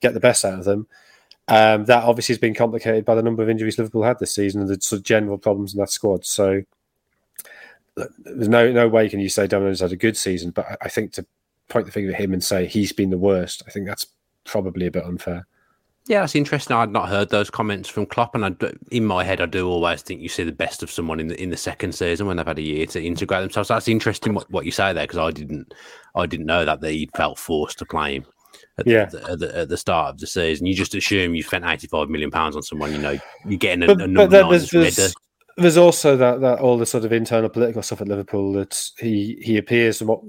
get 0.00 0.14
the 0.14 0.20
best 0.20 0.44
out 0.44 0.58
of 0.58 0.64
them. 0.64 0.86
Um, 1.52 1.84
that 1.84 2.04
obviously 2.04 2.32
has 2.32 2.40
been 2.40 2.54
complicated 2.54 3.04
by 3.04 3.14
the 3.14 3.22
number 3.22 3.42
of 3.42 3.50
injuries 3.50 3.76
Liverpool 3.76 4.02
had 4.02 4.18
this 4.18 4.34
season 4.34 4.62
and 4.62 4.70
the 4.70 4.80
sort 4.80 5.00
of 5.00 5.04
general 5.04 5.36
problems 5.36 5.74
in 5.74 5.80
that 5.80 5.90
squad. 5.90 6.24
So 6.24 6.62
there's 7.94 8.48
no 8.48 8.72
no 8.72 8.88
way 8.88 9.06
can 9.10 9.20
you 9.20 9.28
say 9.28 9.46
Domino's 9.46 9.80
had 9.80 9.92
a 9.92 9.96
good 9.96 10.16
season, 10.16 10.50
but 10.52 10.64
I, 10.64 10.76
I 10.84 10.88
think 10.88 11.12
to 11.12 11.26
point 11.68 11.84
the 11.84 11.92
finger 11.92 12.10
at 12.10 12.18
him 12.18 12.32
and 12.32 12.42
say 12.42 12.64
he's 12.64 12.94
been 12.94 13.10
the 13.10 13.18
worst, 13.18 13.62
I 13.66 13.70
think 13.70 13.86
that's 13.86 14.06
probably 14.44 14.86
a 14.86 14.90
bit 14.90 15.04
unfair. 15.04 15.46
Yeah, 16.06 16.20
that's 16.20 16.34
interesting. 16.34 16.74
I'd 16.74 16.90
not 16.90 17.10
heard 17.10 17.28
those 17.28 17.50
comments 17.50 17.90
from 17.90 18.06
Klopp, 18.06 18.34
and 18.34 18.46
I, 18.46 18.52
in 18.90 19.04
my 19.04 19.22
head, 19.22 19.42
I 19.42 19.46
do 19.46 19.68
always 19.68 20.00
think 20.00 20.22
you 20.22 20.30
see 20.30 20.44
the 20.44 20.52
best 20.52 20.82
of 20.82 20.90
someone 20.90 21.20
in 21.20 21.28
the 21.28 21.38
in 21.40 21.50
the 21.50 21.56
second 21.58 21.92
season 21.92 22.26
when 22.26 22.38
they've 22.38 22.46
had 22.46 22.58
a 22.58 22.62
year 22.62 22.86
to 22.86 23.04
integrate 23.04 23.42
themselves. 23.42 23.68
So 23.68 23.74
that's 23.74 23.88
interesting 23.88 24.32
what, 24.32 24.50
what 24.50 24.64
you 24.64 24.72
say 24.72 24.94
there 24.94 25.04
because 25.04 25.18
I 25.18 25.30
didn't 25.30 25.74
I 26.14 26.24
didn't 26.24 26.46
know 26.46 26.64
that 26.64 26.80
they 26.80 27.06
felt 27.14 27.38
forced 27.38 27.78
to 27.80 27.84
play 27.84 28.16
him. 28.16 28.24
At, 28.78 28.86
yeah. 28.86 29.04
the, 29.04 29.30
at, 29.30 29.38
the, 29.38 29.58
at 29.58 29.68
the 29.68 29.76
start 29.76 30.14
of 30.14 30.18
the 30.18 30.26
season, 30.26 30.66
you 30.66 30.74
just 30.74 30.94
assume 30.94 31.34
you 31.34 31.42
spent 31.42 31.64
eighty 31.64 31.86
five 31.86 32.08
million 32.08 32.30
pounds 32.30 32.56
on 32.56 32.62
someone. 32.62 32.92
You 32.92 32.98
know, 32.98 33.18
you're 33.46 33.58
getting 33.58 33.82
a, 33.82 33.86
but, 33.86 34.00
a 34.00 34.06
number 34.06 34.28
but 34.28 34.48
there's, 34.48 34.70
there's, 34.70 34.96
there's, 34.96 35.14
there's, 35.58 35.76
also 35.76 36.16
that, 36.16 36.40
that 36.40 36.60
all 36.60 36.78
the 36.78 36.86
sort 36.86 37.04
of 37.04 37.12
internal 37.12 37.50
political 37.50 37.82
stuff 37.82 38.00
at 38.00 38.08
Liverpool 38.08 38.54
that 38.54 38.90
he 38.98 39.38
he 39.42 39.58
appears 39.58 39.98
from 39.98 40.08
what, 40.08 40.22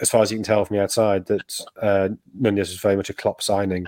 as 0.00 0.08
far 0.08 0.22
as 0.22 0.30
you 0.30 0.38
can 0.38 0.44
tell 0.44 0.64
from 0.64 0.76
the 0.76 0.82
outside 0.82 1.26
that 1.26 1.60
uh, 1.82 2.08
Nunez 2.34 2.70
was 2.70 2.80
very 2.80 2.96
much 2.96 3.10
a 3.10 3.14
Klopp 3.14 3.42
signing 3.42 3.86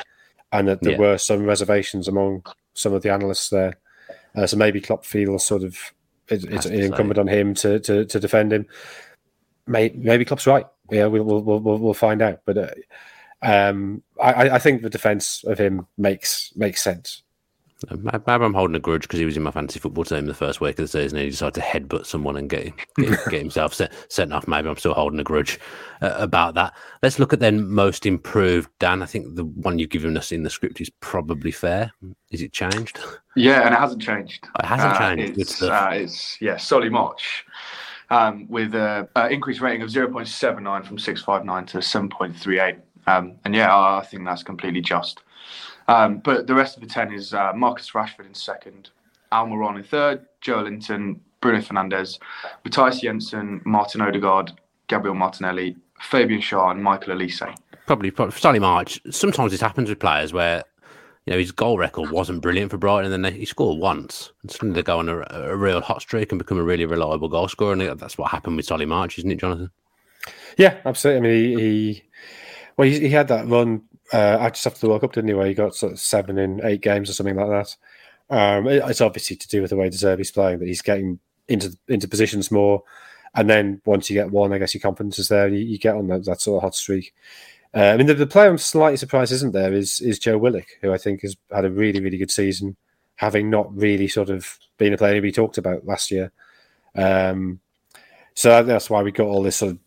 and 0.52 0.68
that 0.68 0.82
there 0.82 0.92
yeah. 0.92 0.98
were 0.98 1.18
some 1.18 1.44
reservations 1.44 2.08
among 2.08 2.44
some 2.74 2.92
of 2.92 3.02
the 3.02 3.10
analysts 3.10 3.48
there. 3.48 3.78
Uh, 4.34 4.46
so 4.46 4.56
maybe 4.56 4.80
Klopp 4.80 5.04
feels 5.04 5.44
sort 5.44 5.62
of 5.62 5.78
it, 6.28 6.44
it's 6.44 6.66
incumbent 6.66 7.18
on 7.18 7.28
him 7.28 7.54
to, 7.54 7.80
to, 7.80 8.04
to 8.04 8.20
defend 8.20 8.52
him. 8.52 8.66
Maybe, 9.66 9.96
maybe 9.98 10.24
Klopp's 10.24 10.46
right. 10.46 10.66
Yeah, 10.90 11.06
we'll 11.06 11.24
we'll 11.24 11.60
we'll, 11.60 11.78
we'll 11.78 11.94
find 11.94 12.22
out. 12.22 12.40
But 12.44 12.58
uh, 12.58 12.68
um, 13.42 14.02
I, 14.22 14.50
I 14.50 14.58
think 14.58 14.82
the 14.82 14.90
defence 14.90 15.44
of 15.44 15.58
him 15.58 15.86
makes 15.96 16.52
makes 16.56 16.82
sense. 16.82 17.22
Maybe 17.90 18.22
I'm 18.26 18.52
holding 18.52 18.76
a 18.76 18.80
grudge 18.80 19.02
because 19.02 19.18
he 19.18 19.24
was 19.24 19.38
in 19.38 19.42
my 19.42 19.50
fantasy 19.50 19.80
football 19.80 20.04
team 20.04 20.26
the 20.26 20.34
first 20.34 20.60
week 20.60 20.78
of 20.78 20.84
the 20.84 20.88
season 20.88 21.16
and 21.16 21.24
he 21.24 21.30
decided 21.30 21.54
to 21.54 21.60
headbutt 21.60 22.04
someone 22.04 22.36
and 22.36 22.50
get, 22.50 22.74
get, 22.96 23.18
get 23.30 23.40
himself 23.40 23.72
set, 23.72 23.92
sent 24.12 24.34
off. 24.34 24.46
Maybe 24.46 24.68
I'm 24.68 24.76
still 24.76 24.92
holding 24.92 25.18
a 25.18 25.24
grudge 25.24 25.58
uh, 26.02 26.14
about 26.16 26.54
that. 26.54 26.74
Let's 27.02 27.18
look 27.18 27.32
at 27.32 27.40
then 27.40 27.66
most 27.70 28.04
improved. 28.04 28.68
Dan, 28.80 29.02
I 29.02 29.06
think 29.06 29.34
the 29.34 29.44
one 29.44 29.78
you've 29.78 29.88
given 29.88 30.16
us 30.18 30.30
in 30.30 30.42
the 30.42 30.50
script 30.50 30.80
is 30.82 30.90
probably 31.00 31.50
fair. 31.50 31.90
Is 32.30 32.42
it 32.42 32.52
changed? 32.52 33.00
Yeah, 33.34 33.62
and 33.62 33.74
it 33.74 33.78
hasn't 33.78 34.02
changed. 34.02 34.46
It 34.58 34.66
hasn't 34.66 34.98
changed. 34.98 35.38
Uh, 35.38 35.40
it's, 35.40 35.62
uh, 35.62 35.90
it's, 35.92 36.36
yeah, 36.42 36.58
Solly 36.58 36.90
March 36.90 37.46
um, 38.10 38.46
with 38.48 38.74
an 38.74 39.08
increased 39.30 39.60
rating 39.60 39.82
of 39.82 39.88
0.79 39.88 40.84
from 40.84 40.98
659 40.98 41.66
to 41.66 41.78
7.38. 41.78 42.80
Um, 43.10 43.36
and 43.44 43.54
yeah, 43.54 43.74
I 43.76 44.04
think 44.04 44.24
that's 44.24 44.42
completely 44.42 44.80
just. 44.80 45.20
Um, 45.88 46.18
but 46.18 46.46
the 46.46 46.54
rest 46.54 46.76
of 46.76 46.82
the 46.82 46.88
10 46.88 47.12
is 47.12 47.34
uh, 47.34 47.52
Marcus 47.54 47.90
Rashford 47.90 48.26
in 48.26 48.34
second, 48.34 48.90
Almiron 49.32 49.76
in 49.76 49.82
third, 49.82 50.26
Joelinton, 50.42 51.18
Bruno 51.40 51.60
Fernandes, 51.60 52.18
Mathias 52.64 53.00
Jensen, 53.00 53.60
Martin 53.64 54.00
Odegaard, 54.00 54.52
Gabriel 54.88 55.14
Martinelli, 55.14 55.76
Fabian 56.00 56.40
Schär, 56.40 56.70
and 56.70 56.82
Michael 56.82 57.14
Olise. 57.14 57.54
Probably, 57.86 58.10
probably 58.10 58.36
Solly 58.36 58.58
March. 58.58 59.00
Sometimes 59.10 59.52
this 59.52 59.60
happens 59.60 59.88
with 59.88 59.98
players 59.98 60.32
where 60.32 60.64
you 61.26 61.32
know 61.32 61.38
his 61.38 61.52
goal 61.52 61.76
record 61.76 62.10
wasn't 62.10 62.42
brilliant 62.42 62.70
for 62.70 62.78
Brighton, 62.78 63.12
and 63.12 63.12
then 63.12 63.32
they, 63.32 63.38
he 63.38 63.44
scored 63.44 63.80
once, 63.80 64.32
and 64.42 64.50
suddenly 64.50 64.74
they 64.74 64.82
go 64.82 64.98
on 64.98 65.08
a, 65.08 65.26
a, 65.30 65.56
real 65.56 65.80
hot 65.80 66.02
streak 66.02 66.30
and 66.32 66.38
become 66.38 66.58
a 66.58 66.62
really 66.62 66.84
reliable 66.84 67.28
goal 67.28 67.48
scorer. 67.48 67.72
And 67.72 67.98
that's 67.98 68.16
what 68.16 68.30
happened 68.30 68.56
with 68.56 68.66
Solly 68.66 68.86
March, 68.86 69.18
isn't 69.18 69.30
it, 69.30 69.40
Jonathan? 69.40 69.70
Yeah, 70.56 70.78
absolutely. 70.84 71.28
I 71.28 71.32
mean, 71.32 71.58
he, 71.58 71.64
he 71.64 72.02
well, 72.80 72.88
he, 72.88 72.98
he, 72.98 73.10
had 73.10 73.28
that 73.28 73.46
run 73.46 73.82
uh, 74.10 74.48
just 74.48 74.66
after 74.66 74.80
the 74.80 74.88
World 74.88 75.02
Cup, 75.02 75.12
didn't 75.12 75.28
he? 75.28 75.34
Where 75.34 75.46
he 75.46 75.52
got 75.52 75.74
sort 75.74 75.92
of 75.92 76.00
seven 76.00 76.38
in 76.38 76.64
eight 76.64 76.80
games 76.80 77.10
or 77.10 77.12
something 77.12 77.36
like 77.36 77.50
that. 77.50 77.76
Um, 78.30 78.66
it, 78.66 78.82
it's 78.86 79.02
obviously 79.02 79.36
to 79.36 79.48
do 79.48 79.60
with 79.60 79.68
the 79.68 79.76
way 79.76 79.90
De 79.90 79.96
Zerbi's 79.98 80.30
playing 80.30 80.60
that 80.60 80.66
he's 80.66 80.80
getting 80.80 81.18
into 81.46 81.76
into 81.88 82.08
positions 82.08 82.50
more, 82.50 82.82
and 83.34 83.50
then 83.50 83.82
once 83.84 84.08
you 84.08 84.14
get 84.14 84.30
one, 84.30 84.54
I 84.54 84.58
guess 84.58 84.72
your 84.72 84.80
confidence 84.80 85.18
is 85.18 85.28
there. 85.28 85.46
You, 85.48 85.58
you 85.58 85.76
get 85.76 85.94
on 85.94 86.06
that, 86.06 86.24
that 86.24 86.40
sort 86.40 86.56
of 86.56 86.62
hot 86.62 86.74
streak. 86.74 87.12
Uh, 87.74 87.80
I 87.80 87.98
mean, 87.98 88.06
the, 88.06 88.14
the, 88.14 88.26
player 88.26 88.48
I'm 88.48 88.56
slightly 88.56 88.96
surprised 88.96 89.30
isn't 89.30 89.52
there 89.52 89.74
is 89.74 90.00
is 90.00 90.18
Joe 90.18 90.38
Willock, 90.38 90.68
who 90.80 90.90
I 90.90 90.96
think 90.96 91.20
has 91.20 91.36
had 91.52 91.66
a 91.66 91.70
really 91.70 92.00
really 92.00 92.16
good 92.16 92.30
season, 92.30 92.78
having 93.16 93.50
not 93.50 93.76
really 93.76 94.08
sort 94.08 94.30
of 94.30 94.58
been 94.78 94.94
a 94.94 94.96
player 94.96 95.20
we 95.20 95.32
talked 95.32 95.58
about 95.58 95.84
last 95.84 96.10
year. 96.10 96.32
Um, 96.94 97.60
so 98.32 98.62
that's 98.62 98.88
why 98.88 99.02
we 99.02 99.12
got 99.12 99.26
all 99.26 99.42
this 99.42 99.56
sort 99.56 99.72
of 99.72 99.78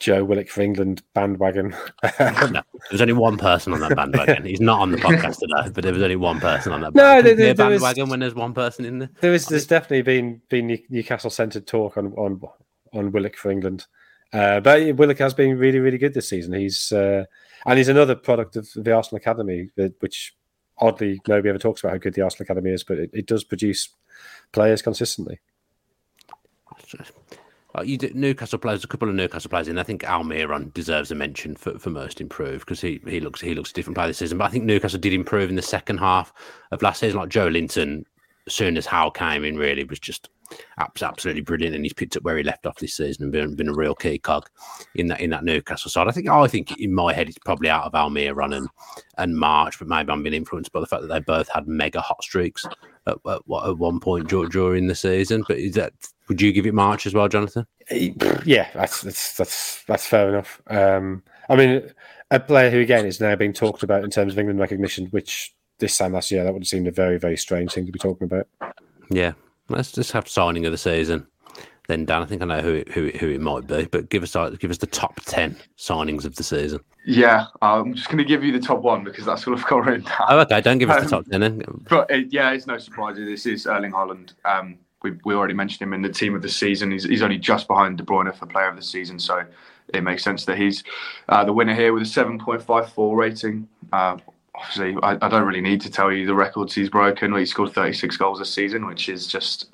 Joe 0.00 0.24
Willock 0.24 0.48
for 0.48 0.62
England 0.62 1.02
bandwagon. 1.14 1.74
no, 2.20 2.62
there's 2.88 3.02
only 3.02 3.12
one 3.12 3.36
person 3.36 3.74
on 3.74 3.80
that 3.80 3.94
bandwagon. 3.94 4.44
He's 4.44 4.60
not 4.60 4.80
on 4.80 4.90
the 4.90 4.96
podcast 4.96 5.38
today, 5.38 5.70
but 5.72 5.84
there 5.84 5.92
was 5.92 6.02
only 6.02 6.16
one 6.16 6.40
person 6.40 6.72
on 6.72 6.80
that. 6.80 6.94
No, 6.94 7.22
there, 7.22 7.36
there, 7.36 7.54
bandwagon 7.54 8.04
was, 8.04 8.10
when 8.10 8.20
there's 8.20 8.34
one 8.34 8.54
person 8.54 8.86
in 8.86 8.98
there. 8.98 9.10
There 9.20 9.34
is, 9.34 9.46
there's 9.46 9.66
definitely 9.66 10.02
been 10.02 10.40
been 10.48 10.78
Newcastle 10.88 11.30
centred 11.30 11.66
talk 11.66 11.98
on 11.98 12.12
on 12.14 12.40
on 12.94 13.12
Willock 13.12 13.36
for 13.36 13.50
England, 13.50 13.86
uh, 14.32 14.60
but 14.60 14.96
Willock 14.96 15.18
has 15.18 15.34
been 15.34 15.58
really 15.58 15.78
really 15.78 15.98
good 15.98 16.14
this 16.14 16.30
season. 16.30 16.54
He's 16.54 16.90
uh, 16.92 17.24
and 17.66 17.78
he's 17.78 17.88
another 17.88 18.16
product 18.16 18.56
of 18.56 18.68
the 18.74 18.92
Arsenal 18.92 19.18
Academy, 19.18 19.68
which 20.00 20.34
oddly 20.78 21.20
nobody 21.28 21.50
ever 21.50 21.58
talks 21.58 21.82
about 21.82 21.92
how 21.92 21.98
good 21.98 22.14
the 22.14 22.22
Arsenal 22.22 22.44
Academy 22.44 22.70
is, 22.70 22.82
but 22.82 22.98
it, 22.98 23.10
it 23.12 23.26
does 23.26 23.44
produce 23.44 23.90
players 24.52 24.80
consistently. 24.80 25.40
Uh, 27.76 27.82
you 27.82 27.96
did, 27.96 28.16
Newcastle 28.16 28.58
players, 28.58 28.82
a 28.82 28.88
couple 28.88 29.08
of 29.08 29.14
Newcastle 29.14 29.48
players, 29.48 29.68
and 29.68 29.78
I 29.78 29.84
think 29.84 30.02
Almiron 30.02 30.72
deserves 30.74 31.10
a 31.10 31.14
mention 31.14 31.54
for, 31.54 31.78
for 31.78 31.90
most 31.90 32.20
improved 32.20 32.60
because 32.60 32.80
he, 32.80 33.00
he 33.06 33.20
looks 33.20 33.40
he 33.40 33.54
looks 33.54 33.70
a 33.70 33.74
different 33.74 33.96
player 33.96 34.08
this 34.08 34.18
season. 34.18 34.38
But 34.38 34.46
I 34.46 34.48
think 34.50 34.64
Newcastle 34.64 34.98
did 34.98 35.12
improve 35.12 35.50
in 35.50 35.56
the 35.56 35.62
second 35.62 35.98
half 35.98 36.32
of 36.72 36.82
last 36.82 37.00
season. 37.00 37.20
Like 37.20 37.28
Joelinton, 37.28 38.04
as 38.46 38.54
soon 38.54 38.76
as 38.76 38.86
Howe 38.86 39.10
came 39.10 39.44
in, 39.44 39.56
really 39.56 39.84
was 39.84 40.00
just 40.00 40.30
absolutely 41.00 41.42
brilliant, 41.42 41.76
and 41.76 41.84
he's 41.84 41.92
picked 41.92 42.16
up 42.16 42.24
where 42.24 42.36
he 42.36 42.42
left 42.42 42.66
off 42.66 42.76
this 42.78 42.96
season 42.96 43.24
and 43.24 43.32
been, 43.32 43.54
been 43.54 43.68
a 43.68 43.74
real 43.74 43.94
key 43.94 44.18
cog 44.18 44.48
in 44.96 45.06
that 45.06 45.20
in 45.20 45.30
that 45.30 45.44
Newcastle 45.44 45.90
side. 45.90 46.08
I 46.08 46.12
think 46.12 46.28
I 46.28 46.46
think 46.48 46.78
in 46.80 46.92
my 46.92 47.12
head 47.12 47.28
it's 47.28 47.38
probably 47.38 47.68
out 47.68 47.84
of 47.84 47.92
Almiron 47.92 48.56
and 48.56 48.68
and 49.18 49.36
March, 49.36 49.78
but 49.78 49.88
maybe 49.88 50.10
I'm 50.10 50.22
being 50.22 50.34
influenced 50.34 50.72
by 50.72 50.80
the 50.80 50.86
fact 50.86 51.02
that 51.02 51.08
they 51.08 51.20
both 51.20 51.48
had 51.48 51.68
mega 51.68 52.00
hot 52.00 52.22
streaks 52.22 52.64
at, 53.06 53.16
at, 53.26 53.36
at 53.36 53.78
one 53.78 54.00
point 54.00 54.28
during 54.28 54.86
the 54.86 54.94
season. 54.94 55.44
But 55.46 55.58
is 55.58 55.74
that 55.74 55.92
would 56.30 56.40
you 56.40 56.52
give 56.52 56.64
it 56.64 56.72
March 56.72 57.06
as 57.06 57.12
well, 57.12 57.26
Jonathan? 57.28 57.66
Yeah, 57.90 58.70
that's 58.72 59.02
that's 59.02 59.36
that's, 59.36 59.82
that's 59.82 60.06
fair 60.06 60.28
enough. 60.28 60.62
Um, 60.68 61.24
I 61.48 61.56
mean, 61.56 61.92
a 62.30 62.38
player 62.38 62.70
who 62.70 62.78
again 62.78 63.04
is 63.04 63.20
now 63.20 63.34
being 63.34 63.52
talked 63.52 63.82
about 63.82 64.04
in 64.04 64.10
terms 64.10 64.32
of 64.32 64.38
England 64.38 64.60
recognition, 64.60 65.06
which 65.06 65.52
this 65.80 65.98
time 65.98 66.12
last 66.12 66.30
year 66.30 66.44
that 66.44 66.52
would 66.52 66.62
have 66.62 66.68
seemed 66.68 66.86
a 66.86 66.92
very 66.92 67.18
very 67.18 67.36
strange 67.36 67.72
thing 67.72 67.84
to 67.84 67.90
be 67.90 67.98
talking 67.98 68.26
about. 68.26 68.46
Yeah, 69.10 69.32
let's 69.68 69.90
just 69.90 70.12
have 70.12 70.28
signing 70.28 70.64
of 70.66 70.72
the 70.72 70.78
season. 70.78 71.26
Then 71.88 72.04
Dan, 72.04 72.22
I 72.22 72.26
think 72.26 72.42
I 72.42 72.44
know 72.44 72.60
who 72.60 72.74
it, 72.74 72.92
who 72.92 73.06
it, 73.06 73.16
who 73.16 73.28
it 73.28 73.40
might 73.40 73.66
be, 73.66 73.86
but 73.86 74.08
give 74.08 74.22
us 74.22 74.36
give 74.60 74.70
us 74.70 74.78
the 74.78 74.86
top 74.86 75.20
ten 75.24 75.56
signings 75.76 76.24
of 76.24 76.36
the 76.36 76.44
season. 76.44 76.78
Yeah, 77.04 77.46
I'm 77.60 77.94
just 77.94 78.06
going 78.06 78.18
to 78.18 78.24
give 78.24 78.44
you 78.44 78.52
the 78.52 78.64
top 78.64 78.82
one 78.82 79.02
because 79.02 79.24
that's 79.24 79.44
what 79.44 79.58
I've 79.58 79.66
got 79.66 79.84
written 79.84 80.04
down. 80.04 80.26
Oh, 80.28 80.38
okay. 80.40 80.60
Don't 80.60 80.78
give 80.78 80.90
us 80.90 80.98
um, 80.98 81.04
the 81.04 81.10
top 81.10 81.26
ten. 81.26 81.40
Then. 81.40 81.62
But 81.88 82.08
it, 82.08 82.32
yeah, 82.32 82.52
it's 82.52 82.68
no 82.68 82.78
surprise. 82.78 83.16
This 83.16 83.46
is 83.46 83.66
Erling 83.66 83.90
Haaland. 83.90 84.34
Um, 84.44 84.78
we, 85.02 85.12
we 85.24 85.34
already 85.34 85.54
mentioned 85.54 85.82
him 85.82 85.94
in 85.94 86.02
the 86.02 86.08
team 86.08 86.34
of 86.34 86.42
the 86.42 86.48
season. 86.48 86.90
He's, 86.90 87.04
he's 87.04 87.22
only 87.22 87.38
just 87.38 87.66
behind 87.66 87.98
De 87.98 88.04
Bruyne 88.04 88.34
for 88.34 88.46
player 88.46 88.68
of 88.68 88.76
the 88.76 88.82
season, 88.82 89.18
so 89.18 89.44
it 89.92 90.02
makes 90.02 90.22
sense 90.22 90.44
that 90.44 90.58
he's 90.58 90.84
uh, 91.28 91.44
the 91.44 91.52
winner 91.52 91.74
here 91.74 91.92
with 91.92 92.02
a 92.02 92.06
7.54 92.06 93.16
rating. 93.16 93.68
Uh, 93.92 94.18
obviously, 94.54 94.96
I, 95.02 95.18
I, 95.20 95.28
don't 95.28 95.46
really 95.46 95.60
need 95.60 95.80
to 95.82 95.90
tell 95.90 96.12
you 96.12 96.26
the 96.26 96.34
records 96.34 96.74
he's 96.74 96.90
broken. 96.90 97.34
He 97.36 97.46
scored 97.46 97.72
36 97.72 98.16
goals 98.16 98.40
a 98.40 98.44
season, 98.44 98.86
which 98.86 99.08
is 99.08 99.26
just, 99.26 99.70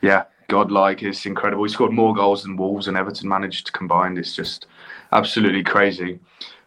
yeah, 0.00 0.24
godlike. 0.48 1.02
It's 1.02 1.26
incredible. 1.26 1.64
He 1.64 1.70
scored 1.70 1.92
more 1.92 2.14
goals 2.14 2.42
than 2.42 2.56
Wolves 2.56 2.88
and 2.88 2.96
Everton 2.96 3.28
managed 3.28 3.72
combined. 3.72 4.18
It's 4.18 4.36
just 4.36 4.66
absolutely 5.12 5.64
crazy. 5.64 6.20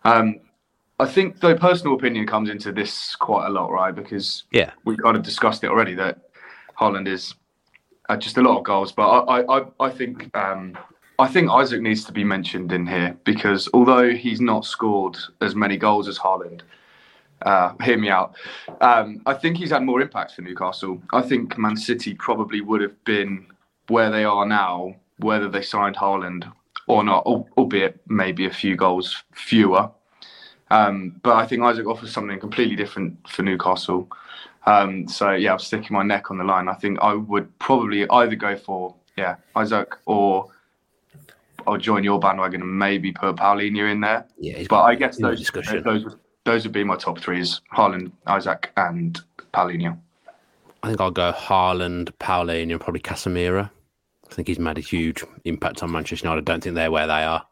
Um, 0.03 0.39
I 0.99 1.05
think 1.05 1.39
the 1.39 1.55
personal 1.55 1.95
opinion 1.95 2.25
comes 2.25 2.49
into 2.49 2.71
this 2.71 3.15
quite 3.15 3.47
a 3.47 3.49
lot, 3.49 3.71
right? 3.71 3.93
Because 3.93 4.43
yeah, 4.51 4.71
we 4.85 4.95
kind 4.95 5.17
of 5.17 5.23
discussed 5.23 5.63
it 5.63 5.69
already 5.69 5.93
that 5.95 6.29
Haaland 6.79 7.07
is 7.07 7.35
uh, 8.09 8.17
just 8.17 8.37
a 8.37 8.41
lot 8.41 8.57
of 8.57 8.63
goals. 8.63 8.91
But 8.91 9.07
I, 9.07 9.59
I, 9.59 9.65
I 9.79 9.89
think 9.89 10.35
um, 10.35 10.77
I 11.17 11.27
think 11.27 11.49
Isak 11.51 11.81
needs 11.81 12.03
to 12.05 12.11
be 12.11 12.23
mentioned 12.23 12.71
in 12.71 12.85
here 12.85 13.17
because 13.23 13.69
although 13.73 14.09
he's 14.11 14.41
not 14.41 14.65
scored 14.65 15.17
as 15.41 15.55
many 15.55 15.77
goals 15.77 16.07
as 16.07 16.17
Haaland, 16.17 16.61
uh, 17.43 17.73
hear 17.83 17.97
me 17.97 18.09
out. 18.09 18.35
Um, 18.81 19.21
I 19.25 19.33
think 19.33 19.57
he's 19.57 19.69
had 19.71 19.83
more 19.83 20.01
impact 20.01 20.33
for 20.33 20.41
Newcastle. 20.41 21.01
I 21.13 21.21
think 21.21 21.57
Man 21.57 21.77
City 21.77 22.13
probably 22.13 22.61
would 22.61 22.81
have 22.81 23.01
been 23.05 23.47
where 23.87 24.09
they 24.09 24.23
are 24.23 24.45
now, 24.45 24.95
whether 25.19 25.47
they 25.47 25.61
signed 25.61 25.95
Haaland 25.95 26.51
or 26.87 27.03
not, 27.03 27.25
albeit 27.25 27.99
maybe 28.07 28.45
a 28.45 28.51
few 28.51 28.75
goals 28.75 29.23
fewer. 29.33 29.89
Um, 30.71 31.19
but 31.23 31.35
I 31.35 31.45
think 31.45 31.63
Isak 31.63 31.87
offers 31.87 32.11
something 32.11 32.39
completely 32.39 32.75
different 32.75 33.17
for 33.29 33.43
Newcastle. 33.43 34.09
Um, 34.67 35.07
so 35.07 35.31
yeah, 35.31 35.53
I'm 35.53 35.59
sticking 35.59 35.93
my 35.95 36.03
neck 36.03 36.31
on 36.31 36.37
the 36.37 36.43
line. 36.43 36.67
I 36.67 36.73
think 36.73 36.99
I 37.01 37.13
would 37.13 37.57
probably 37.59 38.09
either 38.09 38.35
go 38.35 38.55
for 38.55 38.95
yeah 39.17 39.35
Isak 39.59 39.97
or 40.05 40.47
I'll 41.67 41.77
join 41.77 42.03
your 42.03 42.19
bandwagon 42.19 42.61
and 42.61 42.77
maybe 42.79 43.11
put 43.11 43.35
Palhinha 43.37 43.91
in 43.91 44.01
there. 44.01 44.25
Yeah, 44.39 44.63
But 44.69 44.83
I 44.83 44.95
guess 44.95 45.17
those 45.17 45.39
discussion. 45.39 45.83
those 45.83 46.03
would- 46.05 46.19
those 46.43 46.63
would 46.63 46.73
be 46.73 46.83
my 46.83 46.95
top 46.95 47.17
three: 47.19 47.39
is 47.39 47.61
Haaland, 47.73 48.11
Isak, 48.29 48.71
and 48.77 49.19
Palhinha. 49.51 49.97
I 50.83 50.87
think 50.89 51.01
I'll 51.01 51.09
go 51.09 51.31
Haaland, 51.31 52.11
Palhinha, 52.19 52.71
and 52.73 52.79
probably 52.79 52.99
Casemiro. 53.01 53.71
I 54.29 54.33
think 54.33 54.47
he's 54.47 54.59
made 54.59 54.77
a 54.77 54.81
huge 54.81 55.23
impact 55.45 55.81
on 55.81 55.91
Manchester 55.91 56.27
United. 56.27 56.47
I 56.47 56.53
don't 56.53 56.63
think 56.63 56.75
they're 56.75 56.91
where 56.91 57.07
they 57.07 57.23
are 57.23 57.43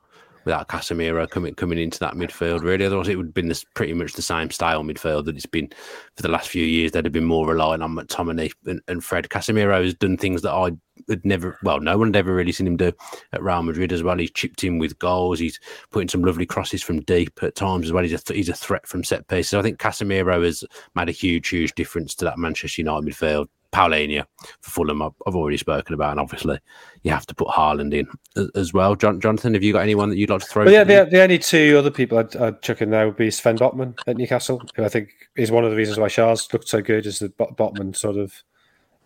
without 0.45 0.67
Casemiro 0.67 1.29
coming 1.29 1.53
coming 1.55 1.79
into 1.79 1.99
that 1.99 2.15
midfield. 2.15 2.61
Really, 2.61 2.85
otherwise 2.85 3.07
it 3.07 3.15
would 3.15 3.27
have 3.27 3.33
been 3.33 3.47
this 3.47 3.63
pretty 3.75 3.93
much 3.93 4.13
the 4.13 4.21
same 4.21 4.49
style 4.51 4.83
midfield 4.83 5.25
that 5.25 5.35
it's 5.35 5.45
been 5.45 5.69
for 6.15 6.21
the 6.21 6.31
last 6.31 6.49
few 6.49 6.65
years. 6.65 6.91
They'd 6.91 7.05
have 7.05 7.13
been 7.13 7.23
more 7.23 7.47
reliant 7.47 7.83
on 7.83 7.95
McTominay 7.95 8.51
and, 8.65 8.81
and 8.87 9.03
Fred. 9.03 9.29
Casemiro 9.29 9.83
has 9.83 9.93
done 9.93 10.17
things 10.17 10.41
that 10.41 10.53
I 10.53 10.71
had 11.09 11.25
never, 11.25 11.57
well, 11.63 11.79
no 11.79 11.97
one 11.97 12.09
had 12.09 12.15
ever 12.15 12.33
really 12.33 12.51
seen 12.51 12.67
him 12.67 12.77
do 12.77 12.91
at 13.31 13.41
Real 13.41 13.63
Madrid 13.63 13.91
as 13.91 14.03
well. 14.03 14.17
He's 14.17 14.31
chipped 14.31 14.63
in 14.63 14.77
with 14.77 14.99
goals. 14.99 15.39
He's 15.39 15.59
putting 15.91 16.09
some 16.09 16.23
lovely 16.23 16.45
crosses 16.45 16.83
from 16.83 17.01
deep 17.01 17.41
at 17.41 17.55
times 17.55 17.85
as 17.85 17.91
well. 17.91 18.03
He's 18.03 18.13
a 18.13 18.19
th- 18.19 18.37
he's 18.37 18.49
a 18.49 18.53
threat 18.53 18.87
from 18.87 19.03
set 19.03 19.27
pieces. 19.27 19.53
I 19.53 19.61
think 19.61 19.79
Casemiro 19.79 20.43
has 20.43 20.63
made 20.95 21.09
a 21.09 21.13
huge, 21.13 21.49
huge 21.49 21.73
difference 21.75 22.15
to 22.15 22.25
that 22.25 22.37
Manchester 22.37 22.81
United 22.81 23.07
midfield. 23.07 23.47
Palhinha 23.73 24.25
for 24.61 24.71
Fulham, 24.71 25.01
I've, 25.01 25.11
I've 25.25 25.35
already 25.35 25.57
spoken 25.57 25.93
about, 25.93 26.11
and 26.11 26.19
obviously 26.19 26.59
you 27.01 27.11
have 27.11 27.25
to 27.25 27.35
put 27.35 27.47
Haaland 27.47 27.93
in 27.93 28.07
as, 28.35 28.49
as 28.55 28.73
well. 28.73 28.95
John, 28.95 29.19
Jonathan, 29.19 29.53
have 29.55 29.63
you 29.63 29.73
got 29.73 29.79
anyone 29.81 30.09
that 30.09 30.17
you'd 30.17 30.29
like 30.29 30.41
to 30.41 30.47
throw? 30.47 30.63
But 30.65 30.73
yeah, 30.73 30.83
the- 30.83 31.09
the, 31.09 31.21
only 31.21 31.39
two 31.39 31.75
other 31.77 31.91
people 31.91 32.17
I'd, 32.19 32.35
I'd 32.35 32.61
chuck 32.61 32.81
in 32.81 32.91
there 32.91 33.05
would 33.07 33.17
be 33.17 33.31
Sven 33.31 33.57
Botman 33.57 33.97
at 34.07 34.15
Newcastle, 34.17 34.61
who 34.75 34.83
I 34.85 34.89
think 34.89 35.09
is 35.35 35.51
one 35.51 35.65
of 35.65 35.71
the 35.71 35.77
reasons 35.77 35.97
why 35.97 36.07
Schär's 36.07 36.51
looked 36.53 36.69
so 36.69 36.81
good, 36.81 37.05
is 37.05 37.19
that 37.19 37.37
Botman 37.37 37.95
sort 37.95 38.17
of 38.17 38.33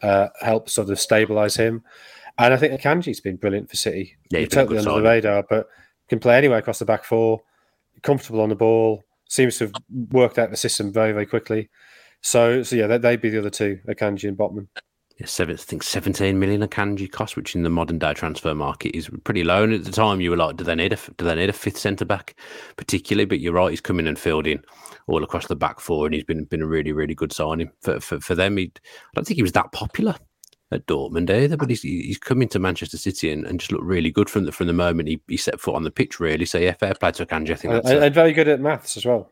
uh, 0.02 0.28
helps 0.42 0.74
sort 0.74 0.90
of 0.90 0.98
stabilise 0.98 1.58
him. 1.58 1.84
And 2.38 2.54
I 2.54 2.58
think 2.58 2.80
Akanji's 2.80 3.20
been 3.22 3.38
brilliant 3.38 3.70
for 3.70 3.78
City. 3.78 4.16
Yeah, 4.30 4.42
he's 4.42 4.50
totally 4.50 4.78
under 4.78 4.92
the 4.92 5.02
radar, 5.02 5.44
but 5.50 5.68
can 6.10 6.20
play 6.20 6.38
anywhere 6.38 6.60
across 6.60 6.80
the 6.80 6.86
back 6.86 7.04
four, 7.04 7.42
comfortable 8.04 8.42
on 8.42 8.50
the 8.50 8.56
ball, 8.56 9.04
seems 9.28 9.58
to 9.58 9.66
have 9.66 9.74
worked 10.12 10.38
out 10.38 10.52
the 10.52 10.58
system 10.58 10.92
very, 10.94 11.14
very 11.14 11.26
quickly. 11.26 11.70
So, 12.28 12.62
so 12.62 12.76
yeah, 12.76 12.88
they, 12.88 12.98
they'd 12.98 13.22
be 13.22 13.30
the 13.30 13.40
other 13.40 13.50
two, 13.50 13.80
Akanji 13.88 14.28
and 14.28 14.38
Botman. 14.38 14.68
Yeah, 15.18 15.28
seven, 15.28 15.56
I 15.56 15.58
think 15.58 15.82
17 15.82 16.38
million 16.38 16.62
Akanji 16.62 17.10
cost, 17.10 17.38
which 17.38 17.56
in 17.56 17.64
the 17.64 17.70
modern 17.70 18.00
day 18.00 18.14
transfer 18.14 18.54
market 18.54 18.94
is 18.98 19.10
pretty 19.24 19.46
low. 19.46 19.64
And 19.64 19.72
at 19.74 19.86
the 19.86 19.94
time, 19.94 20.20
you 20.20 20.30
were 20.32 20.36
like, 20.36 20.58
do 20.58 20.66
they 20.66 20.76
need 20.76 20.92
a 20.92 20.98
do 21.18 21.24
they 21.24 21.36
need 21.36 21.50
a 21.50 21.54
fifth 21.54 21.78
centre 21.78 22.04
back, 22.04 22.36
particularly? 22.76 23.24
But 23.24 23.40
you're 23.40 23.54
right, 23.54 23.70
he's 23.70 23.80
coming 23.80 24.08
and 24.08 24.20
filled 24.20 24.46
in 24.46 24.62
all 25.08 25.24
across 25.24 25.48
the 25.48 25.56
back 25.56 25.80
four, 25.80 26.06
and 26.06 26.14
he's 26.14 26.26
been 26.26 26.44
been 26.44 26.62
a 26.62 26.68
really 26.68 26.92
really 26.92 27.16
good 27.16 27.32
signing 27.32 27.72
for 27.82 28.02
for, 28.02 28.20
for 28.20 28.36
them. 28.36 28.58
He, 28.58 28.74
I 28.76 29.10
don't 29.16 29.26
think 29.26 29.38
he 29.38 29.42
was 29.42 29.54
that 29.54 29.72
popular 29.72 30.16
at 30.74 30.86
Dortmund 30.86 31.30
either, 31.30 31.56
but 31.56 31.70
he's 31.70 31.82
he's 31.82 32.18
coming 32.20 32.50
to 32.50 32.60
Manchester 32.60 32.98
City 32.98 33.32
and, 33.32 33.46
and 33.48 33.60
just 33.62 33.72
looked 33.72 33.86
really 33.86 34.12
good 34.12 34.30
from 34.30 34.44
the 34.44 34.52
from 34.52 34.68
the 34.68 34.74
moment 34.74 35.08
he, 35.08 35.22
he 35.30 35.38
set 35.38 35.62
foot 35.62 35.76
on 35.76 35.84
the 35.84 35.92
pitch. 35.92 36.20
Really, 36.20 36.46
so 36.46 36.58
yeah, 36.58 36.74
fair 36.74 36.94
play 36.94 37.12
to 37.14 37.26
Kanji. 37.26 37.52
I 37.52 37.56
think 37.56 37.74
uh, 37.74 37.78
And, 37.78 37.86
that's 37.86 37.90
a- 37.94 38.02
and 38.02 38.14
very 38.14 38.34
good 38.34 38.50
at 38.50 38.60
maths 38.60 38.98
as 38.98 39.06
well. 39.06 39.32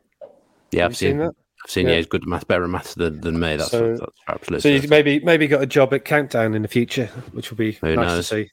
yeah, 0.72 0.84
Have 0.84 0.92
I've 0.94 0.98
seen 0.98 1.10
seen, 1.12 1.18
that? 1.20 1.36
Seen 1.68 1.88
Yeah. 1.88 2.02
good 2.02 2.24
at 2.24 2.28
math, 2.28 2.48
better 2.48 2.64
at 2.64 2.70
maths 2.70 2.94
than, 2.94 3.22
than 3.22 3.40
me. 3.40 3.56
That's, 3.56 3.72
So- 3.72 3.96
that's 3.98 4.12
absolutely. 4.28 4.62
So 4.62 4.70
he's 4.82 4.90
maybe 4.90 5.20
maybe 5.22 5.48
got 5.48 5.62
a 5.62 5.66
job 5.66 5.94
at 5.94 6.06
Countdown 6.06 6.54
in 6.54 6.62
the 6.62 6.68
future, 6.68 7.08
which 7.32 7.50
will 7.50 7.58
be 7.58 7.74
Who 7.74 7.96
nice 7.96 8.08
knows? 8.08 8.30
to 8.30 8.36
see. 8.36 8.50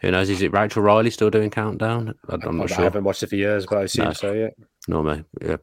Who 0.00 0.10
knows? 0.12 0.28
Is 0.30 0.42
it 0.42 0.52
Rachel 0.52 0.82
Riley 0.82 1.10
still 1.10 1.30
doing 1.30 1.50
countdown? 1.50 2.14
I- 2.28 2.34
I'm 2.34 2.40
I, 2.42 2.50
not 2.52 2.64
I 2.64 2.66
sure. 2.74 2.80
I 2.80 2.84
haven't 2.84 3.04
watched 3.04 3.22
it 3.22 3.28
for 3.30 3.36
years, 3.36 3.66
but 3.66 3.78
I 3.78 3.82
assume 3.82 4.04
No. 4.06 4.12
so. 4.12 4.32
Yeah. 4.32 4.48
No, 4.86 5.02
mate. 5.02 5.24
Yeah. 5.42 5.56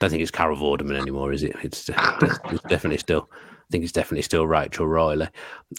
Don't 0.00 0.10
think 0.10 0.20
it's 0.22 0.32
Carol 0.32 0.56
Vorderman 0.56 1.00
anymore, 1.00 1.32
is 1.32 1.44
it? 1.44 1.54
It's, 1.62 1.88
it's 1.88 2.62
definitely 2.68 2.98
still. 2.98 3.28
I 3.32 3.36
think 3.70 3.84
it's 3.84 3.92
definitely 3.92 4.22
still 4.22 4.46
Rachel 4.48 4.86
Riley. 4.86 5.28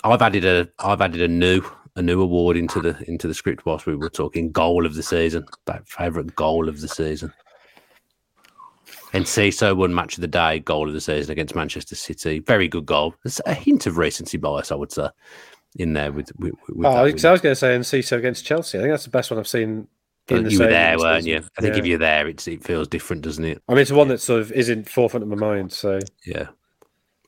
I've 0.04 0.22
added 0.22 0.46
a. 0.46 0.70
I've 0.80 1.02
added 1.02 1.22
a 1.22 1.28
new 1.28 1.62
a 1.96 2.02
new 2.02 2.22
award 2.22 2.56
into 2.58 2.80
the 2.82 2.98
into 3.08 3.28
the 3.28 3.34
script 3.34 3.66
whilst 3.66 3.86
we 3.86 3.96
were 3.96 4.10
talking 4.10 4.52
goal 4.52 4.86
of 4.86 4.96
the 4.96 5.04
season. 5.04 5.46
That 5.66 5.88
favorite 5.88 6.36
goal 6.36 6.70
of 6.70 6.80
the 6.82 6.88
season. 6.88 7.34
Enciso 9.14 9.76
won 9.76 9.94
match 9.94 10.16
of 10.18 10.22
the 10.22 10.28
day, 10.28 10.60
goal 10.60 10.88
of 10.88 10.94
the 10.94 11.02
season 11.02 11.32
against 11.32 11.56
Manchester 11.56 11.96
City. 11.96 12.40
Very 12.40 12.68
good 12.68 12.86
goal. 12.86 13.16
There's 13.24 13.42
a 13.46 13.54
hint 13.54 13.86
of 13.86 13.98
recency 13.98 14.38
bias, 14.38 14.72
I 14.72 14.76
would 14.76 14.92
say, 14.92 15.10
in 15.76 15.94
there 15.94 16.12
with. 16.12 16.32
with, 16.40 16.54
with 16.70 16.86
Oh, 16.86 16.90
I, 16.92 17.04
was- 17.04 17.22
going 17.22 17.40
to 17.42 17.56
say 17.56 17.78
Enciso 17.78 18.18
against 18.18 18.46
Chelsea. 18.46 18.78
I 18.78 18.82
think 18.82 18.94
that's 18.94 19.06
the 19.06 19.10
best 19.10 19.32
one 19.32 19.40
I've 19.40 19.48
seen. 19.48 19.88
In 20.30 20.46
the 20.46 20.52
you 20.52 20.60
were 20.60 20.68
there, 20.68 20.98
weren't 20.98 21.26
you? 21.26 21.44
I 21.58 21.62
think 21.62 21.76
if 21.76 21.86
you're 21.86 21.98
there, 21.98 22.28
it's, 22.30 22.48
it 22.48 22.64
feels 22.64 22.88
different, 22.88 23.24
doesn't 23.24 23.44
it? 23.44 23.62
I 23.68 23.74
mean, 23.74 23.82
it's 23.82 23.92
one 23.92 24.08
that 24.08 24.22
sort 24.22 24.40
of 24.40 24.54
isn't 24.54 24.90
forefront 24.90 25.24
of 25.24 25.28
my 25.30 25.36
mind. 25.36 25.74
So 25.74 26.00
Yeah, 26.26 26.48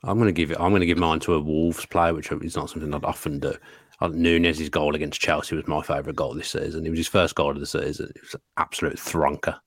I'm 0.03 0.17
going 0.17 0.29
to 0.29 0.31
give 0.31 0.51
it. 0.51 0.57
I'm 0.61 0.69
going 0.71 0.79
to 0.79 0.85
give 0.85 0.97
mine 0.97 1.19
to 1.21 1.33
a 1.33 1.39
Wolves 1.41 1.85
player, 1.85 2.13
which 2.13 2.31
is 2.31 2.55
not 2.55 2.69
something 2.69 2.93
I'd 2.93 3.03
often 3.03 3.41
do. 3.41 3.53
Uh, 3.99 4.07
Nunes's 4.07 4.69
goal 4.69 4.95
against 4.95 5.19
Chelsea 5.19 5.55
was 5.57 5.67
my 5.67 5.81
favourite 5.81 6.15
goal 6.15 6.33
this 6.33 6.49
season. 6.51 6.85
It 6.85 6.89
was 6.89 6.99
his 6.99 7.07
first 7.09 7.35
goal 7.35 7.51
of 7.51 7.59
the 7.59 7.65
season. 7.65 8.11
It 8.15 8.21
was 8.21 8.33
an 8.35 8.41
absolute 8.55 8.95
thronker, 8.95 9.57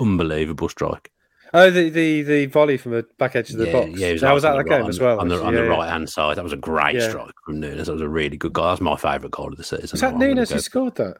unbelievable 0.00 0.68
strike. 0.68 1.10
oh, 1.54 1.70
the 1.70 1.88
the, 1.90 2.22
the 2.22 2.46
volley 2.46 2.76
from 2.76 2.92
the 2.92 3.06
back 3.18 3.36
edge 3.36 3.50
of 3.50 3.58
the 3.58 3.66
yeah, 3.66 3.72
box. 3.72 3.90
yeah, 3.98 4.12
was 4.12 4.20
that 4.22 4.32
was 4.32 4.44
at 4.44 4.52
the 4.52 4.56
that 4.58 4.64
right- 4.64 4.68
game 4.78 4.82
on 4.84 4.88
as 4.90 5.00
well. 5.00 5.20
on 5.20 5.28
the 5.28 5.42
on 5.42 5.54
the 5.54 5.62
yeah, 5.62 5.68
right 5.68 5.88
hand 5.88 6.08
side. 6.08 6.36
That 6.36 6.44
was 6.44 6.52
a 6.52 6.56
great 6.56 6.96
Yeah. 6.96 7.08
strike 7.08 7.34
from 7.44 7.60
Nunes. 7.60 7.86
That 7.86 7.92
was 7.92 8.02
a 8.02 8.08
really 8.08 8.36
good 8.36 8.52
goal. 8.52 8.66
That's 8.66 8.80
my 8.80 8.96
favourite 8.96 9.30
goal 9.32 9.48
of 9.48 9.56
the 9.56 9.64
season. 9.64 9.88
Was 9.92 10.00
that 10.00 10.14
I'm 10.14 10.18
Nunes 10.18 10.50
who 10.50 10.58
scored 10.60 10.96
that? 10.96 11.18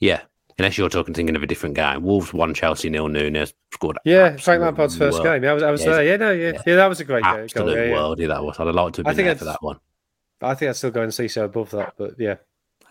Yeah. 0.00 0.22
Unless 0.58 0.76
you're 0.76 0.90
talking 0.90 1.14
thinking 1.14 1.34
of 1.34 1.42
a 1.42 1.46
different 1.46 1.74
game. 1.76 2.02
Wolves 2.02 2.34
won 2.34 2.52
Chelsea 2.52 2.90
nil. 2.90 3.08
Nunes 3.08 3.54
scored. 3.72 3.96
That. 4.04 4.10
Yeah, 4.10 4.36
Frank 4.36 4.60
Lampard's 4.60 4.96
first 4.96 5.14
world. 5.14 5.24
game. 5.24 5.44
Yeah, 5.44 5.50
I 5.52 5.54
was, 5.54 5.62
I 5.62 5.70
was 5.70 5.82
Yeah, 5.84 5.90
there. 5.92 6.04
Yeah, 6.04 6.16
no, 6.16 6.30
yeah, 6.30 6.50
yeah. 6.52 6.62
yeah, 6.66 6.76
that 6.76 6.86
was 6.88 7.00
a 7.00 7.04
great 7.04 7.24
go- 7.24 7.32
goal. 7.32 7.42
Absolute 7.44 7.88
Yeah, 7.88 7.94
worldie 7.94 8.28
that 8.28 8.44
was. 8.44 8.60
I'd 8.60 8.66
liked 8.74 8.96
to 8.96 9.00
have 9.00 9.06
I 9.06 9.10
been 9.10 9.16
think 9.16 9.26
there 9.28 9.34
for 9.36 9.44
that 9.46 9.62
one. 9.62 9.78
I 10.42 10.54
think 10.54 10.68
I'd 10.68 10.76
still 10.76 10.90
go 10.90 11.06
Enciso 11.06 11.44
above 11.44 11.70
that. 11.70 11.94
But 11.96 12.16
yeah, 12.18 12.36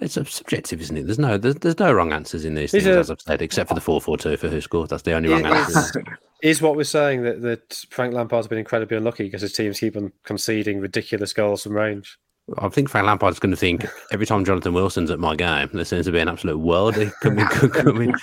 It's 0.01 0.17
a 0.17 0.25
subjective, 0.25 0.81
isn't 0.81 0.97
it? 0.97 1.05
There's 1.05 1.19
no, 1.19 1.37
there's, 1.37 1.55
there's 1.55 1.77
no 1.79 1.93
wrong 1.93 2.11
answers 2.11 2.43
in 2.43 2.55
these 2.55 2.71
These 2.71 2.83
things, 2.85 2.97
as 2.97 3.11
I've 3.11 3.21
said, 3.21 3.41
except 3.41 3.69
for 3.69 3.75
the 3.75 3.81
four 3.81 4.01
four 4.01 4.17
two 4.17 4.35
for 4.35 4.49
WhoScored. 4.49 4.89
That's 4.89 5.03
the 5.03 5.13
only 5.13 5.29
wrong 5.29 5.45
answer. 5.45 5.79
is- 6.01 6.05
is 6.41 6.59
what 6.61 6.75
we're 6.75 6.83
saying 6.85 7.21
that 7.21 7.41
that 7.43 7.85
Frank 7.91 8.15
Lampard's 8.15 8.47
been 8.47 8.57
incredibly 8.57 8.97
unlucky 8.97 9.25
because 9.25 9.43
his 9.43 9.53
teams 9.53 9.79
keep 9.79 9.95
on 9.95 10.11
conceding 10.23 10.79
ridiculous 10.79 11.33
goals 11.33 11.61
from 11.63 11.73
range. 11.73 12.17
I 12.57 12.69
think 12.69 12.89
Frank 12.89 13.07
Lampard's 13.07 13.39
going 13.39 13.51
to 13.51 13.57
think 13.57 13.85
every 14.11 14.25
time 14.25 14.45
Jonathan 14.45 14.73
Wilson's 14.73 15.11
at 15.11 15.19
my 15.19 15.35
game, 15.35 15.69
there 15.73 15.85
seems 15.85 16.05
to 16.05 16.11
be 16.11 16.19
an 16.19 16.27
absolute 16.27 16.57
worldie 16.57 17.11
coming, 17.21 17.45
coming, 17.73 18.13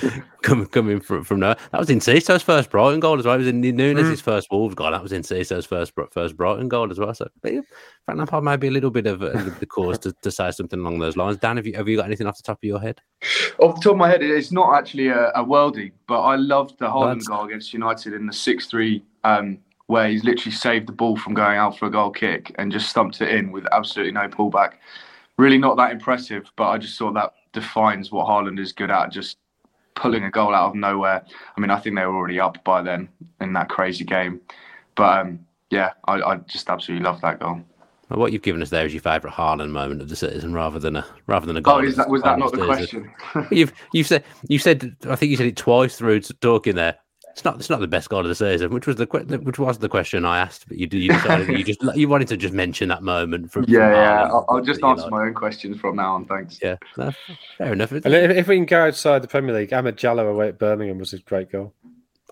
coming, 0.42 0.66
coming 0.66 1.00
from, 1.00 1.24
from 1.24 1.40
there. 1.40 1.56
That 1.72 1.78
was 1.78 1.88
Enciso's 1.88 2.42
first 2.42 2.70
Brighton 2.70 3.00
goal 3.00 3.18
as 3.18 3.24
well. 3.24 3.34
It 3.34 3.38
was 3.38 3.48
in 3.48 3.60
Nunes' 3.60 4.20
first 4.20 4.48
Wolves 4.50 4.74
goal. 4.74 4.90
That 4.90 5.02
was 5.02 5.12
Enciso's 5.12 5.66
first 5.66 5.92
first 6.10 6.36
Brighton 6.36 6.68
goal 6.68 6.90
as 6.90 6.98
well. 6.98 7.14
So 7.14 7.28
yeah, 7.44 7.60
Frank 8.04 8.18
Lampard 8.18 8.44
may 8.44 8.56
be 8.56 8.68
a 8.68 8.72
little 8.72 8.90
bit 8.90 9.06
of 9.06 9.22
a, 9.22 9.30
the 9.58 9.66
cause 9.66 9.98
to, 10.00 10.12
to 10.22 10.30
say 10.30 10.50
something 10.50 10.80
along 10.80 10.98
those 10.98 11.16
lines. 11.16 11.38
Dan, 11.38 11.56
have 11.56 11.66
you 11.66 11.74
have 11.74 11.88
you 11.88 11.96
got 11.96 12.06
anything 12.06 12.26
off 12.26 12.36
the 12.36 12.42
top 12.42 12.58
of 12.58 12.64
your 12.64 12.80
head? 12.80 13.00
Off 13.58 13.76
the 13.76 13.80
top 13.82 13.92
of 13.92 13.98
my 13.98 14.08
head, 14.08 14.22
it's 14.22 14.52
not 14.52 14.76
actually 14.76 15.08
a, 15.08 15.30
a 15.30 15.44
worldie, 15.44 15.92
but 16.06 16.20
I 16.22 16.36
loved 16.36 16.78
the 16.78 16.86
Haaland 16.86 17.24
goal 17.26 17.44
against 17.44 17.72
United 17.72 18.14
in 18.14 18.26
the 18.26 18.32
6 18.32 18.66
3, 18.66 19.04
um, 19.24 19.58
where 19.88 20.08
he's 20.08 20.22
literally 20.22 20.54
saved 20.54 20.86
the 20.86 20.92
ball 20.92 21.16
from 21.16 21.34
going 21.34 21.58
out 21.58 21.76
for 21.76 21.86
a 21.86 21.90
goal 21.90 22.10
kick 22.10 22.54
and 22.58 22.70
just 22.70 22.88
stumped 22.88 23.20
it 23.20 23.30
in 23.30 23.50
with 23.50 23.66
absolutely 23.72 24.12
no 24.12 24.28
pullback. 24.28 24.74
Really 25.38 25.58
not 25.58 25.76
that 25.78 25.90
impressive, 25.90 26.50
but 26.56 26.68
I 26.68 26.78
just 26.78 26.98
thought 26.98 27.14
that 27.14 27.32
defines 27.52 28.12
what 28.12 28.26
Haaland 28.26 28.60
is 28.60 28.72
good 28.72 28.90
at, 28.90 29.10
just 29.10 29.38
pulling 29.94 30.24
a 30.24 30.30
goal 30.30 30.54
out 30.54 30.68
of 30.68 30.74
nowhere. 30.74 31.24
I 31.56 31.60
mean, 31.60 31.70
I 31.70 31.80
think 31.80 31.96
they 31.96 32.04
were 32.04 32.14
already 32.14 32.38
up 32.38 32.62
by 32.64 32.82
then 32.82 33.08
in 33.40 33.54
that 33.54 33.70
crazy 33.70 34.04
game. 34.04 34.40
But 34.94 35.20
um, 35.20 35.40
yeah, 35.70 35.92
I, 36.06 36.20
I 36.20 36.36
just 36.36 36.68
absolutely 36.68 37.04
love 37.04 37.20
that 37.22 37.40
goal. 37.40 37.62
Well, 38.10 38.20
what 38.20 38.32
you've 38.32 38.42
given 38.42 38.60
us 38.60 38.70
there 38.70 38.84
is 38.84 38.92
your 38.92 39.02
favourite 39.02 39.34
Haaland 39.34 39.70
moment 39.70 40.02
of 40.02 40.08
the 40.10 40.16
season, 40.16 40.52
rather 40.52 40.78
than 40.78 40.96
a 40.96 41.06
rather 41.26 41.46
than 41.46 41.56
a 41.56 41.60
goal. 41.62 41.76
Oh, 41.76 41.80
is 41.80 41.96
that 41.96 42.08
was 42.08 42.22
that 42.22 42.38
not 42.38 42.52
the 42.52 42.76
season. 42.76 43.10
question? 43.24 43.46
You've 43.56 43.72
you 43.92 44.02
said 44.02 44.24
you 44.48 44.58
said 44.58 44.96
I 45.08 45.16
think 45.16 45.30
you 45.30 45.36
said 45.36 45.46
it 45.46 45.56
twice 45.56 45.96
through 45.96 46.20
talking 46.20 46.74
there. 46.74 46.96
It's 47.38 47.44
not 47.44 47.54
it's 47.54 47.70
not 47.70 47.78
the 47.78 47.86
best 47.86 48.08
goal 48.08 48.18
of 48.18 48.26
the 48.26 48.34
season, 48.34 48.70
which 48.72 48.88
was 48.88 48.96
the 48.96 49.06
que- 49.06 49.22
which 49.38 49.60
was 49.60 49.78
the 49.78 49.88
question 49.88 50.24
I 50.24 50.40
asked, 50.40 50.66
but 50.66 50.76
you 50.76 50.88
did 50.88 50.98
you 50.98 51.12
decided 51.12 51.48
you 51.56 51.62
just 51.62 51.80
you 51.96 52.08
wanted 52.08 52.26
to 52.28 52.36
just 52.36 52.52
mention 52.52 52.88
that 52.88 53.04
moment 53.04 53.52
from 53.52 53.62
from 53.62 53.74
yeah, 53.74 53.92
yeah. 53.92 54.22
I'll, 54.24 54.44
I'll 54.48 54.60
just 54.60 54.80
that 54.80 54.86
you 54.88 54.90
answer 54.90 55.02
liked. 55.02 55.12
my 55.12 55.26
own 55.26 55.34
questions 55.34 55.78
from 55.78 55.94
now 55.94 56.16
on. 56.16 56.24
Thanks. 56.24 56.58
Yeah, 56.60 56.78
no, 56.96 57.12
fair 57.56 57.74
enough. 57.74 57.92
And 57.92 58.04
if, 58.06 58.30
if 58.32 58.48
we 58.48 58.56
can 58.56 58.66
go 58.66 58.86
outside 58.86 59.22
the 59.22 59.28
Premier 59.28 59.54
League, 59.54 59.70
Amad 59.70 59.92
Diallo 59.92 60.28
away 60.28 60.48
at 60.48 60.58
Birmingham 60.58 60.98
was 60.98 61.12
a 61.12 61.20
great 61.20 61.52
goal. 61.52 61.72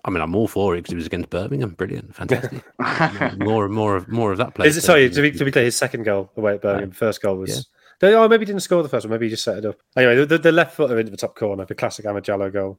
I 0.03 0.09
mean, 0.09 0.19
I'm 0.19 0.35
all 0.35 0.49
for 0.49 0.75
it 0.75 0.79
because 0.79 0.91
it 0.91 0.97
was 0.97 1.05
against 1.05 1.29
Birmingham. 1.29 1.69
Brilliant, 1.69 2.13
fantastic. 2.13 2.61
more 3.37 3.63
and 3.63 3.73
more 3.73 3.95
of 3.95 4.09
more 4.09 4.33
of 4.33 4.39
that 4.39 4.55
play. 4.55 4.67
Is 4.67 4.75
it, 4.75 4.81
sorry, 4.81 5.09
to 5.09 5.21
be, 5.21 5.31
to 5.31 5.45
be 5.45 5.51
clear, 5.51 5.63
his 5.63 5.77
second 5.77 6.03
goal 6.03 6.29
away 6.35 6.55
at 6.55 6.61
Birmingham, 6.61 6.91
first 6.91 7.21
goal 7.21 7.37
was. 7.37 7.65
Oh, 8.01 8.27
maybe 8.27 8.41
he 8.41 8.47
didn't 8.47 8.61
score 8.61 8.83
the 8.83 8.89
first 8.89 9.05
one. 9.05 9.11
Maybe 9.11 9.27
he 9.27 9.29
just 9.29 9.45
set 9.45 9.57
it 9.57 9.65
up. 9.65 9.79
Anyway, 9.95 10.17
the, 10.17 10.25
the, 10.25 10.37
the 10.37 10.51
left 10.51 10.75
footer 10.75 10.99
into 10.99 11.11
the 11.11 11.17
top 11.17 11.37
corner, 11.37 11.63
the 11.63 11.75
classic 11.75 12.03
Amad 12.03 12.25
Diallo 12.25 12.51
goal. 12.51 12.77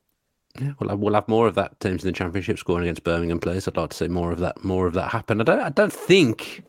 Yeah, 0.61 0.73
we'll 0.81 0.91
have, 0.91 0.99
we'll 0.99 1.15
have 1.15 1.29
more 1.29 1.47
of 1.47 1.55
that 1.57 1.79
teams 1.81 2.03
in 2.05 2.09
the 2.09 2.17
championship 2.17 2.59
scoring 2.59 2.85
against 2.85 3.05
Birmingham 3.05 3.39
players. 3.41 3.69
I'd 3.69 3.77
like 3.77 3.91
to 3.91 3.97
see 3.97 4.09
more 4.09 4.33
of 4.33 4.39
that 4.41 4.65
more 4.65 4.87
of 4.87 4.95
that 4.95 5.11
happen. 5.11 5.41
I 5.41 5.45
don't 5.45 5.61
I 5.61 5.69
don't 5.71 5.93
think 5.93 6.65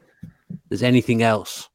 there's 0.70 0.84
anything 0.84 1.24
else 1.24 1.70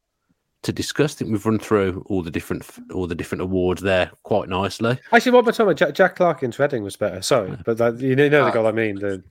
to 0.62 0.72
discuss. 0.72 1.14
I 1.14 1.18
think 1.18 1.30
we've 1.32 1.44
run 1.44 1.58
through 1.58 2.04
all 2.06 2.22
the 2.22 2.30
different 2.30 2.64
all 2.92 3.06
the 3.06 3.14
different 3.14 3.42
awards 3.42 3.82
there 3.82 4.10
quite 4.22 4.48
nicely. 4.48 4.98
Actually, 5.12 5.32
what 5.32 5.40
about 5.40 5.54
Thomas? 5.54 5.74
Jack, 5.76 5.94
Jack 5.94 6.16
Clarke 6.16 6.42
into 6.42 6.62
Reading 6.62 6.82
was 6.84 6.96
better. 6.96 7.20
Sorry, 7.22 7.56
but 7.64 7.78
that, 7.78 7.98
you 8.00 8.14
know 8.16 8.28
the 8.28 8.44
Uh, 8.46 8.50
goal 8.50 8.66
I 8.66 8.72
mean. 8.72 8.96
The, 8.96 9.22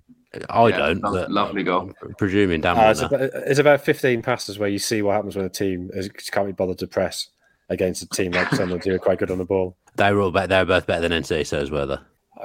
I 0.49 0.67
Yeah, 0.69 0.77
don't, 0.77 1.03
lo- 1.03 1.11
but 1.13 1.31
lovely 1.31 1.63
goal. 1.63 1.91
I'm 2.03 2.15
presuming 2.15 2.61
Dan 2.61 2.75
uh, 2.77 2.89
it's, 2.89 3.01
about, 3.01 3.21
it's 3.21 3.59
about 3.59 3.81
15 3.81 4.23
passes 4.23 4.57
where 4.57 4.67
you 4.67 4.79
see 4.79 5.03
what 5.03 5.13
happens 5.13 5.36
when 5.36 5.45
a 5.45 5.49
team 5.49 5.91
is, 5.93 6.09
can't 6.09 6.47
be 6.47 6.53
bothered 6.53 6.79
to 6.79 6.88
press. 6.88 7.29
against 7.69 8.01
a 8.01 8.07
team 8.09 8.31
like 8.31 8.49
someone 8.49 8.79
who 8.84 8.93
are 8.95 8.99
quite 8.99 9.19
good 9.19 9.29
on 9.29 9.38
the 9.38 9.45
ball. 9.45 9.77
They 9.95 10.11
were 10.11 10.21
all 10.21 10.31
better, 10.31 10.47
they 10.47 10.57
were 10.57 10.65
both 10.65 10.88
better 10.88 11.07
than 11.07 11.11
Enciso's, 11.23 11.69
were 11.69 11.86
they? 11.86 11.97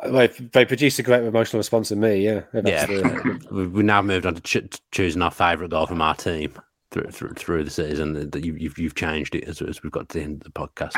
They, 0.04 0.26
they 0.28 0.64
produced 0.64 0.98
a 0.98 1.02
great 1.02 1.22
emotional 1.24 1.58
response 1.58 1.90
in 1.90 2.00
me. 2.00 2.24
Yeah, 2.24 2.42
Yeah, 2.52 2.86
the- 2.86 3.70
we 3.72 3.82
now 3.82 4.02
moved 4.02 4.26
on 4.26 4.34
to 4.34 4.40
ch- 4.40 4.80
choosing 4.92 5.22
our 5.22 5.30
favourite 5.30 5.70
goal 5.70 5.86
from 5.86 6.02
our 6.02 6.14
team 6.14 6.52
through 6.90 7.10
through, 7.10 7.34
through 7.34 7.64
the 7.64 7.70
season. 7.70 8.30
That 8.30 8.44
you, 8.44 8.54
you've 8.54 8.78
you've 8.78 8.94
changed 8.94 9.34
it 9.34 9.44
as, 9.44 9.60
as 9.62 9.82
we've 9.82 9.92
got 9.92 10.08
to 10.10 10.18
the 10.18 10.24
end 10.24 10.42
of 10.44 10.52
the 10.52 10.58
podcast. 10.58 10.94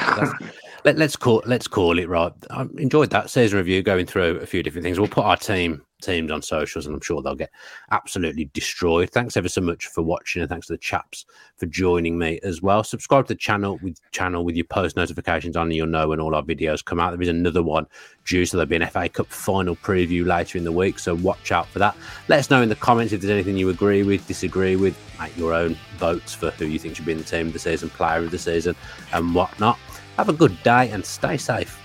Let, 0.84 0.96
let's 0.98 1.16
call 1.16 1.42
let's 1.46 1.66
call 1.66 1.98
it 1.98 2.08
right. 2.08 2.32
I 2.50 2.62
enjoyed 2.78 3.10
that 3.10 3.30
season 3.30 3.58
review, 3.58 3.82
going 3.82 4.06
through 4.06 4.38
a 4.38 4.46
few 4.46 4.62
different 4.62 4.84
things. 4.84 4.98
We'll 4.98 5.08
put 5.08 5.24
our 5.24 5.36
team 5.36 5.82
teams 6.00 6.30
on 6.30 6.42
socials, 6.42 6.86
and 6.86 6.94
I'm 6.94 7.00
sure 7.00 7.22
they'll 7.22 7.34
get 7.34 7.50
absolutely 7.90 8.46
destroyed. 8.52 9.10
Thanks 9.10 9.36
ever 9.36 9.48
so 9.48 9.60
much 9.60 9.86
for 9.86 10.02
watching, 10.02 10.42
and 10.42 10.48
thanks 10.48 10.66
to 10.66 10.72
the 10.72 10.78
chaps 10.78 11.26
for 11.56 11.66
joining 11.66 12.18
me 12.18 12.40
as 12.42 12.62
well. 12.62 12.82
Subscribe 12.82 13.26
to 13.26 13.34
the 13.34 13.38
channel 13.38 13.78
with 13.82 13.98
channel 14.10 14.44
with 14.44 14.56
your 14.56 14.64
post 14.64 14.96
notifications 14.96 15.56
on, 15.56 15.66
and 15.66 15.74
you'll 15.74 15.86
know 15.86 16.08
when 16.08 16.20
all 16.20 16.34
our 16.34 16.42
videos 16.42 16.84
come 16.84 17.00
out. 17.00 17.10
There 17.10 17.22
is 17.22 17.28
another 17.28 17.62
one 17.62 17.86
due, 18.24 18.46
so 18.46 18.56
there'll 18.56 18.68
be 18.68 18.76
an 18.76 18.86
FA 18.86 19.08
Cup 19.08 19.26
final 19.26 19.76
preview 19.76 20.26
later 20.26 20.58
in 20.58 20.64
the 20.64 20.72
week. 20.72 20.98
So 20.98 21.14
watch 21.16 21.52
out 21.52 21.68
for 21.68 21.78
that. 21.78 21.96
Let 22.28 22.38
us 22.38 22.50
know 22.50 22.62
in 22.62 22.68
the 22.68 22.76
comments 22.76 23.12
if 23.12 23.20
there's 23.20 23.30
anything 23.30 23.56
you 23.56 23.68
agree 23.68 24.02
with, 24.02 24.26
disagree 24.26 24.76
with. 24.76 24.98
Make 25.20 25.36
your 25.36 25.52
own 25.52 25.76
votes 25.98 26.34
for 26.34 26.50
who 26.52 26.66
you 26.66 26.78
think 26.78 26.96
should 26.96 27.04
be 27.04 27.12
in 27.12 27.18
the 27.18 27.24
team 27.24 27.48
of 27.48 27.52
the 27.52 27.58
season, 27.58 27.90
player 27.90 28.18
of 28.18 28.30
the 28.30 28.38
season, 28.38 28.74
and 29.12 29.34
whatnot. 29.34 29.78
Have 30.16 30.28
a 30.28 30.32
good 30.32 30.62
day 30.62 30.90
and 30.90 31.04
stay 31.04 31.36
safe. 31.36 31.78